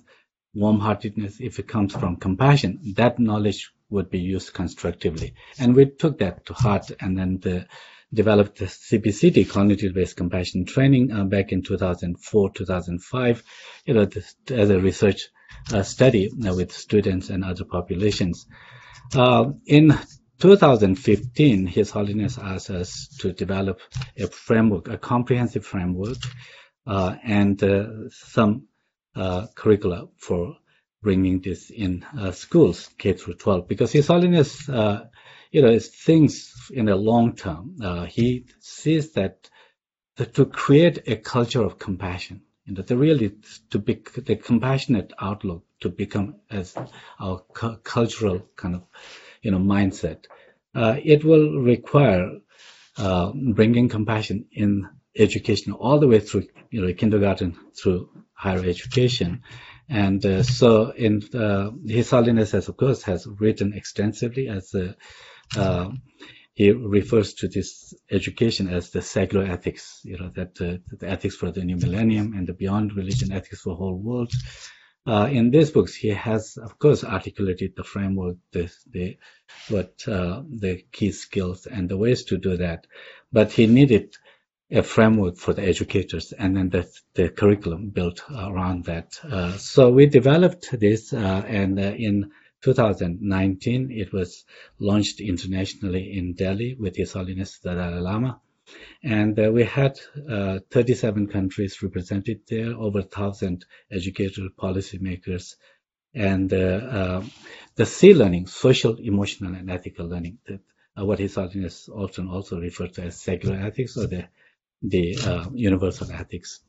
warm-heartedness, 0.54 1.38
if 1.40 1.60
it 1.60 1.68
comes 1.68 1.94
from 1.94 2.18
compassion, 2.18 2.80
that 2.96 3.20
knowledge 3.20 3.72
would 3.90 4.10
be 4.10 4.20
used 4.20 4.54
constructively. 4.54 5.36
And 5.60 5.76
we 5.76 5.86
took 5.86 6.20
that 6.20 6.46
to 6.48 6.54
heart 6.54 6.92
and 7.00 7.18
then 7.18 7.40
the, 7.40 7.68
developed 8.14 8.60
the 8.60 8.66
CBCT, 8.66 9.50
cognitive-based 9.50 10.16
compassion 10.16 10.66
training, 10.66 11.12
uh, 11.12 11.24
back 11.24 11.52
in 11.52 11.64
2004, 11.64 12.52
2005, 12.52 13.44
you 13.86 13.94
know, 13.94 14.08
as 14.50 14.70
a 14.70 14.80
research 14.80 15.30
uh, 15.74 15.84
study 15.84 16.30
uh, 16.30 16.54
with 16.54 16.72
students 16.72 17.30
and 17.30 17.44
other 17.44 17.66
populations. 17.66 18.46
Uh, 19.16 19.52
in 19.66 19.98
2015, 20.40 21.68
His 21.68 21.90
Holiness 21.90 22.38
asked 22.38 22.70
us 22.70 23.08
to 23.20 23.32
develop 23.32 23.80
a 24.18 24.28
framework, 24.28 24.88
a 24.90 24.98
comprehensive 24.98 25.66
framework, 25.66 26.18
uh, 26.86 27.16
and 27.24 27.64
uh, 27.64 28.10
some 28.10 28.68
curricula 29.16 30.08
for 30.18 30.58
bringing 31.02 31.42
this 31.42 31.70
in 31.70 32.06
schools, 32.32 32.90
K 32.98 33.14
through 33.14 33.36
12, 33.36 33.68
because 33.68 33.92
His 33.92 34.08
Holiness, 34.08 34.68
you 34.68 35.62
know, 35.62 35.80
thinks 35.80 36.72
in 36.72 36.86
the 36.86 36.96
long 36.96 37.36
term. 37.36 38.08
he 38.10 38.46
sees 38.60 39.14
that, 39.14 39.50
that 40.18 40.34
to 40.36 40.46
create 40.46 41.08
a 41.08 41.16
culture 41.18 41.62
of 41.62 41.78
compassion, 41.78 42.42
You 42.66 42.76
know, 42.76 42.82
the 42.82 42.98
really 42.98 43.36
to 43.72 43.80
be 43.80 44.02
the 44.16 44.38
compassionate 44.38 45.12
outlook 45.20 45.66
to 45.82 45.90
become 45.90 46.36
as 46.50 46.76
our 47.20 47.40
cu- 47.40 47.78
cultural 47.78 48.48
kind 48.56 48.76
of, 48.76 48.84
you 49.42 49.52
know, 49.52 49.60
mindset. 49.60 50.26
Uh, 50.74 50.96
it 51.04 51.24
will 51.26 51.60
require 51.60 52.40
uh, 52.98 53.32
bringing 53.34 53.90
compassion 53.90 54.46
in 54.52 54.90
education 55.16 55.74
all 55.74 56.00
the 56.00 56.08
way 56.08 56.20
through, 56.20 56.48
you 56.72 56.82
know, 56.82 56.94
kindergarten 56.94 57.58
through 57.76 58.10
higher 58.34 58.66
education. 58.66 59.44
And 59.90 60.26
uh, 60.26 60.44
so, 60.44 60.92
in 60.92 61.22
uh, 61.36 61.72
His 61.86 62.10
Holiness, 62.10 62.52
has, 62.52 62.68
of 62.70 62.78
course, 62.78 63.04
has 63.04 63.28
written 63.28 63.74
extensively 63.74 64.48
as 64.48 64.74
uh, 64.74 65.90
he 66.54 66.72
refers 66.72 67.34
to 67.36 67.48
this 67.48 67.94
education 68.12 68.70
as 68.70 68.92
the 68.92 69.02
secular 69.02 69.46
ethics, 69.46 70.02
you 70.04 70.18
know, 70.18 70.32
that 70.36 70.62
uh, 70.62 70.78
the 70.98 71.10
ethics 71.10 71.36
for 71.36 71.52
the 71.52 71.64
new 71.64 71.78
millennium 71.78 72.34
and 72.34 72.48
the 72.48 72.54
beyond 72.54 72.96
religion 72.96 73.32
ethics 73.32 73.62
for 73.62 73.70
the 73.70 73.76
whole 73.76 73.98
world. 73.98 74.32
Uh, 75.06 75.28
in 75.30 75.52
these 75.52 75.72
books, 75.72 75.96
he 75.96 76.10
has, 76.10 76.56
of 76.58 76.80
course, 76.80 77.04
articulated 77.04 77.74
the 77.76 77.84
framework, 77.84 78.38
the, 78.52 78.72
the 78.92 79.18
what 79.68 80.08
uh, 80.08 80.42
the 80.48 80.84
key 80.92 81.12
skills 81.12 81.66
and 81.66 81.90
the 81.90 81.98
ways 81.98 82.24
to 82.24 82.38
do 82.38 82.56
that. 82.56 82.88
But 83.32 83.52
he 83.52 83.68
needed 83.68 84.16
a 84.72 84.82
framework 84.82 85.38
for 85.38 85.54
the 85.54 85.62
educators, 85.62 86.32
and 86.32 86.58
then 86.58 86.70
the, 86.70 86.90
the 87.14 87.30
curriculum 87.30 87.90
built 87.90 88.24
around 88.30 88.86
that. 88.86 89.20
Uh, 89.24 89.56
so 89.58 89.92
we 89.92 90.06
developed 90.06 90.78
this, 90.80 91.14
uh, 91.14 91.44
and 91.48 91.80
uh, 91.80 91.84
in 91.84 92.32
2019, 92.62 93.92
it 93.92 94.14
was 94.14 94.46
launched 94.80 95.20
internationally 95.20 96.18
in 96.18 96.34
Delhi 96.34 96.76
with 96.80 96.96
His 96.96 97.14
Holiness 97.14 97.60
the 97.60 97.74
Dalai 97.76 98.00
Lama. 98.00 98.40
And 99.04 99.38
uh, 99.38 99.52
we 99.52 99.66
had 99.66 100.00
uh, 100.30 100.60
37 100.72 101.28
countries 101.28 101.84
represented 101.84 102.42
there, 102.48 102.74
over 102.74 103.00
1,000 103.00 103.66
educators, 103.92 104.50
policymakers, 104.58 105.56
and 106.16 106.52
uh, 106.54 107.22
the 107.76 107.86
SEE 107.86 108.14
Learning, 108.14 108.48
social, 108.48 108.98
emotional, 108.98 109.56
and 109.56 109.70
ethical 109.70 110.08
learning, 110.08 110.38
that 110.48 110.62
what 110.96 111.20
His 111.20 111.36
Holiness 111.36 111.90
often 111.90 112.30
also 112.30 112.60
referred 112.60 112.94
to 112.94 113.04
as 113.04 113.20
secular 113.20 113.58
ethics 113.58 113.98
or 113.98 114.08
the, 114.08 114.26
the 114.84 115.18
uh, 115.18 115.50
universal 115.54 116.12
ethics. 116.12 116.60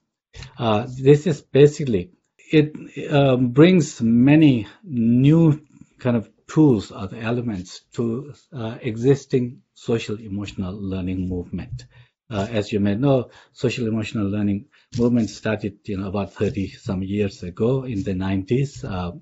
Uh, 0.58 0.86
this 0.98 1.26
is 1.26 1.42
basically, 1.42 2.12
it 2.50 2.72
um, 3.12 3.48
brings 3.50 4.00
many 4.00 4.66
new 4.84 5.60
kind 5.98 6.16
of 6.16 6.28
tools 6.46 6.90
or 6.92 7.08
elements 7.14 7.80
to 7.94 8.34
uh, 8.52 8.78
existing 8.80 9.62
social 9.74 10.16
emotional 10.18 10.74
learning 10.74 11.28
movement. 11.28 11.84
Uh, 12.30 12.46
as 12.50 12.72
you 12.72 12.80
may 12.80 12.94
know, 12.94 13.30
social 13.52 13.86
emotional 13.86 14.28
learning 14.28 14.66
movement 14.98 15.28
started, 15.28 15.78
you 15.84 15.98
know, 15.98 16.08
about 16.08 16.32
30 16.32 16.68
some 16.70 17.02
years 17.02 17.42
ago 17.42 17.84
in 17.84 18.02
the 18.02 18.12
90s, 18.12 18.84
uh, 18.84 19.12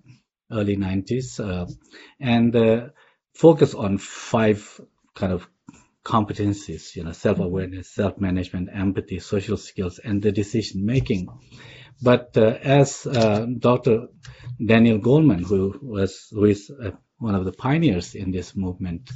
early 0.51 0.77
90s, 0.77 1.41
uh, 1.41 1.67
and 2.21 2.55
uh, 2.55 2.89
focus 3.35 3.75
on 3.75 3.99
five 3.99 4.81
kind 5.15 5.33
of 5.33 5.49
competencies, 6.05 6.97
you 6.97 7.05
know, 7.05 7.13
self-awareness, 7.13 7.95
self-management, 7.95 8.69
empathy, 8.73 9.19
social 9.21 9.57
skills, 9.57 9.99
and 9.99 10.23
the 10.23 10.33
decision 10.33 10.85
making. 10.85 11.29
But 12.03 12.37
uh, 12.37 12.59
as 12.63 13.07
uh, 13.07 13.47
Dr. 13.59 14.09
Daniel 14.65 14.99
Goleman, 14.99 15.45
who 15.45 15.79
was 15.81 16.27
who 16.31 16.45
is 16.47 16.71
uh, 16.71 16.91
one 17.19 17.35
of 17.37 17.45
the 17.45 17.53
pioneers 17.53 18.15
in 18.15 18.33
this 18.33 18.57
movement, 18.57 19.11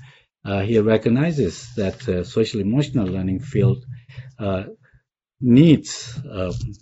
uh, 0.45 0.61
he 0.61 0.79
recognizes 0.79 1.75
that 1.75 2.09
uh, 2.09 2.23
social 2.23 2.61
emotional 2.61 3.07
learning 3.09 3.41
field 3.41 3.85
uh, 4.39 4.65
needs 5.41 6.19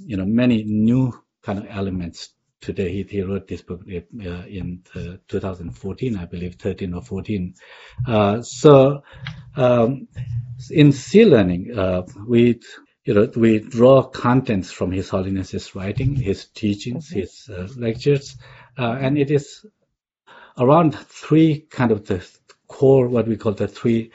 you 0.00 0.16
know 0.16 0.26
many 0.26 0.64
new 0.64 1.12
kind 1.42 1.58
of 1.58 1.66
elements. 1.68 2.34
Today, 2.60 2.90
he, 2.90 3.02
he 3.02 3.22
wrote 3.22 3.46
this 3.46 3.62
book 3.62 3.82
in 3.86 4.82
2014, 5.28 6.16
I 6.16 6.24
believe, 6.24 6.54
13 6.54 6.94
or 6.94 7.02
14. 7.02 7.54
so, 8.42 9.02
um, 9.56 10.08
in 10.70 10.92
SEE 10.92 11.24
Learning, 11.26 12.04
we 12.26 12.60
you 13.04 13.12
know, 13.12 13.30
we 13.36 13.58
draw 13.58 14.02
contents 14.02 14.72
from 14.72 14.90
His 14.90 15.10
Holiness's 15.10 15.74
writing, 15.74 16.16
his 16.16 16.46
teachings, 16.46 17.10
mm-hmm. 17.10 17.20
his 17.20 17.50
uh, 17.50 17.68
lectures, 17.76 18.36
uh, 18.78 18.96
and 18.98 19.18
it 19.18 19.30
is 19.30 19.66
around 20.56 20.96
three 20.96 21.60
kind 21.60 21.90
of 21.90 22.06
the 22.06 22.26
core, 22.66 23.08
what 23.08 23.28
we 23.28 23.36
call 23.36 23.52
the 23.52 23.68
three 23.68 24.10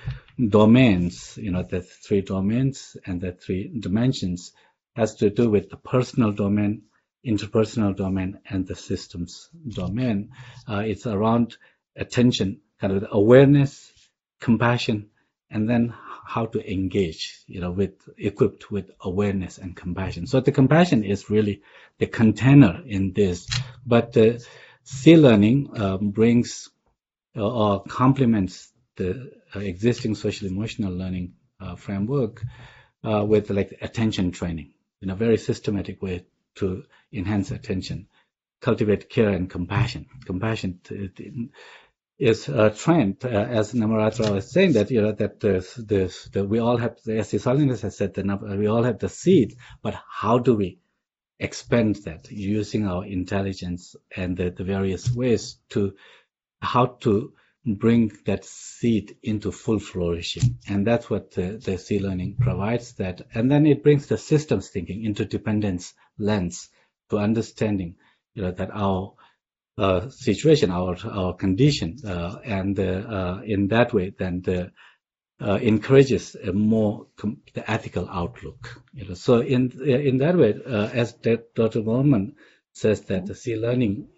domains, 0.47 1.38
you 1.38 1.52
know, 1.52 1.63
the 1.63 1.82
three 1.82 2.21
domains 2.21 2.97
and 3.06 3.21
the 3.21 3.32
three 3.32 3.71
dimensions 3.80 4.54
has 4.95 5.15
to 5.15 5.30
do 5.30 5.49
with 5.49 5.69
the 5.69 5.78
personal 5.78 6.32
domain, 6.32 6.84
interpersonal 7.25 7.95
domain, 7.95 8.39
and 8.49 8.65
the 8.67 8.75
systems 8.75 9.49
domain. 9.67 10.32
Uh, 10.67 10.84
it's 10.86 11.05
around 11.05 11.58
attention, 11.95 12.62
kind 12.79 12.93
of 12.93 13.08
awareness, 13.12 13.91
compassion, 14.39 15.10
and 15.51 15.69
then 15.69 15.93
how 16.25 16.45
to 16.45 16.71
engage, 16.71 17.43
you 17.47 17.60
know, 17.60 17.71
with 17.71 18.08
equipped 18.17 18.71
with 18.71 18.91
awareness 19.01 19.58
and 19.58 19.75
compassion. 19.75 20.27
So 20.27 20.39
the 20.39 20.51
compassion 20.51 21.03
is 21.03 21.29
really 21.29 21.63
the 21.97 22.05
container 22.05 22.82
in 22.86 23.13
this, 23.13 23.47
but 23.86 24.13
the 24.13 24.45
SEE 24.84 25.17
Learning 25.17 25.69
um, 25.75 26.12
brings 26.12 26.69
uh, 27.36 27.47
or 27.47 27.84
complements 27.84 28.71
the 28.95 29.32
uh, 29.55 29.60
existing 29.60 30.15
social 30.15 30.47
emotional 30.47 30.93
learning 30.93 31.34
uh, 31.60 31.75
framework 31.75 32.43
uh, 33.03 33.23
with 33.25 33.49
like 33.49 33.77
attention 33.82 34.32
training 34.32 34.73
in 35.01 35.10
a 35.10 35.15
very 35.15 35.38
systematic 35.38 36.01
way 36.01 36.25
to 36.60 36.84
enhance 37.12 37.52
attention, 37.52 38.08
cultivate 38.62 39.10
care 39.10 39.30
and 39.30 39.50
compassion. 39.50 40.06
Compassion 40.26 40.80
to, 40.86 41.10
is 42.17 42.50
a 42.50 42.69
trend, 42.69 43.17
uh, 43.24 43.30
as 43.30 43.74
Namrata 43.74 44.30
was 44.34 44.52
saying 44.52 44.74
that 44.74 44.91
you 44.91 45.02
know 45.02 45.13
that 45.13 45.39
this, 45.39 45.74
this, 45.76 46.26
the, 46.26 46.43
we 46.43 46.60
all 46.60 46.78
have, 46.78 46.98
as 47.08 47.32
His 47.32 47.45
Holiness 47.45 47.82
has 47.82 47.95
said, 47.95 48.13
that 48.15 48.58
we 48.58 48.67
all 48.67 48.84
have 48.84 49.00
the 49.00 49.08
seed, 49.10 49.56
but 49.82 49.95
how 50.10 50.38
do 50.38 50.56
we 50.56 50.80
expand 51.39 51.95
that 52.04 52.30
using 52.30 52.86
our 52.86 53.06
intelligence 53.06 53.95
and 54.15 54.36
the, 54.36 54.50
the 54.50 54.65
various 54.65 55.10
ways 55.10 55.58
to 55.69 55.95
how 56.62 56.86
to 56.86 57.34
bring 57.65 58.12
that 58.26 58.45
seed 58.45 59.17
into 59.22 59.52
full 59.52 59.80
flourishing, 59.80 60.60
and 60.67 60.88
that's 60.88 61.10
what 61.10 61.32
the, 61.32 61.58
the 61.63 61.78
SEE 61.78 62.00
Learning 62.00 62.36
provides. 62.39 62.93
That, 62.93 63.22
and 63.34 63.52
then 63.52 63.65
it 63.65 63.84
brings 63.84 64.08
the 64.08 64.17
systems 64.17 64.69
thinking 64.69 65.04
into 65.04 65.26
dependence 65.26 65.93
lens 66.17 66.69
to 67.10 67.17
understanding, 67.17 67.95
you 68.34 68.43
know, 68.43 68.52
that 68.52 68.72
our 68.72 69.13
uh, 69.80 70.10
situation, 70.10 70.72
our 70.72 70.98
our 71.10 71.34
condition, 71.34 71.98
uh, 72.06 72.39
and 72.43 72.78
uh, 72.78 73.39
in 73.45 73.69
that 73.69 73.93
way, 73.93 74.10
then 74.17 74.41
the 74.41 74.72
encourages 75.39 76.36
a 76.36 76.52
more 76.52 77.08
the 77.54 77.72
ethical 77.72 78.10
outlook. 78.10 78.82
You 78.93 79.08
know, 79.08 79.13
so 79.13 79.39
in 79.39 79.72
in 79.82 80.17
that 80.17 80.36
way, 80.36 80.54
as 80.65 81.13
Dr. 81.13 81.82
Goleman 81.82 82.34
says 82.74 83.02
that 83.04 83.26
the 83.26 83.36
SEE 83.36 83.56
Learning, 83.56 84.10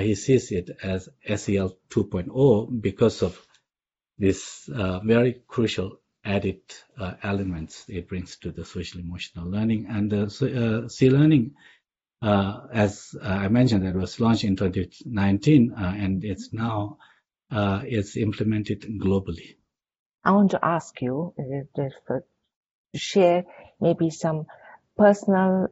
he 0.00 0.14
sees 0.14 0.50
it 0.52 0.70
as 0.82 1.08
SEL 1.26 1.76
2.0 1.90 2.80
because 2.80 3.22
of 3.22 3.40
this 4.18 4.68
very 4.68 5.42
crucial 5.46 6.00
added 6.24 6.60
uh, 6.98 7.14
elements 7.22 7.84
it 7.88 8.08
brings 8.08 8.36
to 8.36 8.50
the 8.50 8.64
social 8.64 9.00
emotional 9.00 9.50
learning 9.50 9.86
and 9.90 10.10
the 10.10 10.22
uh, 10.24 10.88
SEE 10.88 11.10
Learning 11.10 11.54
uh, 12.24 12.60
as 12.72 13.14
uh, 13.22 13.26
I 13.28 13.48
mentioned, 13.48 13.86
it 13.86 13.94
was 13.94 14.18
launched 14.18 14.44
in 14.44 14.56
2019, 14.56 15.74
uh, 15.74 15.94
and 15.94 16.24
it's 16.24 16.54
now 16.54 16.96
it's 17.50 18.16
implemented 18.16 18.80
globally. 18.98 19.56
I 20.24 20.30
want 20.30 20.52
to 20.52 20.64
ask 20.64 21.02
you 21.02 21.34
to 21.76 21.90
share 22.94 23.44
maybe 23.78 24.08
some 24.08 24.46
personal 24.96 25.68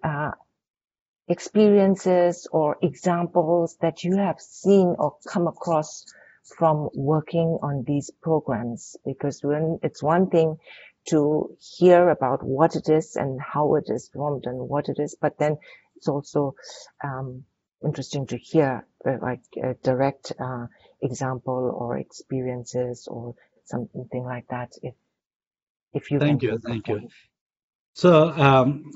experiences 1.32 2.46
or 2.52 2.76
examples 2.82 3.76
that 3.80 4.04
you 4.04 4.16
have 4.16 4.40
seen 4.40 4.94
or 4.98 5.16
come 5.26 5.46
across 5.46 6.04
from 6.56 6.88
working 6.94 7.58
on 7.62 7.84
these 7.86 8.10
programs 8.22 8.96
because 9.04 9.42
when 9.42 9.78
it's 9.82 10.02
one 10.02 10.28
thing 10.28 10.56
to 11.08 11.56
hear 11.58 12.10
about 12.10 12.44
what 12.44 12.76
it 12.76 12.88
is 12.88 13.16
and 13.16 13.40
how 13.40 13.74
it 13.76 13.84
is 13.88 14.08
formed 14.08 14.44
and 14.46 14.58
what 14.68 14.88
it 14.88 14.98
is 14.98 15.16
but 15.20 15.38
then 15.38 15.56
it's 15.96 16.08
also 16.08 16.54
um, 17.02 17.44
interesting 17.84 18.26
to 18.26 18.36
hear 18.36 18.86
uh, 19.06 19.16
like 19.20 19.42
a 19.62 19.74
direct 19.82 20.32
uh, 20.38 20.66
example 21.00 21.74
or 21.76 21.98
experiences 21.98 23.06
or 23.08 23.34
something 23.64 24.24
like 24.24 24.46
that. 24.48 24.72
If 24.82 24.94
if 25.92 26.10
you 26.10 26.18
thank 26.18 26.42
you, 26.42 26.58
thank 26.58 26.88
you. 26.88 27.08
So 27.94 28.30
um, 28.30 28.90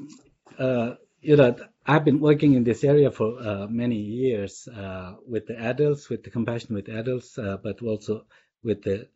uh, 0.58 0.94
you 1.26 1.36
know, 1.36 1.56
I've 1.84 2.04
been 2.04 2.20
working 2.20 2.54
in 2.54 2.64
this 2.64 2.84
area 2.84 3.10
for 3.10 3.38
uh, 3.40 3.66
many 3.68 3.96
years 3.96 4.68
uh, 4.68 5.14
with 5.26 5.46
the 5.46 5.58
adults, 5.58 6.08
with 6.08 6.22
the 6.22 6.30
compassion 6.30 6.74
with 6.74 6.88
adults, 6.88 7.36
uh, 7.38 7.56
but 7.62 7.82
also 7.82 8.26
with 8.62 8.82
the 8.82 9.08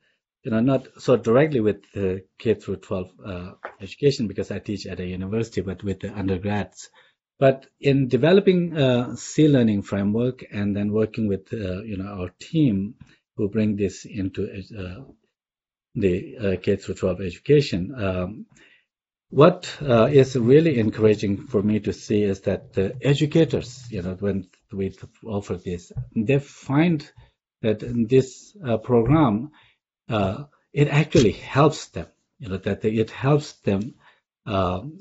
you 0.42 0.50
know, 0.50 0.60
not 0.60 0.88
so 0.98 1.16
directly 1.16 1.60
with 1.60 1.82
the 1.92 2.24
K 2.38 2.54
through 2.54 2.76
12 2.76 3.10
education 3.82 4.26
because 4.26 4.50
I 4.50 4.58
teach 4.58 4.86
at 4.86 4.98
a 4.98 5.06
university, 5.06 5.60
but 5.60 5.82
with 5.84 6.00
the 6.00 6.18
undergrads. 6.18 6.88
But 7.38 7.66
in 7.80 8.08
developing 8.08 8.76
a 8.76 9.16
SEE 9.16 9.48
Learning 9.48 9.82
framework 9.82 10.44
and 10.50 10.76
then 10.76 10.92
working 10.92 11.26
with 11.28 11.52
uh, 11.52 11.82
you 11.82 11.96
know 11.96 12.06
our 12.06 12.30
team 12.38 12.96
who 13.36 13.48
bring 13.48 13.76
this 13.76 14.04
into 14.04 14.44
uh, 14.78 15.04
the 15.94 16.36
uh, 16.36 16.56
K 16.60 16.76
through 16.76 16.96
12 16.96 17.20
education, 17.20 17.94
um, 17.96 18.46
what 19.30 19.76
uh, 19.80 20.08
is 20.10 20.36
really 20.36 20.78
encouraging 20.78 21.46
for 21.46 21.62
me 21.62 21.78
to 21.80 21.92
see 21.92 22.24
is 22.24 22.40
that 22.42 22.72
the 22.72 22.96
educators, 23.00 23.86
you 23.90 24.02
know, 24.02 24.14
when 24.14 24.48
we 24.72 24.92
offer 25.24 25.56
this, 25.56 25.92
they 26.14 26.40
find 26.40 27.08
that 27.62 27.82
in 27.84 28.06
this 28.08 28.56
uh, 28.66 28.76
program, 28.76 29.52
uh, 30.08 30.44
it 30.72 30.88
actually 30.88 31.30
helps 31.30 31.86
them, 31.88 32.06
you 32.38 32.48
know, 32.48 32.56
that 32.56 32.84
it 32.84 33.10
helps 33.10 33.52
them 33.60 33.94
um, 34.46 35.00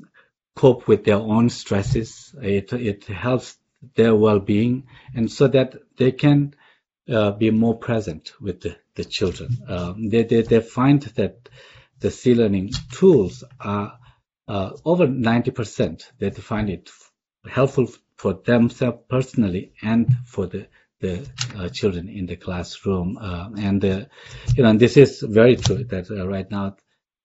cope 0.54 0.86
with 0.86 1.04
their 1.04 1.16
own 1.16 1.50
stresses. 1.50 2.34
It 2.40 2.72
it 2.72 3.04
helps 3.04 3.56
their 3.96 4.14
well-being, 4.14 4.86
and 5.14 5.30
so 5.30 5.48
that 5.48 5.74
they 5.96 6.12
can 6.12 6.54
uh, 7.08 7.32
be 7.32 7.50
more 7.50 7.76
present 7.76 8.32
with 8.40 8.60
the, 8.60 8.76
the 8.94 9.04
children. 9.04 9.58
Um, 9.66 10.08
they, 10.08 10.22
they 10.22 10.42
they 10.42 10.60
find 10.60 11.02
that 11.02 11.48
the 11.98 12.10
SEE 12.10 12.34
Learning 12.34 12.70
tools 12.92 13.42
are 13.58 13.98
uh, 14.50 14.76
over 14.84 15.06
90%. 15.06 16.02
They 16.18 16.30
find 16.30 16.68
it 16.68 16.90
helpful 17.48 17.88
for 18.16 18.34
themselves 18.34 18.98
personally 19.08 19.72
and 19.82 20.08
for 20.26 20.46
the 20.46 20.66
the 21.00 21.26
uh, 21.56 21.68
children 21.70 22.08
in 22.08 22.26
the 22.26 22.36
classroom. 22.36 23.16
Uh, 23.18 23.48
and 23.56 23.82
uh, 23.84 24.04
you 24.54 24.62
know, 24.62 24.68
and 24.68 24.78
this 24.78 24.98
is 24.98 25.20
very 25.22 25.56
true 25.56 25.84
that 25.84 26.10
uh, 26.10 26.28
right 26.28 26.50
now 26.50 26.76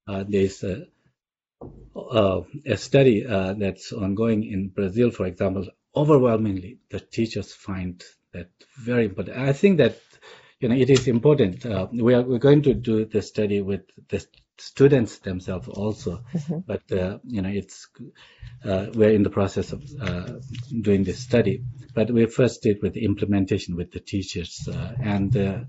uh, 0.08 0.24
there's 0.26 0.64
a 0.64 0.86
uh, 1.96 2.42
a 2.66 2.78
study 2.78 3.24
that's 3.24 3.92
ongoing 3.92 4.44
in 4.44 4.70
Brazil, 4.70 5.12
for 5.12 5.26
example, 5.26 5.68
overwhelmingly 5.96 6.78
the 6.90 7.00
teachers 7.00 7.52
find 7.54 8.04
that 8.34 8.50
very 8.78 9.06
important. 9.06 9.38
I 9.38 9.52
think 9.52 9.78
that 9.80 9.98
you 10.62 10.70
know 10.70 10.76
it 10.76 10.90
is 10.90 11.08
important. 11.08 11.66
We 11.92 12.14
are 12.14 12.22
we're 12.22 12.46
going 12.50 12.62
to 12.64 12.74
do 12.74 13.06
the 13.06 13.22
study 13.22 13.60
with 13.62 13.84
the 14.08 14.26
students 14.58 15.20
themselves 15.20 15.68
also, 15.68 16.24
mm-hmm. 16.34 16.60
but 16.66 16.92
uh, 16.92 17.18
you 17.26 17.42
know 17.42 17.50
it's 17.50 17.88
uh, 18.64 18.88
we're 18.94 19.12
in 19.12 19.24
the 19.24 19.30
process 19.30 19.72
of 19.72 19.84
uh, 20.02 20.34
doing 20.82 21.04
this 21.04 21.20
study. 21.20 21.64
But 21.94 22.12
we 22.12 22.26
first 22.26 22.62
did 22.62 22.82
with 22.82 22.94
the 22.94 23.06
implementation 23.06 23.76
with 23.76 23.92
the 23.92 24.00
teachers 24.00 24.68
and 25.02 25.66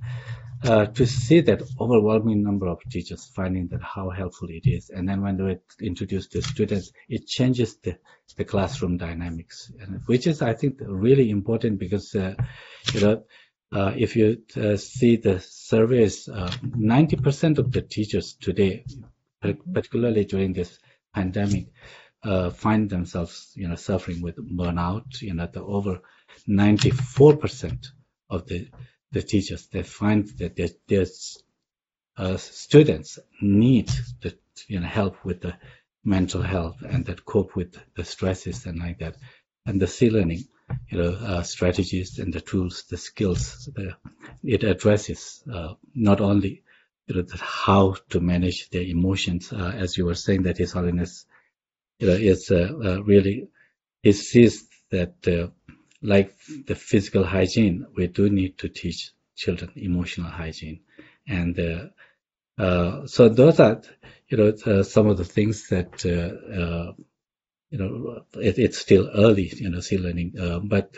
uh, 0.62 0.86
to 0.86 1.06
see 1.06 1.40
that 1.40 1.62
overwhelming 1.78 2.42
number 2.42 2.66
of 2.66 2.80
teachers 2.90 3.30
finding 3.34 3.68
that 3.68 3.82
how 3.82 4.10
helpful 4.10 4.48
it 4.50 4.66
is. 4.66 4.90
And 4.90 5.08
then 5.08 5.22
when 5.22 5.36
they 5.36 5.58
introduce 5.84 6.28
the 6.28 6.42
students, 6.42 6.92
it 7.08 7.26
changes 7.26 7.76
the, 7.76 7.98
the 8.36 8.44
classroom 8.44 8.96
dynamics, 8.96 9.70
and, 9.80 10.00
which 10.06 10.26
is, 10.26 10.42
I 10.42 10.54
think, 10.54 10.78
really 10.80 11.30
important 11.30 11.78
because, 11.78 12.14
uh, 12.14 12.34
you 12.92 13.00
know, 13.00 13.24
uh, 13.72 13.92
if 13.96 14.16
you 14.16 14.42
uh, 14.56 14.76
see 14.76 15.16
the 15.16 15.40
surveys, 15.40 16.26
90% 16.28 17.58
uh, 17.58 17.62
of 17.62 17.72
the 17.72 17.82
teachers 17.82 18.34
today, 18.34 18.84
particularly 19.40 20.24
during 20.24 20.52
this 20.52 20.78
pandemic, 21.14 21.66
uh, 22.22 22.50
find 22.50 22.90
themselves, 22.90 23.52
you 23.54 23.68
know, 23.68 23.74
suffering 23.74 24.20
with 24.20 24.36
burnout. 24.36 25.20
You 25.20 25.34
know, 25.34 25.48
the 25.52 25.62
over 25.62 26.00
94% 26.48 27.88
of 28.30 28.46
the 28.46 28.68
the 29.12 29.22
teachers, 29.22 29.68
they 29.68 29.82
find 29.82 30.26
that 30.38 30.56
their, 30.56 30.68
their 30.88 31.06
uh, 32.16 32.36
students 32.36 33.18
need 33.40 33.88
the 34.20 34.36
you 34.68 34.80
know 34.80 34.86
help 34.86 35.24
with 35.24 35.40
the 35.40 35.54
mental 36.04 36.42
health 36.42 36.82
and 36.82 37.04
that 37.06 37.24
cope 37.24 37.54
with 37.56 37.78
the 37.94 38.04
stresses 38.04 38.66
and 38.66 38.78
like 38.78 38.98
that, 38.98 39.16
and 39.64 39.80
the 39.80 39.86
SEE 39.86 40.10
Learning, 40.10 40.44
you 40.88 40.98
know, 40.98 41.10
uh, 41.10 41.42
strategies 41.42 42.18
and 42.18 42.32
the 42.32 42.40
tools, 42.40 42.84
the 42.90 42.96
skills, 42.96 43.68
the, 43.74 43.96
it 44.44 44.64
addresses 44.64 45.42
uh, 45.52 45.74
not 45.94 46.20
only 46.20 46.62
you 47.06 47.14
know 47.14 47.26
how 47.40 47.94
to 48.10 48.20
manage 48.20 48.70
their 48.70 48.82
emotions, 48.82 49.52
uh, 49.52 49.72
as 49.76 49.96
you 49.96 50.04
were 50.06 50.14
saying 50.14 50.42
that 50.44 50.58
His 50.58 50.72
Holiness, 50.72 51.26
you 51.98 52.08
know, 52.08 52.14
is 52.14 52.50
uh, 52.50 52.72
uh, 52.84 53.02
really 53.02 53.48
he 54.02 54.12
sees 54.12 54.68
that 54.90 55.50
like 56.02 56.32
the 56.66 56.74
physical 56.74 57.24
hygiene, 57.24 57.86
we 57.96 58.06
do 58.06 58.30
need 58.30 58.58
to 58.58 58.68
teach 58.68 59.12
children 59.34 59.72
emotional 59.76 60.30
hygiene. 60.30 60.80
And 61.26 61.58
uh, 61.58 62.62
uh, 62.62 63.06
so 63.06 63.28
those 63.28 63.60
are, 63.60 63.82
you 64.28 64.36
know, 64.36 64.52
uh, 64.66 64.82
some 64.82 65.08
of 65.08 65.18
the 65.18 65.24
things 65.24 65.68
that, 65.68 66.04
uh, 66.06 66.60
uh, 66.60 66.92
you 67.70 67.78
know, 67.78 68.22
it, 68.40 68.58
it's 68.58 68.78
still 68.78 69.10
early, 69.14 69.52
you 69.56 69.70
know, 69.70 69.80
SEE 69.80 69.98
Learning, 69.98 70.32
uh, 70.40 70.60
but 70.60 70.92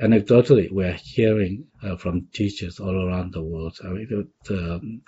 anecdotally, 0.00 0.70
we're 0.70 0.98
hearing 1.02 1.66
from 1.98 2.28
teachers 2.32 2.80
all 2.80 3.06
around 3.06 3.32
the 3.32 3.42
world. 3.42 3.78
I 3.84 3.88
mean, 3.88 4.28
um, 4.50 5.02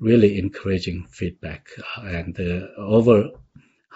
really 0.00 0.38
encouraging 0.38 1.06
feedback 1.10 1.68
and 1.96 2.38
over 2.76 3.30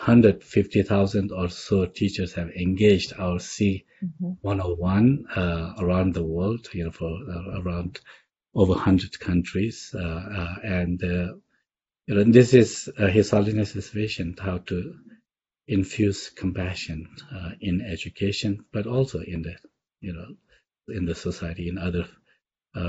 150,000 0.05 1.31
or 1.31 1.49
so 1.49 1.87
teachers 1.87 2.33
have 2.35 2.49
engaged 2.51 3.13
our 3.19 3.39
SEE 3.39 3.85
mm-hmm. 4.03 4.33
101 4.41 5.27
uh, 5.37 5.75
around 5.79 6.15
the 6.15 6.25
world, 6.25 6.67
you 6.73 6.85
know, 6.85 6.91
for 6.91 7.11
uh, 7.11 7.61
around 7.61 8.01
over 8.55 8.73
100 8.73 9.21
countries. 9.21 9.95
Uh, 9.95 10.03
uh 10.03 10.55
and, 10.65 11.05
uh, 11.05 11.35
you 12.07 12.15
know, 12.15 12.25
this 12.25 12.53
is 12.53 12.91
uh, 12.99 13.07
His 13.07 13.31
Holiness's 13.31 13.91
vision, 13.91 14.35
how 14.41 14.59
to 14.59 14.95
infuse 15.73 16.31
compassion 16.31 17.09
in 17.61 17.81
education, 17.81 18.65
but 18.73 18.87
also 18.87 19.21
in 19.21 19.43
the, 19.43 19.57
you 20.01 20.13
know, 20.13 20.95
in 20.95 21.07
the 21.07 21.15
society, 21.15 21.69
in 21.69 21.79
other 21.79 22.07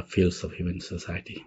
fields 0.07 0.43
of 0.43 0.51
human 0.53 0.79
society. 0.79 1.43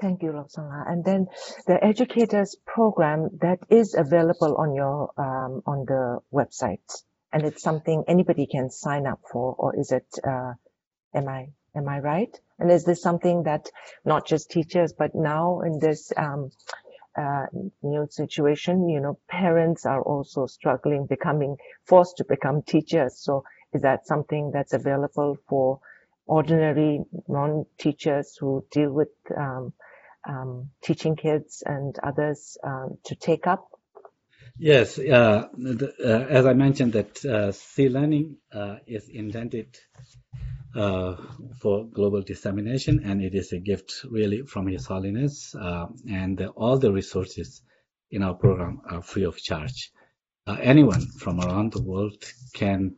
Thank 0.00 0.22
you, 0.22 0.32
Lobsang. 0.32 0.70
And 0.88 1.04
then 1.04 1.26
the 1.66 1.82
educators 1.84 2.56
program 2.66 3.28
that 3.42 3.58
is 3.68 3.94
available 3.94 4.56
on 4.56 4.74
your 4.74 5.12
um, 5.18 5.62
on 5.66 5.84
the 5.84 6.20
website, 6.32 6.90
and 7.32 7.44
it's 7.44 7.62
something 7.62 8.04
anybody 8.08 8.46
can 8.46 8.70
sign 8.70 9.06
up 9.06 9.20
for, 9.30 9.54
or 9.58 9.78
is 9.78 9.92
it? 9.92 10.06
Uh, 10.26 10.54
am 11.14 11.28
I 11.28 11.48
am 11.76 11.86
I 11.88 11.98
right? 11.98 12.34
And 12.58 12.70
is 12.70 12.84
this 12.84 13.02
something 13.02 13.42
that 13.44 13.68
not 14.04 14.26
just 14.26 14.50
teachers, 14.50 14.94
but 14.94 15.14
now 15.14 15.60
in 15.60 15.78
this 15.78 16.12
um, 16.16 16.50
uh, 17.18 17.46
new 17.82 18.06
situation, 18.10 18.88
you 18.88 19.00
know, 19.00 19.18
parents 19.28 19.86
are 19.86 20.02
also 20.02 20.46
struggling, 20.46 21.06
becoming 21.06 21.56
forced 21.84 22.16
to 22.18 22.24
become 22.24 22.62
teachers. 22.62 23.18
So 23.18 23.44
is 23.72 23.82
that 23.82 24.06
something 24.06 24.50
that's 24.52 24.72
available 24.72 25.36
for 25.48 25.80
ordinary 26.26 27.00
non-teachers 27.28 28.36
who 28.38 28.64
deal 28.70 28.92
with 28.92 29.08
um, 29.36 29.72
um, 30.28 30.70
teaching 30.82 31.16
kids 31.16 31.62
and 31.66 31.96
others 32.02 32.56
um, 32.62 32.98
to 33.04 33.14
take 33.14 33.46
up? 33.46 33.66
Yes, 34.58 34.98
uh, 34.98 35.48
the, 35.56 35.92
uh, 36.04 36.26
as 36.28 36.46
I 36.46 36.52
mentioned, 36.52 36.92
that 36.92 37.24
uh, 37.24 37.52
SEE 37.52 37.88
Learning 37.88 38.36
uh, 38.52 38.76
is 38.86 39.08
intended 39.08 39.78
uh, 40.74 41.16
for 41.60 41.86
global 41.86 42.22
dissemination, 42.22 43.00
and 43.04 43.22
it 43.22 43.34
is 43.34 43.52
a 43.52 43.58
gift 43.58 44.04
really 44.08 44.42
from 44.42 44.66
His 44.66 44.86
Holiness. 44.86 45.54
Uh, 45.54 45.86
and 46.08 46.40
all 46.56 46.78
the 46.78 46.92
resources 46.92 47.62
in 48.10 48.22
our 48.22 48.34
program 48.34 48.80
are 48.88 49.02
free 49.02 49.24
of 49.24 49.36
charge. 49.36 49.90
anyone 50.60 51.06
from 51.22 51.40
around 51.40 51.72
the 51.72 51.82
world 51.82 52.24
can 52.54 52.96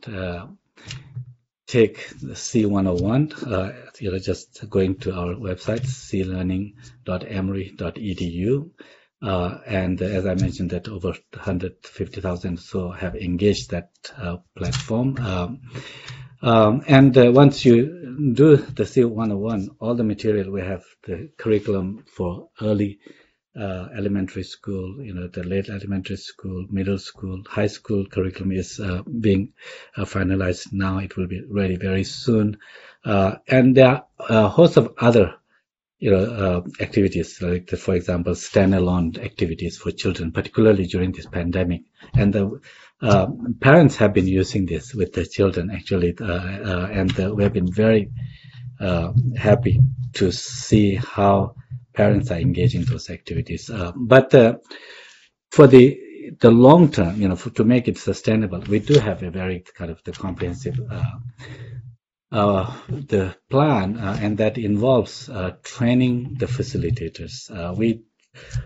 take 1.73 2.07
the 2.21 2.35
SEE 2.35 2.67
101, 2.67 3.33
uh, 3.51 3.73
you 3.99 4.11
know, 4.11 4.19
just 4.19 4.69
going 4.69 4.95
to 4.95 5.11
our 5.11 5.33
website, 5.33 5.81
seelearning.emory.edu. 5.81 8.69
Uh, 9.21 9.57
and 9.65 10.01
as 10.01 10.25
I 10.25 10.35
mentioned, 10.35 10.69
that 10.71 10.87
over 10.87 11.09
150,000 11.31 12.57
so 12.57 12.91
have 12.91 13.15
engaged 13.15 13.71
that 13.71 13.89
uh, 14.17 14.37
platform. 14.55 15.17
Um, 15.17 15.61
um, 16.43 16.83
and 16.87 17.17
uh, 17.17 17.31
once 17.31 17.63
you 17.63 18.33
do 18.33 18.57
the 18.57 18.85
SEE 18.85 19.05
101, 19.05 19.69
all 19.79 19.95
the 19.95 20.03
material 20.03 20.51
we 20.51 20.61
have 20.61 20.83
the 21.03 21.31
curriculum 21.37 22.03
for 22.05 22.49
early 22.61 22.99
uh, 23.59 23.87
elementary 23.95 24.43
school, 24.43 25.03
you 25.03 25.13
know, 25.13 25.27
the 25.27 25.43
late 25.43 25.69
elementary 25.69 26.17
school, 26.17 26.65
middle 26.69 26.97
school, 26.97 27.43
high 27.47 27.67
school 27.67 28.05
curriculum 28.05 28.51
is 28.51 28.79
uh, 28.79 29.03
being 29.03 29.53
uh, 29.95 30.03
finalized 30.03 30.73
now. 30.73 30.97
It 30.97 31.15
will 31.15 31.27
be 31.27 31.43
ready 31.47 31.77
very 31.77 32.03
soon. 32.03 32.57
Uh, 33.05 33.35
and 33.47 33.75
there 33.75 33.87
are 33.87 34.05
a 34.19 34.47
host 34.47 34.77
of 34.77 34.93
other, 34.97 35.35
you 35.99 36.11
know, 36.11 36.23
uh, 36.23 36.83
activities, 36.83 37.41
like, 37.41 37.67
the, 37.67 37.77
for 37.77 37.95
example, 37.95 38.33
standalone 38.33 39.23
activities 39.23 39.77
for 39.77 39.91
children, 39.91 40.31
particularly 40.31 40.87
during 40.87 41.11
this 41.11 41.27
pandemic. 41.27 41.83
And 42.15 42.33
the 42.33 42.59
uh, 43.03 43.27
parents 43.59 43.95
have 43.97 44.13
been 44.13 44.27
using 44.27 44.65
this 44.65 44.93
with 44.93 45.13
their 45.13 45.25
children, 45.25 45.69
actually, 45.71 46.15
and 46.19 47.11
we 47.35 47.43
have 47.43 47.53
been 47.53 47.71
very 47.71 48.09
happy 49.37 49.79
to 50.13 50.31
see 50.31 50.95
how 50.95 51.55
parents 51.93 52.31
are 52.31 52.39
engaging 52.39 52.83
those 52.85 53.09
activities. 53.09 53.69
Uh, 53.69 53.91
but 53.95 54.33
uh, 54.33 54.57
for 55.51 55.67
the 55.67 55.99
the 56.39 56.49
long 56.49 56.89
term, 56.89 57.21
you 57.21 57.27
know, 57.27 57.35
for, 57.35 57.49
to 57.51 57.63
make 57.63 57.87
it 57.87 57.97
sustainable, 57.97 58.59
we 58.61 58.79
do 58.79 58.97
have 58.97 59.21
a 59.23 59.29
very 59.29 59.63
kind 59.75 59.91
of 59.91 60.01
the 60.03 60.13
comprehensive 60.13 60.79
uh, 60.89 61.03
uh, 62.31 62.75
the 62.87 63.35
plan, 63.49 63.97
uh, 63.97 64.17
and 64.19 64.39
that 64.39 64.57
involves 64.57 65.29
uh, 65.29 65.51
training 65.63 66.35
the 66.39 66.47
facilitators. 66.47 67.51
Uh, 67.51 67.73
we, 67.75 68.03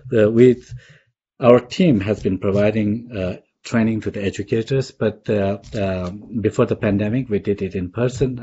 we, 0.10 0.64
our 1.42 1.60
team 1.60 2.00
has 2.00 2.24
been 2.24 2.38
providing 2.38 3.10
uh, 3.68 3.70
training 3.70 4.02
to 4.02 4.12
the 4.12 4.24
educators, 4.24 4.92
but 4.92 5.30
um, 5.30 6.42
before 6.42 6.66
the 6.66 6.76
pandemic, 6.76 7.30
we 7.30 7.40
did 7.40 7.62
it 7.62 7.76
in 7.76 7.92
person. 7.92 8.36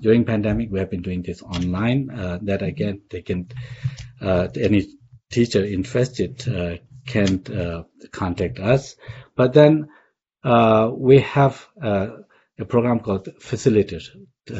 during 0.00 0.24
pandemic, 0.24 0.70
we 0.70 0.78
have 0.78 0.90
been 0.90 1.02
doing 1.02 1.22
this 1.22 1.42
online. 1.42 2.06
that 2.42 2.62
again, 2.62 3.02
they 3.10 3.22
can 3.22 3.48
any 4.20 4.86
teacher 5.30 5.64
interested 5.64 6.80
can 7.06 7.42
uh, 7.52 7.82
contact 8.10 8.58
us. 8.58 8.96
But 9.36 9.52
then 9.52 9.88
uh, 10.44 10.90
we 10.92 11.20
have 11.20 11.66
uh, 11.82 12.08
a 12.58 12.64
program 12.64 13.00
called 13.00 13.26
Facilitator, 13.40 14.02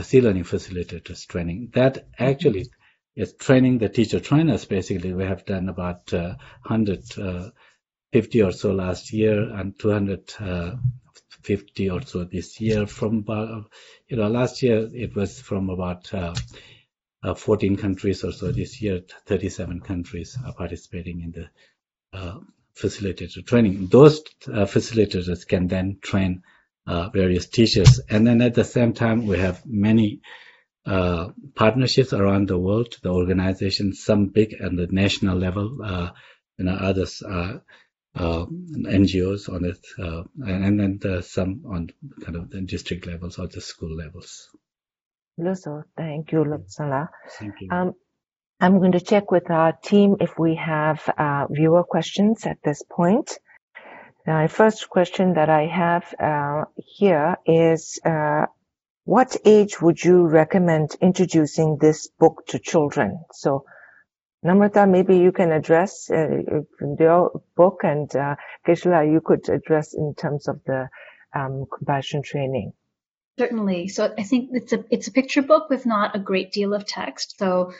SEE-Learning 0.02 0.44
Facilitators 0.44 1.26
Training. 1.26 1.70
That 1.74 2.06
actually 2.18 2.66
is 3.14 3.34
training 3.34 3.78
the 3.78 3.88
teacher 3.88 4.20
trainers. 4.20 4.64
Basically, 4.64 5.12
we 5.12 5.24
have 5.24 5.44
done 5.44 5.68
about 5.68 6.12
150 8.12 8.42
or 8.42 8.52
so 8.52 8.72
last 8.72 9.14
year 9.14 9.50
and 9.54 9.78
250 9.78 11.90
or 11.90 12.02
so 12.02 12.24
this 12.24 12.60
year. 12.60 12.86
From 12.86 13.24
you 14.06 14.18
know, 14.18 14.28
last 14.28 14.62
year 14.62 14.90
it 14.92 15.16
was 15.16 15.40
from 15.40 15.70
about 15.70 16.12
uh, 16.12 16.34
14 17.34 17.78
countries 17.78 18.22
or 18.22 18.32
so. 18.32 18.52
This 18.52 18.82
year, 18.82 19.00
37 19.26 19.80
countries 19.80 20.36
are 20.44 20.52
participating 20.52 21.22
in 21.22 21.32
the 21.32 21.48
uh, 22.12 22.40
facilitator 22.76 23.46
training. 23.46 23.86
Those 23.86 24.20
uh, 24.46 24.66
facilitators 24.66 25.48
can 25.48 25.68
then 25.68 25.96
train 26.02 26.42
uh, 26.86 27.08
various 27.08 27.46
teachers. 27.46 27.98
And 28.10 28.26
then 28.26 28.42
at 28.42 28.52
the 28.52 28.64
same 28.64 28.92
time, 28.92 29.26
we 29.26 29.38
have 29.38 29.64
many 29.64 30.20
uh, 30.84 31.30
partnerships 31.54 32.12
around 32.12 32.48
the 32.48 32.58
world, 32.58 32.98
the 33.02 33.08
organizations, 33.08 34.04
some 34.04 34.26
big 34.26 34.52
and 34.52 34.78
at 34.78 34.90
the 34.90 34.94
national 34.94 35.38
level, 35.38 35.78
uh, 35.82 36.10
you 36.58 36.66
know, 36.66 36.74
others 36.74 37.22
are 37.22 37.62
uh, 38.14 38.46
NGOs 38.46 39.52
on 39.52 39.64
it, 39.64 39.84
uh, 39.98 40.22
and 40.46 40.78
then 40.78 40.98
the, 41.00 41.22
some 41.22 41.62
on 41.66 41.88
kind 42.24 42.36
of 42.36 42.50
the 42.50 42.60
district 42.60 43.06
levels 43.06 43.38
or 43.38 43.46
the 43.46 43.60
school 43.60 43.94
levels. 43.94 44.48
Luso, 45.40 45.84
thank 45.96 46.32
you, 46.32 46.44
Luxala. 46.44 47.08
Thank 47.38 47.54
you. 47.60 47.68
Um, 47.70 47.94
I'm 48.60 48.78
going 48.78 48.92
to 48.92 49.00
check 49.00 49.30
with 49.30 49.50
our 49.50 49.72
team 49.72 50.16
if 50.20 50.38
we 50.38 50.54
have 50.54 51.02
uh, 51.18 51.46
viewer 51.50 51.82
questions 51.84 52.46
at 52.46 52.58
this 52.62 52.82
point. 52.88 53.38
My 54.26 54.46
first 54.46 54.88
question 54.88 55.34
that 55.34 55.48
I 55.48 55.66
have 55.66 56.14
uh, 56.20 56.64
here 56.76 57.38
is, 57.44 57.98
uh, 58.04 58.46
what 59.04 59.36
age 59.44 59.82
would 59.82 60.04
you 60.04 60.28
recommend 60.28 60.94
introducing 61.00 61.78
this 61.80 62.06
book 62.20 62.44
to 62.48 62.60
children? 62.60 63.24
So, 63.32 63.64
Namrata, 64.44 64.90
maybe 64.90 65.18
you 65.18 65.30
can 65.30 65.52
address 65.52 66.10
uh, 66.10 66.26
your 66.98 67.42
book, 67.56 67.80
and 67.84 68.14
uh, 68.16 68.34
Geshe-la, 68.66 69.02
you 69.02 69.20
could 69.24 69.48
address 69.48 69.94
in 69.94 70.14
terms 70.14 70.48
of 70.48 70.60
the 70.66 70.88
um, 71.34 71.66
compassion 71.76 72.22
training. 72.22 72.72
Certainly. 73.38 73.88
So 73.88 74.12
I 74.18 74.24
think 74.24 74.50
it's 74.52 74.72
a 74.72 74.84
it's 74.90 75.08
a 75.08 75.12
picture 75.12 75.42
book 75.42 75.70
with 75.70 75.86
not 75.86 76.14
a 76.14 76.18
great 76.18 76.52
deal 76.52 76.74
of 76.74 76.86
text. 76.86 77.38
So 77.38 77.72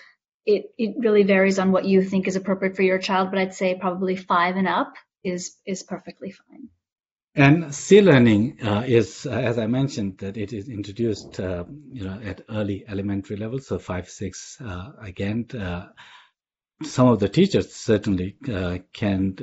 it, 0.46 0.72
it 0.78 0.94
really 0.98 1.24
varies 1.24 1.58
on 1.58 1.72
what 1.72 1.84
you 1.84 2.02
think 2.02 2.26
is 2.26 2.36
appropriate 2.36 2.76
for 2.76 2.82
your 2.82 2.98
child, 2.98 3.30
but 3.30 3.38
I'd 3.38 3.54
say 3.54 3.76
probably 3.78 4.16
five 4.16 4.56
and 4.56 4.68
up 4.68 4.94
is 5.22 5.56
is 5.66 5.82
perfectly 5.82 6.30
fine. 6.30 6.68
And 7.34 7.74
SEE-Learning 7.74 8.58
uh, 8.62 8.84
is, 8.86 9.24
uh, 9.24 9.30
as 9.30 9.58
I 9.58 9.66
mentioned, 9.66 10.18
that 10.18 10.36
it 10.36 10.52
is 10.52 10.68
introduced, 10.68 11.40
uh, 11.40 11.64
you 11.90 12.04
know, 12.04 12.20
at 12.22 12.42
early 12.50 12.84
elementary 12.86 13.36
level, 13.36 13.58
so 13.58 13.78
five, 13.78 14.10
six. 14.10 14.58
Uh, 14.60 14.92
again, 15.00 15.46
uh, 15.58 15.86
some 16.84 17.08
of 17.08 17.20
the 17.20 17.28
teachers 17.28 17.74
certainly 17.74 18.36
uh, 18.52 18.78
can 18.92 19.36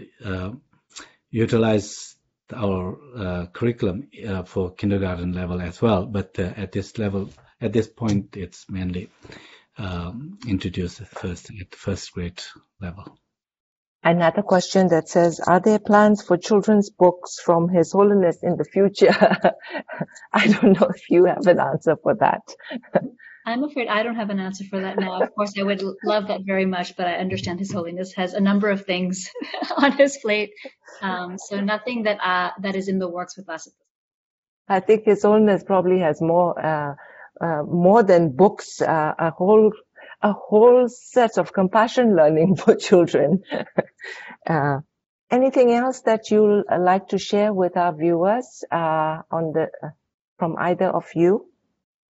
utilize 1.29 2.15
our 2.53 3.47
curriculum 3.53 4.09
for 4.45 4.73
kindergarten 4.73 5.33
level 5.33 5.61
as 5.61 5.81
well. 5.81 6.05
But 6.05 6.37
at 6.39 6.71
this 6.71 6.97
level, 6.97 7.29
at 7.61 7.73
this 7.73 7.87
point, 7.87 8.37
it's 8.37 8.69
mainly 8.69 9.09
um, 9.77 10.39
introduced 10.47 10.99
first 11.01 11.51
at 11.59 11.75
first 11.75 12.11
grade 12.11 12.41
level. 12.81 13.17
Another 14.01 14.41
question 14.41 14.87
that 14.89 15.09
says, 15.09 15.41
are 15.41 15.59
there 15.59 15.79
plans 15.79 16.21
for 16.21 16.37
children's 16.37 16.89
books 16.89 17.39
from 17.39 17.67
His 17.67 17.91
Holiness 17.91 18.37
in 18.41 18.55
the 18.55 18.63
future? 18.63 19.13
I 20.33 20.47
don't 20.47 20.79
know 20.79 20.87
if 20.87 21.09
you 21.09 21.25
have 21.25 21.47
an 21.47 21.59
answer 21.59 21.97
for 22.01 22.15
that. 22.15 22.41
I'm 23.49 23.63
afraid 23.63 23.87
I 23.87 24.03
don't 24.03 24.15
have 24.15 24.29
an 24.29 24.39
answer 24.39 24.63
for 24.65 24.79
that 24.79 24.97
now. 24.99 25.21
Of 25.21 25.33
course, 25.35 25.53
I 25.57 25.63
would 25.63 25.83
love 26.03 26.27
that 26.27 26.41
very 26.45 26.65
much, 26.65 26.95
but 26.95 27.07
I 27.07 27.15
understand 27.15 27.59
His 27.59 27.71
Holiness 27.71 28.13
has 28.13 28.33
a 28.33 28.39
number 28.39 28.69
of 28.69 28.85
things 28.85 29.29
on 29.77 29.91
his 29.93 30.17
plate, 30.17 30.51
um, 31.01 31.37
so 31.37 31.59
nothing 31.59 32.03
that 32.03 32.19
uh, 32.23 32.51
that 32.61 32.75
is 32.75 32.87
in 32.87 32.99
the 32.99 33.09
works 33.09 33.37
with 33.37 33.49
us. 33.49 33.67
I 34.67 34.79
think 34.79 35.05
His 35.05 35.23
Holiness 35.23 35.63
probably 35.63 35.99
has 35.99 36.21
more 36.21 36.59
uh, 36.59 36.95
uh, 37.41 37.63
more 37.63 38.03
than 38.03 38.35
books, 38.35 38.81
uh, 38.81 39.13
a 39.17 39.31
whole 39.31 39.71
a 40.21 40.33
whole 40.33 40.87
set 40.89 41.37
of 41.37 41.53
compassion 41.53 42.15
learning 42.15 42.55
for 42.61 42.75
children. 42.75 43.43
uh, 44.47 44.79
anything 45.31 45.71
else 45.71 46.01
that 46.01 46.31
you'd 46.31 46.65
like 46.77 47.07
to 47.09 47.17
share 47.17 47.53
with 47.53 47.77
our 47.77 47.95
viewers 47.95 48.63
uh, 48.71 49.21
on 49.31 49.53
the 49.53 49.69
from 50.37 50.55
either 50.57 50.87
of 50.87 51.05
you? 51.15 51.48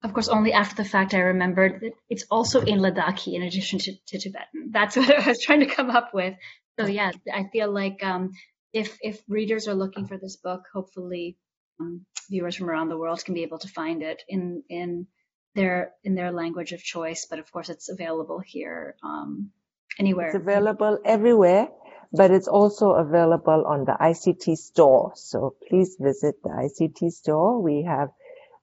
Of 0.02 0.14
course, 0.14 0.30
only 0.30 0.54
after 0.54 0.82
the 0.82 0.88
fact 0.88 1.14
I 1.14 1.20
remembered 1.20 1.82
that 1.82 1.94
it's 2.10 2.26
also 2.32 2.62
in 2.62 2.80
Ladakhi 2.80 3.34
in 3.34 3.42
addition 3.44 3.80
to, 3.80 3.96
to 4.08 4.20
Tibetan. 4.20 4.70
That's 4.72 4.96
what 4.96 5.14
I 5.14 5.28
was 5.28 5.42
trying 5.42 5.60
to 5.60 5.66
come 5.66 5.90
up 5.90 6.14
with. 6.14 6.36
So 6.80 6.88
yeah, 6.88 7.12
I 7.34 7.50
feel 7.52 7.70
like 7.72 8.02
um, 8.02 8.32
if 8.72 8.98
if 9.02 9.22
readers 9.28 9.68
are 9.68 9.74
looking 9.74 10.08
for 10.08 10.18
this 10.18 10.38
book, 10.38 10.64
hopefully 10.74 11.38
um, 11.82 12.06
viewers 12.30 12.56
from 12.56 12.70
around 12.70 12.88
the 12.88 12.98
world 12.98 13.24
can 13.26 13.34
be 13.34 13.44
able 13.44 13.60
to 13.60 13.68
find 13.68 14.02
it 14.02 14.24
in 14.30 14.64
in 14.70 15.08
their 15.56 15.92
in 16.06 16.16
their 16.16 16.32
language 16.32 16.72
of 16.72 16.82
choice. 16.82 17.28
But 17.30 17.40
of 17.40 17.52
course, 17.52 17.68
it's 17.68 17.90
available 17.90 18.40
here 18.40 18.96
um, 19.04 19.52
anywhere. 19.98 20.28
It's 20.28 20.36
available 20.36 21.00
everywhere, 21.04 21.68
but 22.14 22.32
it's 22.32 22.48
also 22.48 22.92
available 22.92 23.66
on 23.68 23.84
the 23.84 23.98
ICT 24.00 24.56
store. 24.56 25.12
So 25.16 25.56
please 25.68 25.98
visit 26.00 26.36
the 26.42 26.50
ICT 26.50 27.12
store. 27.12 27.62
We 27.62 27.84
have 27.84 28.10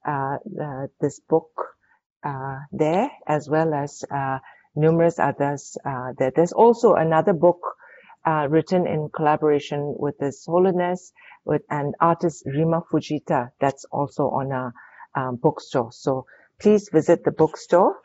uh, 0.07 0.37
this 1.01 1.21
book 1.21 1.51
uh, 2.25 2.59
there, 2.73 3.11
as 3.27 3.49
well 3.49 3.75
as 3.75 4.05
uh, 4.11 4.39
numerous 4.75 5.19
others. 5.19 5.77
Uh, 5.85 6.13
there. 6.19 6.33
There's 6.35 6.53
also 6.53 6.95
another 6.95 7.33
book 7.33 7.61
uh, 8.27 8.47
written 8.49 8.87
in 8.87 9.09
collaboration 9.15 9.95
with 9.99 10.17
His 10.21 10.45
Holiness 10.47 11.13
with 11.45 11.63
an 11.71 11.93
artist 12.01 12.45
Rima 12.47 12.83
Fujita. 12.93 13.51
That's 13.61 13.85
also 13.87 14.25
on 14.25 14.53
our 14.53 14.75
um, 15.15 15.37
bookstore. 15.37 15.93
So 15.93 16.27
please 16.61 16.89
visit 16.93 17.25
the 17.25 17.31
bookstore. 17.31 17.97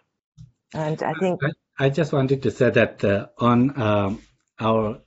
And 0.73 1.01
I 1.03 1.13
think 1.19 1.41
I, 1.43 1.85
I 1.85 1.89
just 1.89 2.13
wanted 2.13 2.43
to 2.43 2.51
say 2.51 2.69
that 2.69 3.03
uh, 3.03 3.27
on 3.37 3.81
um, 3.81 4.21
our 4.59 5.01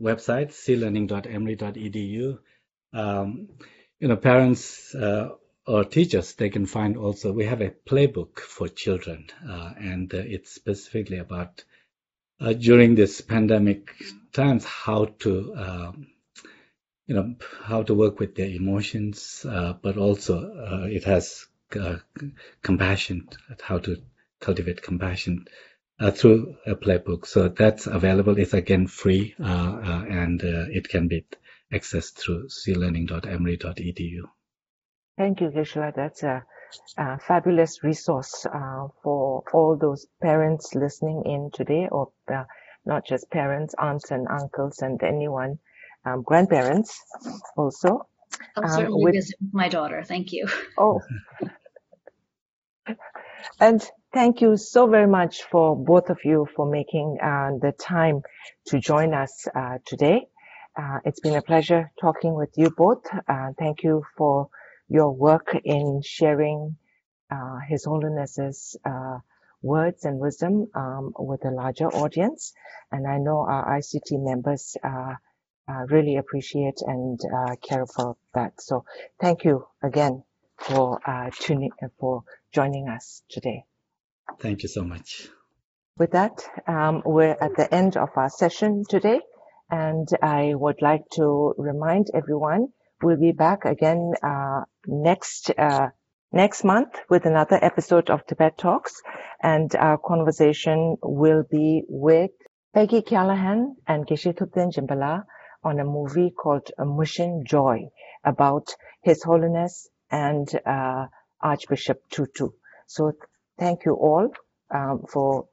website, 0.00 0.52
seelearning.emory.edu, 0.52 2.38
um, 2.92 3.48
you 3.98 4.08
know, 4.08 4.16
parents 4.16 4.94
uh, 4.94 5.30
or 5.68 5.84
teachers, 5.84 6.34
they 6.34 6.48
can 6.50 6.66
find 6.66 6.96
also, 6.96 7.32
we 7.32 7.44
have 7.44 7.60
a 7.60 7.70
playbook 7.70 8.40
for 8.40 8.68
children, 8.68 9.26
uh, 9.48 9.72
and 9.78 10.12
uh, 10.14 10.18
it's 10.18 10.50
specifically 10.50 11.18
about 11.18 11.64
uh, 12.40 12.52
during 12.52 12.94
this 12.94 13.20
pandemic 13.20 13.90
times 14.32 14.64
how 14.64 15.04
to, 15.18 15.54
um, 15.56 16.06
you 17.06 17.14
know, 17.14 17.34
how 17.62 17.82
to 17.82 17.94
work 17.94 18.18
with 18.18 18.34
their 18.34 18.48
emotions, 18.48 19.44
uh, 19.48 19.74
but 19.82 19.96
also 19.96 20.86
it 20.90 21.04
has 21.04 21.46
uh, 21.76 21.96
compassion, 22.62 23.28
how 23.62 23.78
to 23.78 23.96
cultivate 24.40 24.82
compassion 24.82 25.46
uh, 26.00 26.10
through 26.10 26.56
a 26.66 26.74
playbook. 26.74 27.26
So 27.26 27.48
that's 27.48 27.86
available. 27.86 28.38
It's 28.38 28.54
again 28.54 28.86
free 28.86 29.34
uh, 29.40 29.44
uh 29.44 30.04
and 30.08 30.42
uh, 30.42 30.66
it 30.70 30.88
can 30.88 31.08
be 31.08 31.24
accessed 31.72 32.14
through 32.14 32.48
seelearning.emory.edu. 32.48 34.22
Thank 35.18 35.42
you, 35.42 35.50
Geshe-la. 35.50 35.92
That's 35.96 36.24
a, 36.24 36.44
a 36.98 37.20
fabulous 37.20 37.84
resource 37.84 38.46
uh, 38.46 38.88
for 39.04 39.44
all 39.54 39.78
those 39.80 40.06
parents 40.22 40.74
listening 40.76 41.24
in 41.26 41.50
today, 41.54 41.88
or 41.92 42.12
not 42.86 43.06
just 43.06 43.30
parents, 43.30 43.74
aunts 43.78 44.12
and 44.12 44.28
uncles, 44.28 44.80
and 44.82 45.02
anyone, 45.04 45.58
um, 46.06 46.22
grandparents 46.24 47.00
also. 47.56 48.08
I'll 48.56 48.64
um, 48.64 48.70
certainly 48.70 49.04
with, 49.04 49.14
visit 49.14 49.36
my 49.52 49.68
daughter. 49.68 50.04
Thank 50.04 50.32
you. 50.32 50.48
Oh, 50.78 51.00
and 53.60 53.82
thank 54.14 54.40
you 54.42 54.56
so 54.56 54.86
very 54.88 55.08
much 55.08 55.44
for 55.44 55.76
both 55.76 56.10
of 56.10 56.18
you 56.24 56.48
for 56.56 56.66
making 56.70 57.18
uh, 57.22 57.50
the 57.62 57.72
time 57.72 58.22
to 58.68 58.80
join 58.80 59.14
us 59.14 59.46
uh, 59.56 59.78
today. 59.86 60.26
uh, 60.78 60.98
it's 61.06 61.20
been 61.20 61.36
a 61.36 61.42
pleasure 61.42 61.92
talking 62.00 62.34
with 62.34 62.50
you 62.56 62.70
both. 62.70 63.04
Uh, 63.28 63.50
thank 63.58 63.82
you 63.84 64.04
for 64.16 64.48
your 64.88 65.12
work 65.12 65.56
in 65.64 66.02
sharing 66.04 66.76
uh, 67.30 67.58
His 67.68 67.84
Holiness's 67.84 68.76
uh, 68.84 69.18
words 69.62 70.04
and 70.04 70.18
wisdom 70.18 70.68
um, 70.74 71.12
with 71.18 71.44
a 71.44 71.50
larger 71.50 71.88
audience. 71.88 72.52
And 72.90 73.06
I 73.06 73.18
know 73.18 73.46
our 73.48 73.78
ICT 73.78 74.24
members 74.24 74.76
uh, 74.82 75.14
uh, 75.68 75.84
really 75.88 76.16
appreciate 76.16 76.80
and 76.80 77.20
care 77.62 77.84
for 77.86 78.16
that. 78.34 78.60
So 78.60 78.84
thank 79.20 79.44
you 79.44 79.66
again 79.82 80.24
for 80.56 80.98
tuning 81.40 81.70
for 82.00 82.24
joining 82.52 82.88
us 82.88 83.22
today. 83.28 83.64
Thank 84.40 84.62
you 84.62 84.68
so 84.68 84.84
much. 84.84 85.28
With 85.98 86.12
that, 86.12 86.48
um, 86.66 87.02
we're 87.04 87.36
at 87.40 87.56
the 87.56 87.72
end 87.74 87.96
of 87.96 88.10
our 88.14 88.30
session 88.30 88.84
today, 88.88 89.20
and 89.68 90.08
I 90.22 90.54
would 90.54 90.80
like 90.80 91.02
to 91.14 91.54
remind 91.58 92.06
everyone 92.14 92.68
we'll 93.02 93.16
be 93.20 93.32
back 93.32 93.64
again 93.64 94.12
uh, 94.22 94.62
next 94.86 95.50
uh, 95.58 95.88
next 96.32 96.64
month 96.64 96.94
with 97.08 97.26
another 97.26 97.58
episode 97.62 98.10
of 98.10 98.26
Tibet 98.26 98.58
Talks, 98.58 99.00
and 99.42 99.74
our 99.76 99.98
conversation 99.98 100.96
will 101.02 101.44
be 101.50 101.82
with 101.88 102.30
Peggy 102.74 103.02
Callahan 103.02 103.76
and 103.86 104.06
Geshe 104.06 104.34
Jinpa-la 104.34 105.22
on 105.64 105.80
a 105.80 105.84
movie 105.84 106.30
called 106.30 106.70
Mission 106.78 107.44
Joy 107.46 107.88
about 108.24 108.74
His 109.02 109.22
Holiness 109.22 109.88
and 110.10 110.48
uh, 110.66 111.06
Archbishop 111.40 112.02
Tutu. 112.10 112.50
So 112.86 113.12
thank 113.58 113.84
you 113.84 113.94
all 113.94 114.30
um, 114.74 115.04
for 115.10 115.48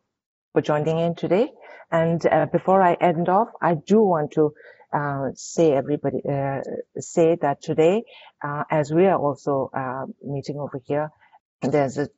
for 0.54 0.62
joining 0.62 1.00
in 1.00 1.16
today. 1.16 1.52
And 1.92 2.26
uh, 2.26 2.48
before 2.52 2.82
I 2.82 2.94
end 2.94 3.30
off, 3.30 3.50
I 3.62 3.76
do 3.76 4.02
want 4.02 4.32
to 4.32 4.54
uh, 4.96 5.30
say 5.36 5.74
everybody 5.74 6.22
uh, 6.30 6.62
say 6.98 7.38
that 7.42 7.62
today, 7.62 8.04
uh, 8.44 8.64
as 8.72 8.92
we 8.92 9.06
are 9.06 9.20
also 9.20 9.70
uh, 9.74 10.06
meeting 10.24 10.58
over 10.58 10.80
here, 10.86 11.10
there's 11.62 11.98
a 11.98 12.10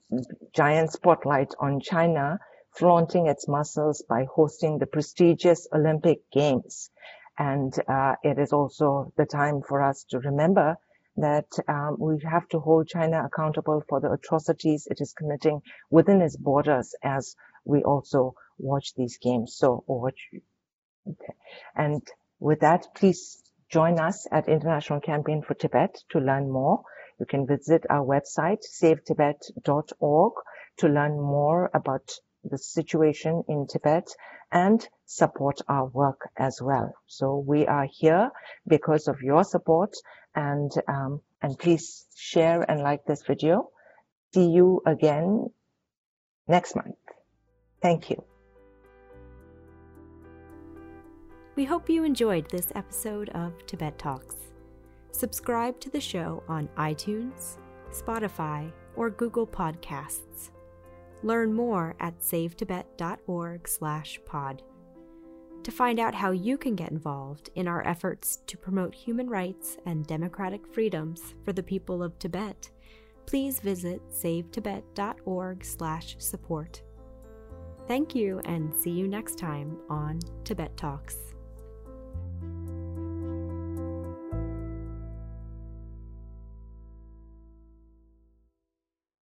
giant 0.53 0.91
spotlight 0.91 1.53
on 1.59 1.80
China 1.80 2.39
flaunting 2.78 3.28
its 3.28 3.47
muscles 3.47 4.03
by 4.07 4.25
hosting 4.36 4.78
the 4.78 4.86
prestigious 4.86 5.67
Olympic 5.73 6.19
Games. 6.32 6.91
And 7.39 7.73
uh, 7.88 8.15
it 8.23 8.38
is 8.38 8.53
also 8.53 9.11
the 9.17 9.25
time 9.25 9.61
for 9.67 9.82
us 9.82 10.05
to 10.09 10.19
remember 10.19 10.75
that 11.17 11.47
um, 11.67 11.97
we 11.99 12.19
have 12.30 12.47
to 12.49 12.59
hold 12.59 12.88
China 12.88 13.23
accountable 13.25 13.84
for 13.89 13.99
the 13.99 14.11
atrocities 14.11 14.88
it 14.89 15.01
is 15.01 15.13
committing 15.13 15.61
within 15.89 16.21
its 16.21 16.36
borders 16.36 16.93
as 17.03 17.36
we 17.65 17.84
also 17.84 18.36
watch 18.59 18.93
these 18.95 19.17
games. 19.17 19.55
So, 19.55 19.84
watch. 19.88 20.30
Okay. 21.07 21.34
And 21.75 22.01
with 22.39 22.59
that, 22.61 22.88
please 22.95 23.43
join 23.69 23.99
us 23.99 24.27
at 24.31 24.47
International 24.47 24.99
Campaign 24.99 25.41
for 25.41 25.53
Tibet 25.53 25.97
to 26.09 26.19
learn 26.19 26.49
more. 26.49 26.83
You 27.19 27.25
can 27.25 27.47
visit 27.47 27.85
our 27.89 28.05
website, 28.05 28.63
savetibet.org, 28.81 30.33
to 30.77 30.88
learn 30.88 31.19
more 31.19 31.69
about 31.73 32.11
the 32.43 32.57
situation 32.57 33.43
in 33.47 33.67
Tibet 33.67 34.07
and 34.51 34.88
support 35.05 35.59
our 35.67 35.85
work 35.85 36.29
as 36.38 36.61
well. 36.61 36.93
So 37.07 37.43
we 37.45 37.65
are 37.65 37.88
here 37.91 38.31
because 38.67 39.07
of 39.07 39.21
your 39.21 39.43
support 39.43 39.93
and 40.35 40.71
um, 40.88 41.21
and 41.41 41.57
please 41.57 42.05
share 42.15 42.61
and 42.69 42.81
like 42.81 43.05
this 43.05 43.23
video. 43.23 43.69
See 44.33 44.49
you 44.49 44.81
again 44.85 45.49
next 46.47 46.75
month. 46.75 46.95
Thank 47.81 48.09
you. 48.09 48.36
We 51.58 51.66
hope 51.66 51.89
you 51.89 52.03
enjoyed 52.03 52.49
this 52.51 52.68
episode 52.76 53.30
of 53.30 53.66
Tibet 53.66 53.97
Talks. 53.97 54.36
Subscribe 55.12 55.80
to 55.80 55.89
the 55.89 55.99
show 55.99 56.43
on 56.47 56.70
iTunes, 56.78 57.58
Spotify, 57.89 58.72
or 58.95 59.10
Google 59.10 59.47
Podcasts. 59.47 60.51
Learn 61.24 61.51
more 61.51 61.95
at 61.99 62.20
savetibet.org/pod 62.20 64.62
to 65.64 65.72
find 65.72 65.99
out 65.99 66.14
how 66.14 66.30
you 66.30 66.60
can 66.60 66.76
get 66.76 66.91
involved 66.91 67.49
in 67.55 67.68
our 67.68 67.84
efforts 67.88 68.43
to 68.45 68.55
promote 68.55 68.93
human 68.93 69.28
rights 69.28 69.80
and 69.88 70.05
democratic 70.05 70.68
freedoms 70.68 71.34
for 71.43 71.53
the 71.53 71.64
people 71.64 72.03
of 72.03 72.20
Tibet, 72.20 72.70
please 73.26 73.60
visit 73.60 73.99
savetibet.org/support. 74.12 76.84
Thank 77.88 78.14
you 78.14 78.41
and 78.45 78.72
see 78.76 78.91
you 78.91 79.08
next 79.08 79.39
time 79.39 79.80
on 79.89 80.20
Tibet 80.43 80.78
Talks. 80.78 81.34